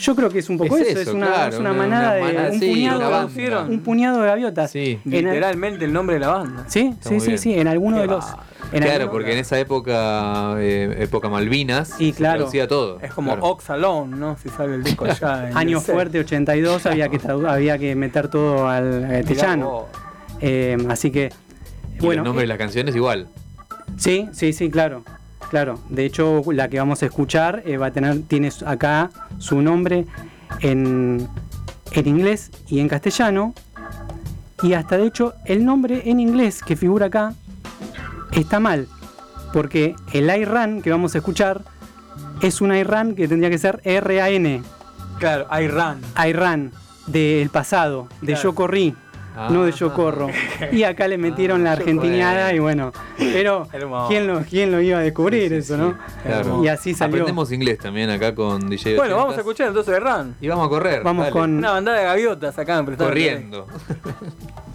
Yo 0.00 0.14
creo 0.14 0.30
que 0.30 0.38
es 0.38 0.48
un 0.48 0.56
poco 0.58 0.76
Es 0.76 0.86
eso, 0.88 1.00
eso, 1.00 1.10
es 1.10 1.14
una, 1.16 1.26
claro, 1.26 1.52
es 1.54 1.58
una 1.58 1.70
una- 1.72 1.78
manada 1.82 2.20
una 2.22 2.42
de 2.44 2.50
un, 2.52 2.60
sí, 2.60 2.70
puñado, 2.70 2.98
una 2.98 3.08
banda. 3.08 3.62
un 3.68 3.80
puñado 3.80 4.20
de 4.20 4.26
gaviotas. 4.28 4.70
Sí. 4.70 5.00
El- 5.04 5.10
Literalmente 5.10 5.84
el 5.84 5.92
nombre 5.92 6.14
de 6.14 6.20
la 6.20 6.28
banda. 6.28 6.64
sí, 6.68 6.90
Está 6.94 7.08
sí, 7.10 7.20
sí, 7.20 7.26
bien. 7.26 7.38
sí, 7.38 7.54
en 7.58 7.66
alguno 7.68 7.96
Qué 7.96 8.02
de 8.02 8.06
los. 8.06 8.24
en 8.72 8.82
Claro, 8.82 8.92
alguno- 8.92 9.10
porque 9.12 9.32
en 9.32 9.38
esa 9.38 9.58
época, 9.58 10.54
eh, 10.58 10.96
época 11.00 11.28
Malvinas, 11.28 12.00
Y 12.00 12.12
se 12.12 12.18
claro. 12.18 12.38
traducía 12.38 12.68
todo. 12.68 13.00
Es 13.02 13.12
como 13.12 13.32
claro. 13.32 13.46
Ox 13.48 13.70
Alone, 13.70 14.16
¿no? 14.16 14.36
Si 14.38 14.48
sale 14.48 14.76
el 14.76 14.84
disco 14.84 15.04
allá. 15.04 15.50
Año 15.54 15.80
fuerte 15.80 16.20
82 16.20 16.86
había 16.86 17.08
que 17.08 17.20
había 17.48 17.76
que 17.78 17.94
meter 17.96 18.28
todo 18.28 18.68
al 18.68 19.08
castellano. 19.26 19.70
vos. 19.70 19.84
Eh, 20.40 20.76
así 20.88 21.10
que 21.10 21.32
Y 21.96 22.04
bueno, 22.04 22.22
el 22.22 22.24
nombre 22.26 22.42
de 22.44 22.48
la 22.48 22.56
canción 22.58 22.88
es 22.88 22.94
igual. 22.94 23.26
Sí, 23.96 24.28
sí, 24.32 24.52
sí, 24.52 24.70
claro. 24.70 25.02
Claro. 25.50 25.78
De 25.88 26.04
hecho, 26.04 26.42
la 26.52 26.68
que 26.68 26.78
vamos 26.78 27.02
a 27.02 27.06
escuchar 27.06 27.62
eh, 27.64 27.76
va 27.76 27.86
a 27.86 27.90
tener, 27.90 28.22
tiene 28.22 28.50
acá 28.66 29.10
su 29.38 29.62
nombre 29.62 30.06
en, 30.60 31.26
en 31.92 32.06
inglés 32.06 32.50
y 32.68 32.80
en 32.80 32.88
castellano. 32.88 33.54
Y 34.62 34.74
hasta 34.74 34.98
de 34.98 35.06
hecho, 35.06 35.34
el 35.44 35.64
nombre 35.64 36.02
en 36.10 36.20
inglés 36.20 36.62
que 36.62 36.76
figura 36.76 37.06
acá 37.06 37.34
está 38.32 38.60
mal. 38.60 38.88
Porque 39.52 39.94
el 40.12 40.28
IRAN 40.28 40.82
que 40.82 40.90
vamos 40.90 41.14
a 41.14 41.18
escuchar 41.18 41.62
es 42.42 42.60
un 42.60 42.74
IRAN 42.74 43.14
que 43.14 43.26
tendría 43.28 43.50
que 43.50 43.58
ser 43.58 43.80
R-A-N. 43.84 44.62
Claro, 45.18 45.46
Iran. 45.60 46.00
IRAN 46.28 46.72
del 47.06 47.48
pasado, 47.50 48.08
de 48.20 48.34
Claro. 48.34 48.42
yo 48.42 48.54
corrí. 48.54 48.94
No 49.50 49.64
de 49.64 49.72
yo 49.72 49.88
Ah. 49.88 49.94
corro. 49.94 50.28
Y 50.72 50.82
acá 50.82 51.06
le 51.08 51.16
metieron 51.18 51.62
la 51.64 51.74
yo 51.74 51.80
argentiniada 51.80 52.52
y 52.52 52.58
bueno. 52.58 52.92
Pero, 53.16 53.68
Hermoso. 53.72 54.08
¿quién 54.08 54.26
lo, 54.26 54.40
quién 54.40 54.70
lo 54.72 54.80
iba 54.80 54.98
a 54.98 55.02
descubrir 55.02 55.42
Sí, 55.44 55.48
sí, 55.48 55.54
eso, 55.56 55.74
sí, 55.76 55.80
no? 55.80 55.98
claro. 56.24 56.64
Y 56.64 56.68
así 56.68 56.94
salió. 56.94 57.14
Aprendemos 57.16 57.52
inglés 57.52 57.78
también 57.78 58.10
acá 58.10 58.34
con 58.34 58.68
DJ 58.68 58.96
Bueno, 58.96 59.16
vamos 59.16 59.34
a 59.34 59.36
80s. 59.36 59.38
escuchar 59.40 59.68
entonces 59.68 59.96
Iran. 59.96 60.34
Y 60.40 60.48
vamos 60.48 60.66
a 60.66 60.68
correr. 60.68 61.02
Vamos 61.02 61.24
dale. 61.26 61.32
con- 61.32 61.58
Una 61.58 61.70
bandada 61.72 61.98
de 61.98 62.04
gaviotas 62.04 62.58
acá 62.58 62.78
en 62.78 62.86
Prestame 62.86 63.08
tu 63.08 63.14
Corriendo. 63.14 63.66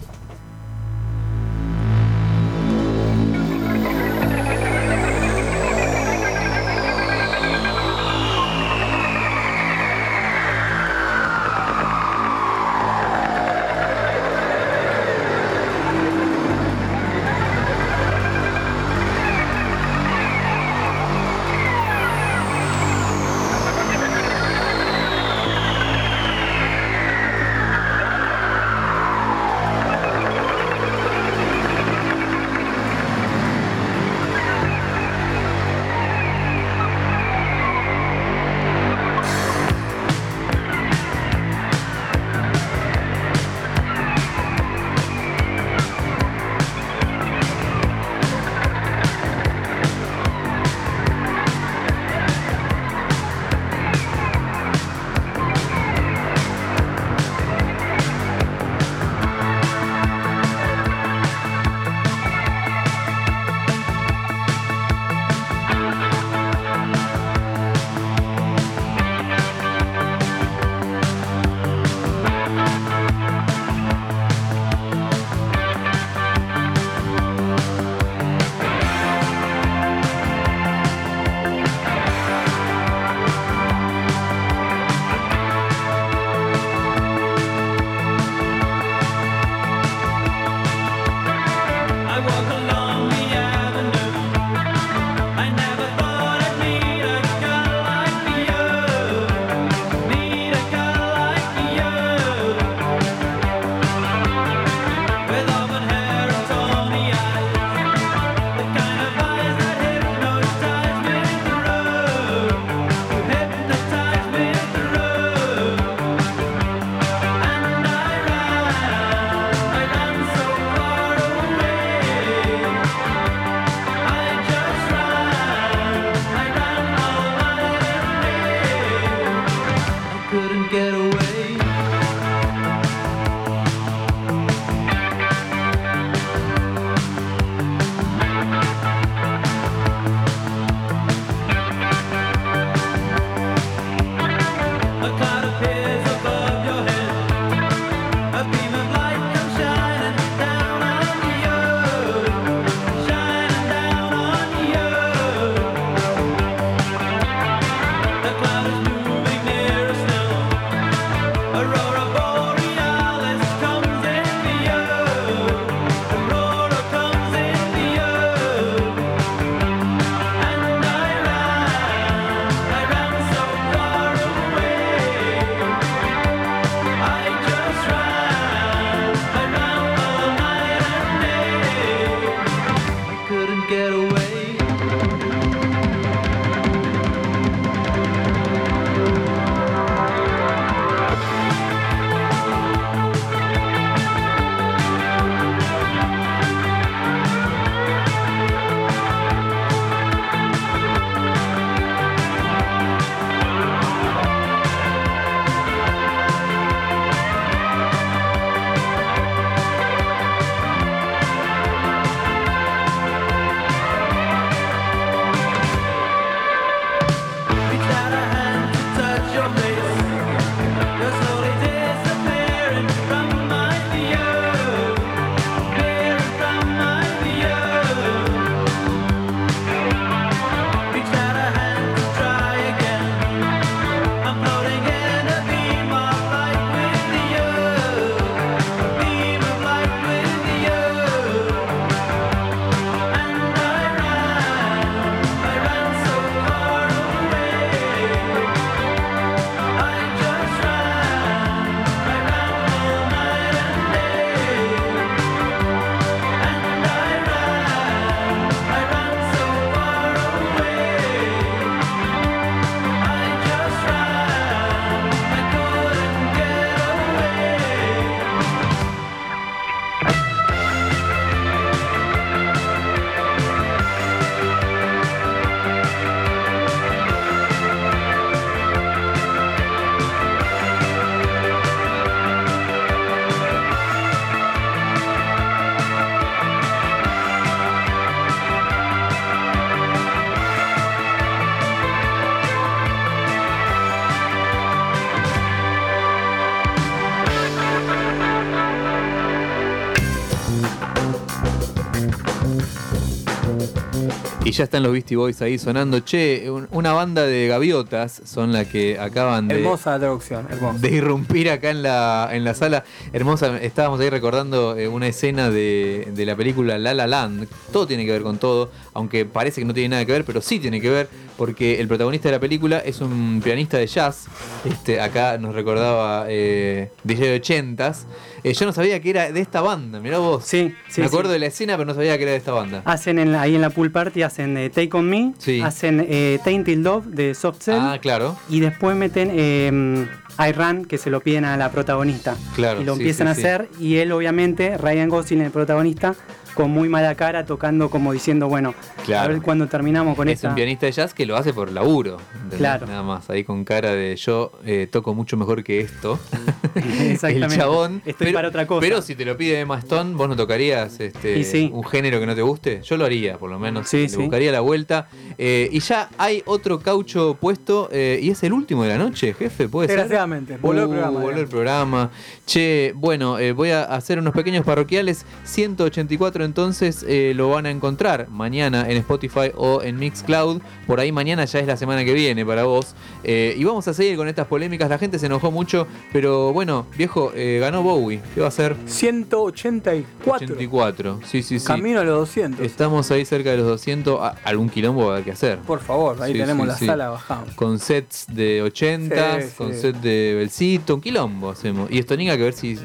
ya 304.54 304.64
están 304.64 304.82
los 304.82 304.92
Beastie 304.92 305.16
Boys 305.16 305.40
ahí 305.42 305.58
sonando. 305.58 306.00
Che, 306.00 306.48
un- 306.50 306.68
una 306.70 306.92
banda 306.92 307.22
de 307.26 307.48
gaviotas 307.48 308.22
son 308.24 308.52
la 308.52 308.64
que 308.64 308.98
acaban 308.98 309.48
de, 309.48 309.56
Hermosa 309.56 309.98
traducción, 309.98 310.46
hermosa. 310.50 310.78
de 310.78 310.90
irrumpir 310.92 311.50
acá 311.50 311.70
en 311.70 311.82
la, 311.82 312.28
en 312.32 312.44
la 312.44 312.54
sala. 312.54 312.84
Hermosa, 313.12 313.58
estábamos 313.60 314.00
ahí 314.00 314.10
recordando 314.10 314.76
eh, 314.78 314.88
una 314.88 315.08
escena 315.08 315.50
de, 315.50 316.08
de 316.14 316.26
la 316.26 316.36
película 316.36 316.78
La 316.78 316.94
La 316.94 317.06
Land. 317.06 317.48
Todo 317.72 317.86
tiene 317.86 318.04
que 318.06 318.12
ver 318.12 318.22
con 318.22 318.38
todo, 318.38 318.70
aunque 318.92 319.24
parece 319.24 319.60
que 319.60 319.64
no 319.66 319.74
tiene 319.74 319.90
nada 319.90 320.04
que 320.04 320.12
ver, 320.12 320.24
pero 320.24 320.40
sí 320.40 320.58
tiene 320.58 320.80
que 320.80 320.90
ver, 320.90 321.08
porque 321.36 321.80
el 321.80 321.88
protagonista 321.88 322.28
de 322.28 322.32
la 322.36 322.40
película 322.40 322.78
es 322.78 323.00
un 323.00 323.40
pianista 323.42 323.76
de 323.78 323.86
jazz. 323.86 324.26
Este, 324.64 325.00
acá 325.00 325.36
nos 325.38 325.54
recordaba 325.54 326.26
eh, 326.28 326.90
DJ 327.02 327.40
80s. 327.42 328.04
Eh, 328.44 328.52
yo 328.52 328.66
no 328.66 328.72
sabía 328.72 329.00
que 329.00 329.10
era 329.10 329.32
de 329.32 329.40
esta 329.40 329.60
banda, 329.62 330.00
mirá 330.00 330.18
vos. 330.18 330.44
Sí, 330.44 330.74
sí. 330.88 331.00
Me 331.00 331.06
acuerdo 331.06 331.30
sí. 331.30 331.34
de 331.34 331.38
la 331.40 331.46
escena, 331.46 331.74
pero 331.76 331.86
no 331.86 331.94
sabía 331.94 332.16
que 332.16 332.22
era 332.24 332.32
de 332.32 332.38
esta 332.38 332.52
banda. 332.52 332.82
Hacen 332.84 333.18
en 333.18 333.32
la- 333.32 333.40
ahí 333.42 333.54
en 333.54 333.60
la 333.62 333.70
pool 333.70 333.90
party, 333.90 334.22
hacen 334.22 334.56
eh, 334.56 334.70
Take 334.70 334.90
On 334.92 335.08
Me, 335.08 335.32
Sí. 335.38 335.60
hacen 335.60 336.06
eh, 336.08 336.38
Tainted 336.44 336.78
Love 336.78 337.06
de 337.06 337.34
Soft 337.34 337.62
Cell 337.62 337.78
Ah, 337.80 337.98
claro. 338.00 338.36
y 338.48 338.60
después 338.60 338.94
meten 338.96 339.30
eh, 339.32 340.06
I 340.38 340.52
Run, 340.52 340.84
que 340.84 340.98
se 340.98 341.10
lo 341.10 341.20
piden 341.20 341.44
a 341.44 341.56
la 341.56 341.70
protagonista. 341.70 342.36
Claro, 342.54 342.80
y 342.80 342.84
lo 342.84 342.94
sí, 342.94 343.00
empiezan 343.00 343.26
sí, 343.26 343.28
a 343.28 343.32
hacer 343.32 343.68
y 343.80 343.96
él 343.96 344.12
obviamente, 344.12 344.76
Ryan 344.78 345.08
Gosling, 345.08 345.40
el 345.40 345.50
protagonista, 345.50 346.14
con 346.54 346.70
muy 346.70 346.88
mala 346.88 347.14
cara, 347.14 347.44
tocando 347.44 347.90
como 347.90 348.12
diciendo, 348.12 348.48
bueno, 348.48 348.74
a 349.14 349.26
ver 349.26 349.42
cuando 349.42 349.66
terminamos 349.66 350.16
con 350.16 350.28
es 350.28 350.34
esta... 350.36 350.50
un 350.50 350.54
pianista 350.54 350.86
de 350.86 350.92
jazz 350.92 351.12
que 351.14 351.26
lo 351.26 351.36
hace 351.36 351.52
por 351.52 351.70
laburo. 351.72 352.18
¿entendés? 352.34 352.58
Claro. 352.58 352.86
Nada 352.86 353.02
más, 353.02 353.28
ahí 353.30 353.44
con 353.44 353.64
cara 353.64 353.92
de 353.92 354.16
yo 354.16 354.52
eh, 354.64 354.88
toco 354.90 355.14
mucho 355.14 355.36
mejor 355.36 355.62
que 355.64 355.80
esto. 355.80 356.18
Exactamente. 356.74 357.54
El 357.54 357.60
chabón. 357.60 358.02
Estoy 358.04 358.26
pero, 358.26 358.36
para 358.36 358.48
otra 358.48 358.66
cosa. 358.66 358.80
Pero 358.80 359.02
si 359.02 359.14
te 359.14 359.24
lo 359.24 359.36
pide 359.36 359.60
Emma 359.60 359.78
Stone, 359.78 360.14
vos 360.14 360.28
no 360.28 360.36
tocarías 360.36 360.98
este, 361.00 361.42
sí. 361.44 361.70
un 361.72 361.84
género 361.84 362.20
que 362.20 362.26
no 362.26 362.34
te 362.34 362.42
guste. 362.42 362.80
Yo 362.82 362.96
lo 362.96 363.04
haría, 363.04 363.38
por 363.38 363.50
lo 363.50 363.58
menos. 363.58 363.88
Sí, 363.88 364.02
Le 364.02 364.08
sí. 364.08 364.16
buscaría 364.16 364.52
la 364.52 364.60
vuelta. 364.60 365.08
Eh, 365.38 365.68
y 365.72 365.80
ya 365.80 366.08
hay 366.18 366.42
otro 366.46 366.80
caucho 366.80 367.36
puesto. 367.40 367.88
eh, 367.92 368.18
y 368.22 368.30
es 368.30 368.42
el 368.42 368.52
último 368.52 368.82
de 368.84 368.90
la 368.90 368.98
noche, 368.98 369.34
jefe, 369.34 369.68
puede 369.68 369.88
ser. 369.88 369.98
Desgraciadamente, 369.98 370.56
voló 370.58 370.82
el 370.82 370.86
Uh, 370.86 370.90
programa, 370.90 371.20
Voló 371.20 371.40
el 371.40 371.48
programa. 371.48 372.10
Che, 372.46 372.92
bueno, 372.96 373.36
voy 373.54 373.70
a 373.70 373.84
hacer 373.84 374.18
unos 374.18 374.34
pequeños 374.34 374.64
parroquiales. 374.64 375.24
184 375.44 376.43
entonces 376.44 377.04
eh, 377.08 377.32
lo 377.34 377.48
van 377.50 377.66
a 377.66 377.70
encontrar 377.70 378.28
mañana 378.28 378.88
en 378.90 378.96
Spotify 378.98 379.50
o 379.56 379.82
en 379.82 379.98
Mixcloud. 379.98 380.60
Por 380.86 381.00
ahí 381.00 381.12
mañana 381.12 381.44
ya 381.44 381.60
es 381.60 381.66
la 381.66 381.76
semana 381.76 382.04
que 382.04 382.12
viene 382.12 382.44
para 382.44 382.64
vos. 382.64 382.94
Eh, 383.22 383.54
y 383.56 383.64
vamos 383.64 383.86
a 383.88 383.94
seguir 383.94 384.16
con 384.16 384.28
estas 384.28 384.46
polémicas. 384.46 384.88
La 384.90 384.98
gente 384.98 385.18
se 385.18 385.26
enojó 385.26 385.50
mucho, 385.50 385.86
pero 386.12 386.52
bueno, 386.52 386.86
viejo, 386.96 387.32
eh, 387.34 387.58
ganó 387.60 387.82
Bowie. 387.82 388.20
¿Qué 388.34 388.40
va 388.40 388.46
a 388.46 388.48
hacer? 388.48 388.76
184. 388.86 390.46
84. 390.46 391.20
Sí, 391.24 391.42
sí, 391.42 391.58
sí. 391.58 391.66
Camino 391.66 392.00
a 392.00 392.04
los 392.04 392.18
200. 392.18 392.64
Estamos 392.64 393.10
ahí 393.10 393.24
cerca 393.24 393.50
de 393.50 393.58
los 393.58 393.66
200. 393.66 394.18
Ah, 394.20 394.34
algún 394.44 394.68
quilombo 394.68 395.06
va 395.08 395.18
a 395.18 395.22
que 395.22 395.30
hacer. 395.30 395.58
Por 395.60 395.80
favor, 395.80 396.20
ahí 396.22 396.32
Sí, 396.32 396.38
tenemos 396.38 396.64
sí, 396.64 396.68
la 396.68 396.76
sí. 396.78 396.86
sala, 396.86 397.10
bajamos. 397.10 397.54
Con 397.54 397.78
sets 397.78 398.26
de 398.28 398.62
80, 398.62 399.40
Sí, 399.42 399.48
con 399.56 399.72
sí. 399.72 399.80
set 399.80 399.96
de 399.96 400.34
Belcito, 400.38 400.94
un 400.96 401.00
quilombo 401.00 401.50
hacemos. 401.50 401.90
Y 401.90 401.98
esto 401.98 402.16
que 402.36 402.42
ver 402.42 402.52
si 402.52 402.78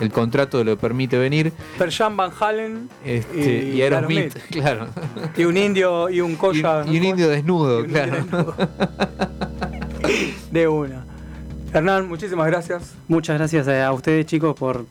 el 0.00 0.10
contrato 0.10 0.62
lo 0.64 0.76
permite 0.78 1.18
venir. 1.18 1.52
Per 1.78 1.90
Jam 1.90 2.16
Van 2.16 2.30
Halen 2.38 2.88
Este, 3.06 3.64
y, 3.74 3.82
Aerosmith, 3.82 4.34
claro. 4.50 4.88
Y 5.36 5.44
un 5.44 5.56
indio 5.56 6.10
y 6.10 6.20
un 6.20 6.32
Y, 6.32 6.36
colla. 6.36 6.84
y 6.86 6.98
un 6.98 7.04
indio 7.04 7.28
desnudo, 7.28 7.80
Y 7.80 7.82
un 7.84 7.88
claro. 7.90 8.18
indio 8.18 8.36
desnudo. 8.38 8.54
De 10.50 10.68
una. 10.68 11.04
Hernán, 11.72 12.08
muchísimas 12.08 12.46
gracias. 12.46 12.94
Muchas 13.08 13.36
gracias 13.38 13.68
a 13.68 13.92
ustedes 13.92 14.24
chicos 14.26 14.54
por, 14.58 14.86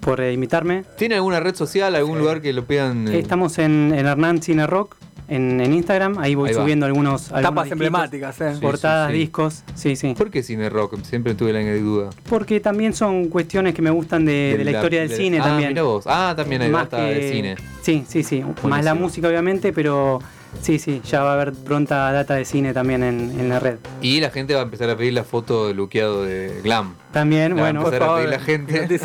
por 0.00 0.20
eh, 0.20 0.32
invitarme. 0.32 0.84
¿Tiene 0.96 1.16
alguna 1.16 1.40
red 1.40 1.54
social, 1.54 1.94
algún 1.94 2.18
lugar 2.18 2.40
que 2.40 2.52
lo 2.52 2.64
pidan? 2.64 3.06
eh? 3.08 3.18
Estamos 3.18 3.58
en, 3.58 3.92
en 3.94 4.06
Hernán 4.06 4.40
Cine 4.42 4.66
Rock, 4.66 4.96
en, 5.30 5.60
en 5.60 5.72
Instagram, 5.72 6.18
ahí 6.18 6.34
voy 6.34 6.50
Ahí 6.50 6.54
va. 6.56 6.62
subiendo 6.62 6.84
algunos, 6.86 7.28
algunos 7.32 7.42
Tapas 7.42 7.64
disquitos, 7.64 7.86
emblemáticas, 7.86 8.40
¿eh? 8.40 8.54
Sí, 8.54 8.60
portadas, 8.60 9.08
sí, 9.08 9.14
sí. 9.14 9.18
discos, 9.20 9.62
sí, 9.74 9.96
sí. 9.96 10.14
¿Por 10.18 10.30
qué 10.30 10.42
cine 10.42 10.68
rock? 10.68 11.00
Siempre 11.04 11.34
tuve 11.34 11.52
la 11.52 11.60
duda. 11.76 12.10
Porque 12.28 12.60
también 12.60 12.92
son 12.92 13.28
cuestiones 13.28 13.74
que 13.74 13.80
me 13.80 13.90
gustan 13.90 14.24
de, 14.24 14.56
de 14.58 14.64
la 14.64 14.72
historia 14.72 15.00
del 15.00 15.08
de- 15.08 15.16
cine 15.16 15.38
ah, 15.40 15.44
también. 15.44 15.68
mirá 15.70 15.82
vos. 15.84 16.04
Ah, 16.06 16.34
también 16.36 16.62
hay 16.62 16.68
Más 16.70 16.90
data 16.90 17.04
de 17.04 17.32
cine. 17.32 17.56
Sí, 17.82 18.04
sí, 18.08 18.22
sí. 18.22 18.44
Más 18.64 18.84
la 18.84 18.94
música 18.94 19.28
obviamente, 19.28 19.72
pero 19.72 20.18
sí, 20.60 20.78
sí, 20.80 21.00
ya 21.08 21.22
va 21.22 21.30
a 21.30 21.34
haber 21.34 21.52
pronta 21.52 22.10
data 22.12 22.34
de 22.34 22.44
cine 22.44 22.74
también 22.74 23.02
en, 23.04 23.38
en 23.38 23.48
la 23.48 23.60
red. 23.60 23.76
Y 24.02 24.20
la 24.20 24.30
gente 24.30 24.54
va 24.54 24.60
a 24.60 24.64
empezar 24.64 24.90
a 24.90 24.96
pedir 24.96 25.12
la 25.12 25.24
foto 25.24 25.68
de 25.68 25.74
luqueado 25.74 26.24
de 26.24 26.60
Glam. 26.64 26.94
También, 27.12 27.54
La 27.54 27.62
bueno, 27.62 27.82
Por 27.82 27.90
Por 27.90 27.98
favor, 28.00 28.16
favor, 28.16 28.24
pedir 28.28 28.38
la 28.40 28.44
gente. 28.44 28.98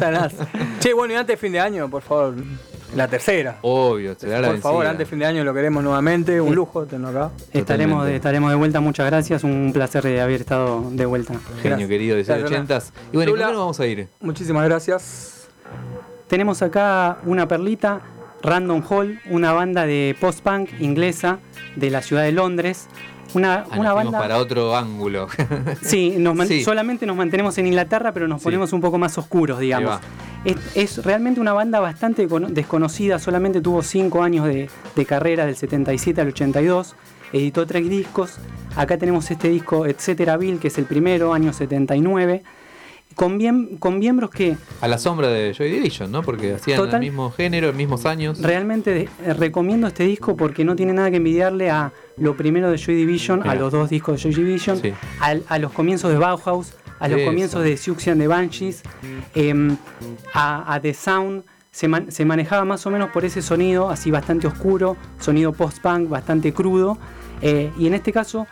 che, 0.80 0.94
bueno, 0.94 1.14
y 1.14 1.18
antes 1.18 1.34
de 1.36 1.38
fin 1.38 1.52
de 1.52 1.60
año, 1.60 1.90
por 1.90 2.02
favor, 2.02 2.34
la 2.96 3.08
tercera. 3.08 3.58
Obvio, 3.62 4.16
se 4.18 4.28
da 4.28 4.40
la 4.42 4.48
Por 4.50 4.60
favor, 4.60 4.86
antes 4.86 5.00
de 5.00 5.06
fin 5.06 5.20
de 5.20 5.26
año 5.26 5.44
lo 5.44 5.54
queremos 5.54 5.84
nuevamente. 5.84 6.40
Un 6.42 6.56
lujo 6.56 6.86
tenerlo 6.86 7.10
acá. 7.26 7.32
estaremos, 7.54 7.96
Totalmente. 7.98 8.16
estaremos 8.16 8.50
de 8.50 8.56
vuelta, 8.56 8.80
muchas 8.80 9.06
gracias, 9.06 9.44
un 9.44 9.72
placer 9.74 10.04
de 10.04 10.22
haber 10.22 10.42
estado 10.42 10.90
de 10.92 11.06
vuelta. 11.06 11.34
Genio 11.34 11.62
Gracias. 11.64 11.90
querido 11.90 12.16
de 12.16 12.24
Gracias, 12.24 12.50
80 12.52 12.80
Y 13.12 13.16
bueno, 13.18 13.32
¿y 13.32 13.34
Lula. 13.34 13.44
¿con 13.46 13.52
qué 13.52 13.54
nos 13.54 13.62
vamos 13.62 13.80
a 13.80 13.86
ir? 13.88 14.08
Muchísimas 14.22 14.66
gracias. 14.66 15.48
Tenemos 16.28 16.62
acá 16.62 17.18
una 17.26 17.48
perlita, 17.48 18.02
Random 18.42 18.82
Hall, 18.90 19.20
una 19.30 19.52
banda 19.54 19.86
de 19.86 20.16
post-punk 20.20 20.70
inglesa 20.80 21.40
de 21.76 21.90
la 21.90 22.02
ciudad 22.02 22.24
de 22.24 22.32
Londres. 22.32 22.88
Una, 23.34 23.56
Ah, 23.56 23.60
nos 23.60 23.68
una 23.80 23.92
fuimos 23.92 23.96
banda. 24.14 24.20
para 24.20 24.38
otro 24.38 24.76
ángulo. 24.76 25.28
Sí, 25.82 26.16
nos 26.18 26.36
man- 26.36 26.48
Sí. 26.48 26.64
solamente 26.64 27.06
nos 27.06 27.18
mantenemos 27.18 27.58
en 27.58 27.68
Inglaterra, 27.68 28.12
pero 28.14 28.28
nos 28.28 28.40
Sí. 28.42 28.46
ponemos 28.46 28.72
un 28.74 28.82
poco 28.82 28.98
más 28.98 29.18
oscuros, 29.18 29.60
digamos. 29.60 30.00
Es, 30.46 30.56
es 30.76 31.04
realmente 31.04 31.40
una 31.42 31.54
banda 31.54 31.80
bastante 31.80 32.28
cono- 32.28 32.48
desconocida, 32.50 33.18
solamente 33.20 33.62
tuvo 33.62 33.82
5 33.82 34.22
años 34.24 34.46
de, 34.46 34.70
de 34.96 35.06
carrera, 35.06 35.46
del 35.46 35.56
77 35.56 36.22
al 36.22 36.28
82, 36.30 36.96
editó 37.34 37.66
tres 37.66 37.90
discos. 37.90 38.36
Acá 38.76 38.98
tenemos 38.98 39.30
este 39.32 39.50
disco, 39.50 39.86
Etcétera 39.88 40.38
Bill, 40.38 40.60
que 40.60 40.68
es 40.68 40.78
el 40.78 40.86
primero, 40.86 41.34
año 41.34 41.52
79, 41.52 42.44
con, 43.16 43.38
bien, 43.38 43.78
con 43.78 43.98
miembros 44.00 44.30
que 44.30 44.58
A 44.82 44.88
la 44.88 44.98
sombra 44.98 45.30
de 45.30 45.54
Joy 45.54 45.72
Division, 45.72 46.12
¿no? 46.12 46.22
Porque 46.22 46.54
hacían 46.54 46.78
Total. 46.78 46.96
el 46.96 47.10
mismo 47.10 47.32
género, 47.32 47.68
los 47.68 47.76
mismos 47.76 48.06
años. 48.06 48.42
realmente 48.42 49.08
eh, 49.24 49.34
recomiendo 49.34 49.88
este 49.88 50.04
disco 50.04 50.36
porque 50.36 50.64
no 50.66 50.76
tiene 50.76 50.94
nada 50.94 51.10
que 51.10 51.18
envidiarle 51.18 51.70
a 51.70 51.92
lo 52.18 52.36
primero 52.38 52.70
de 52.70 52.78
Joy 52.78 52.96
Division, 52.96 53.48
a 53.48 53.56
los 53.56 53.72
dos 53.72 53.90
discos 53.90 54.16
de 54.22 54.32
Joy 54.32 54.44
Division, 54.44 54.78
Sí. 54.82 54.94
a 55.48 55.58
los 55.60 55.72
comienzos 55.72 56.12
de 56.12 56.18
Bauhaus, 56.18 56.74
a 57.00 57.08
los 57.08 57.20
Eso. 57.20 57.28
comienzos 57.28 57.64
de 57.64 57.76
Siouxian 57.78 58.18
de 58.20 58.28
Banshees, 58.28 58.84
em, 59.34 59.76
a, 60.34 60.74
a 60.74 60.80
The 60.82 60.94
Sound. 60.94 61.44
Se, 61.72 61.90
man- 61.90 62.10
se 62.10 62.24
manejaba 62.24 62.64
más 62.64 62.86
o 62.86 62.90
menos 62.90 63.10
por 63.12 63.26
ese 63.26 63.42
sonido, 63.42 63.90
así 63.90 64.10
bastante 64.10 64.48
oscuro, 64.48 64.96
sonido 65.20 65.52
post-punk, 65.52 66.08
bastante 66.10 66.54
crudo. 66.54 66.98
eh, 67.42 67.70
y 67.78 67.86
en 67.88 67.94
este 67.94 68.14
caso, 68.14 68.48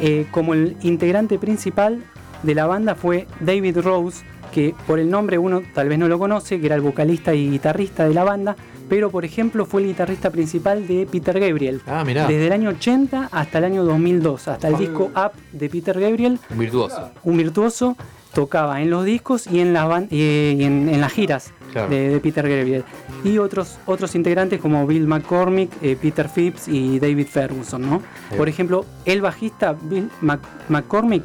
eh, 0.00 0.26
como 0.30 0.54
el 0.54 0.76
integrante 0.82 1.38
principal 1.38 2.02
de 2.42 2.54
la 2.54 2.66
banda 2.66 2.94
fue 2.94 3.26
David 3.40 3.78
Rose, 3.78 4.24
que 4.52 4.74
por 4.86 4.98
el 4.98 5.10
nombre 5.10 5.38
uno 5.38 5.62
tal 5.74 5.88
vez 5.88 5.98
no 5.98 6.08
lo 6.08 6.18
conoce, 6.18 6.60
que 6.60 6.66
era 6.66 6.74
el 6.74 6.80
vocalista 6.82 7.34
y 7.34 7.50
guitarrista 7.50 8.06
de 8.06 8.14
la 8.14 8.24
banda, 8.24 8.56
pero 8.88 9.10
por 9.10 9.24
ejemplo 9.24 9.64
fue 9.64 9.80
el 9.82 9.88
guitarrista 9.88 10.30
principal 10.30 10.86
de 10.86 11.06
Peter 11.10 11.38
Gabriel. 11.40 11.80
Ah, 11.86 12.04
mirá. 12.04 12.26
Desde 12.26 12.46
el 12.48 12.52
año 12.52 12.70
80 12.70 13.28
hasta 13.32 13.58
el 13.58 13.64
año 13.64 13.84
2002, 13.84 14.48
hasta 14.48 14.68
el 14.68 14.76
disco 14.76 15.10
Up 15.16 15.32
de 15.52 15.68
Peter 15.70 15.98
Gabriel, 15.98 16.38
Un 16.50 16.58
virtuoso. 16.58 17.10
un 17.24 17.36
virtuoso, 17.38 17.96
tocaba 18.34 18.80
en 18.82 18.90
los 18.90 19.04
discos 19.04 19.46
y 19.46 19.60
en 19.60 19.72
las, 19.72 19.86
ban- 19.86 20.08
y 20.10 20.62
en, 20.64 20.88
en 20.88 21.00
las 21.00 21.12
giras 21.12 21.52
Claro. 21.72 21.88
de, 21.88 22.10
de 22.10 22.20
Peter 22.20 22.46
Gabriel. 22.46 22.84
Y 23.24 23.38
otros, 23.38 23.78
otros 23.86 24.14
integrantes 24.14 24.60
como 24.60 24.86
Bill 24.86 25.06
McCormick, 25.06 25.70
eh, 25.80 25.96
Peter 26.00 26.28
Phipps 26.28 26.68
y 26.68 26.98
David 26.98 27.26
Ferguson. 27.26 27.80
¿no? 27.88 28.02
Sí. 28.30 28.36
Por 28.36 28.46
ejemplo, 28.50 28.84
el 29.06 29.22
bajista 29.22 29.74
Bill 29.80 30.10
Mac- 30.20 30.40
McCormick 30.68 31.24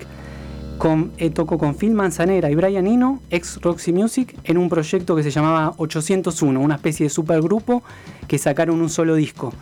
con- 0.78 1.12
eh, 1.18 1.30
tocó 1.30 1.58
con 1.58 1.76
Phil 1.76 1.94
Manzanera 1.94 2.50
y 2.50 2.56
Brian 2.56 2.88
Eno, 2.88 3.22
ex 3.30 3.60
Roxy 3.62 3.92
Music, 3.94 4.38
en 4.44 4.58
un 4.58 4.70
proyecto 4.70 5.16
que 5.16 5.24
se 5.24 5.32
llamaba 5.32 5.74
801, 5.78 6.60
una 6.60 6.76
especie 6.76 7.06
de 7.06 7.10
supergrupo 7.10 7.84
que 8.28 8.38
sacaron 8.38 8.82
un 8.82 8.90
solo 8.90 9.16
disco. 9.16 9.54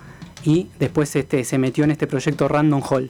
Y 0.43 0.67
después 0.79 1.15
este, 1.15 1.43
se 1.43 1.57
metió 1.57 1.83
en 1.83 1.91
este 1.91 2.07
proyecto 2.07 2.47
Random 2.47 2.81
Hall. 2.89 3.09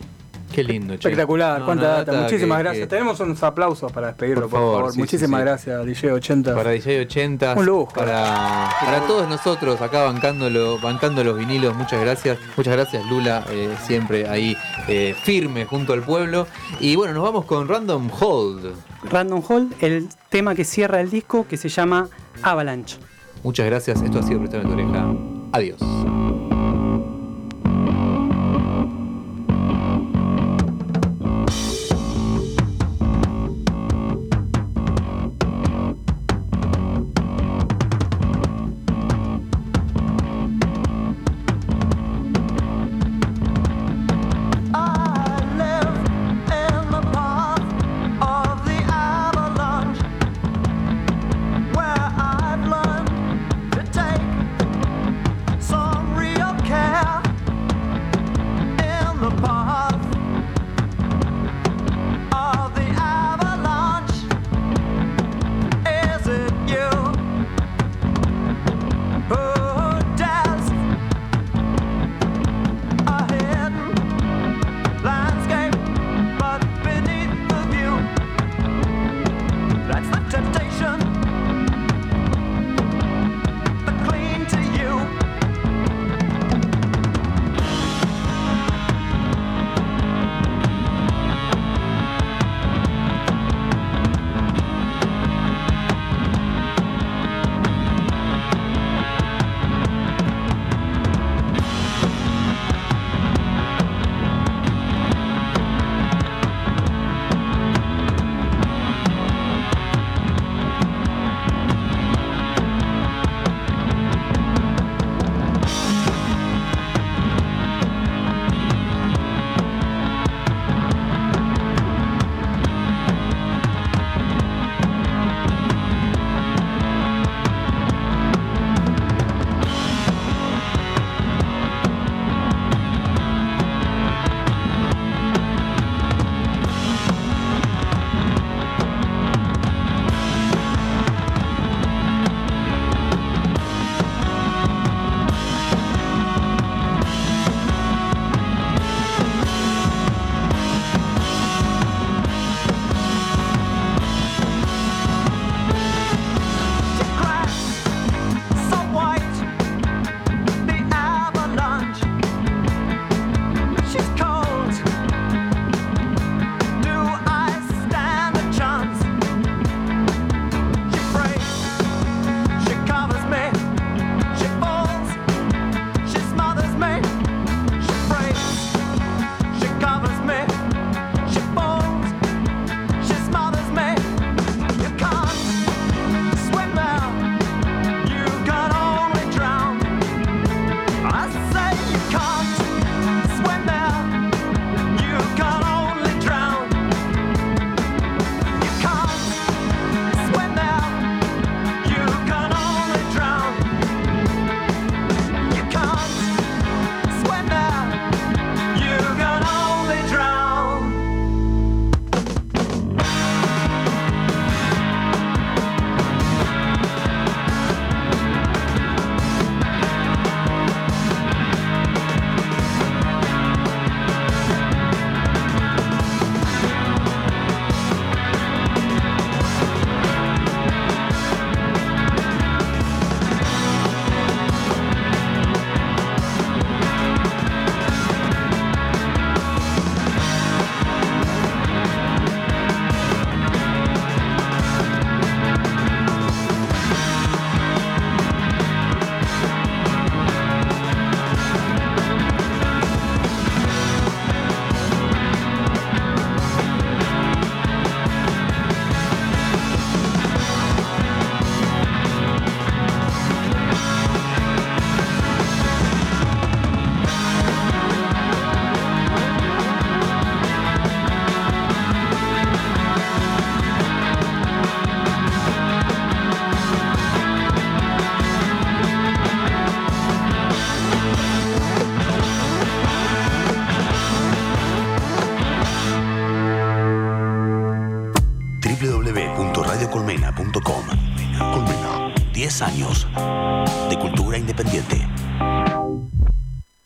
Qué 0.55 0.63
lindo, 0.63 0.93
che. 0.95 1.07
Espectacular, 1.09 1.59
No, 1.59 1.65
cuánta 1.65 1.87
data. 1.87 2.11
data 2.11 2.23
Muchísimas 2.23 2.57
que- 2.57 2.63
gracias. 2.63 2.83
que- 2.83 2.95
Tenemos 2.95 3.19
unos 3.19 3.43
aplausos 3.43 3.91
para 3.91 4.07
despedirlo, 4.07 4.41
Por 4.43 4.49
por, 4.51 4.59
favor, 4.59 4.75
favor. 4.75 4.89
sí, 4.91 4.95
sí, 4.95 4.99
Muchísimas 5.01 5.39
sí. 5.41 5.45
gracias, 5.45 5.85
DJ 5.85 6.11
80. 6.13 6.55
Para 6.55 6.71
DJ 6.71 7.01
80. 7.01 7.53
Un 7.57 7.65
lujo. 7.65 7.93
Para, 7.93 8.69
para 8.83 8.99
todos 9.07 9.27
nosotros 9.27 9.81
acá 9.81 10.03
bancándolo, 10.03 10.79
bancando 10.79 11.23
los 11.23 11.37
vinilos. 11.37 11.75
Muchas 11.75 11.99
gracias. 12.01 12.37
Muchas 12.55 12.73
gracias, 12.73 13.05
Lula. 13.09 13.43
eh, 13.49 13.69
siempre 13.85 14.27
ahí 14.27 14.55
eh, 14.87 15.15
firme 15.23 15.65
junto 15.65 15.93
al 15.93 16.01
pueblo. 16.03 16.47
Y 16.79 16.95
bueno, 16.95 17.13
nos 17.13 17.23
vamos 17.23 17.45
con 17.45 17.67
Random 17.67 18.09
Hold. 18.19 18.73
Random 19.11 19.43
Hall, 19.47 19.69
el 19.81 20.07
tema 20.29 20.55
que 20.55 20.63
cierra 20.63 21.01
el 21.01 21.09
disco 21.11 21.45
que 21.47 21.57
se 21.57 21.69
llama 21.69 22.07
Avalanche. 22.41 22.97
Muchas 23.43 23.65
gracias. 23.67 24.01
Esto 24.01 24.19
ha 24.19 24.23
sido 24.23 24.39
Prestame 24.39 24.63
tu 24.63 24.71
oreja. 24.71 25.05
Adiós. 25.51 25.79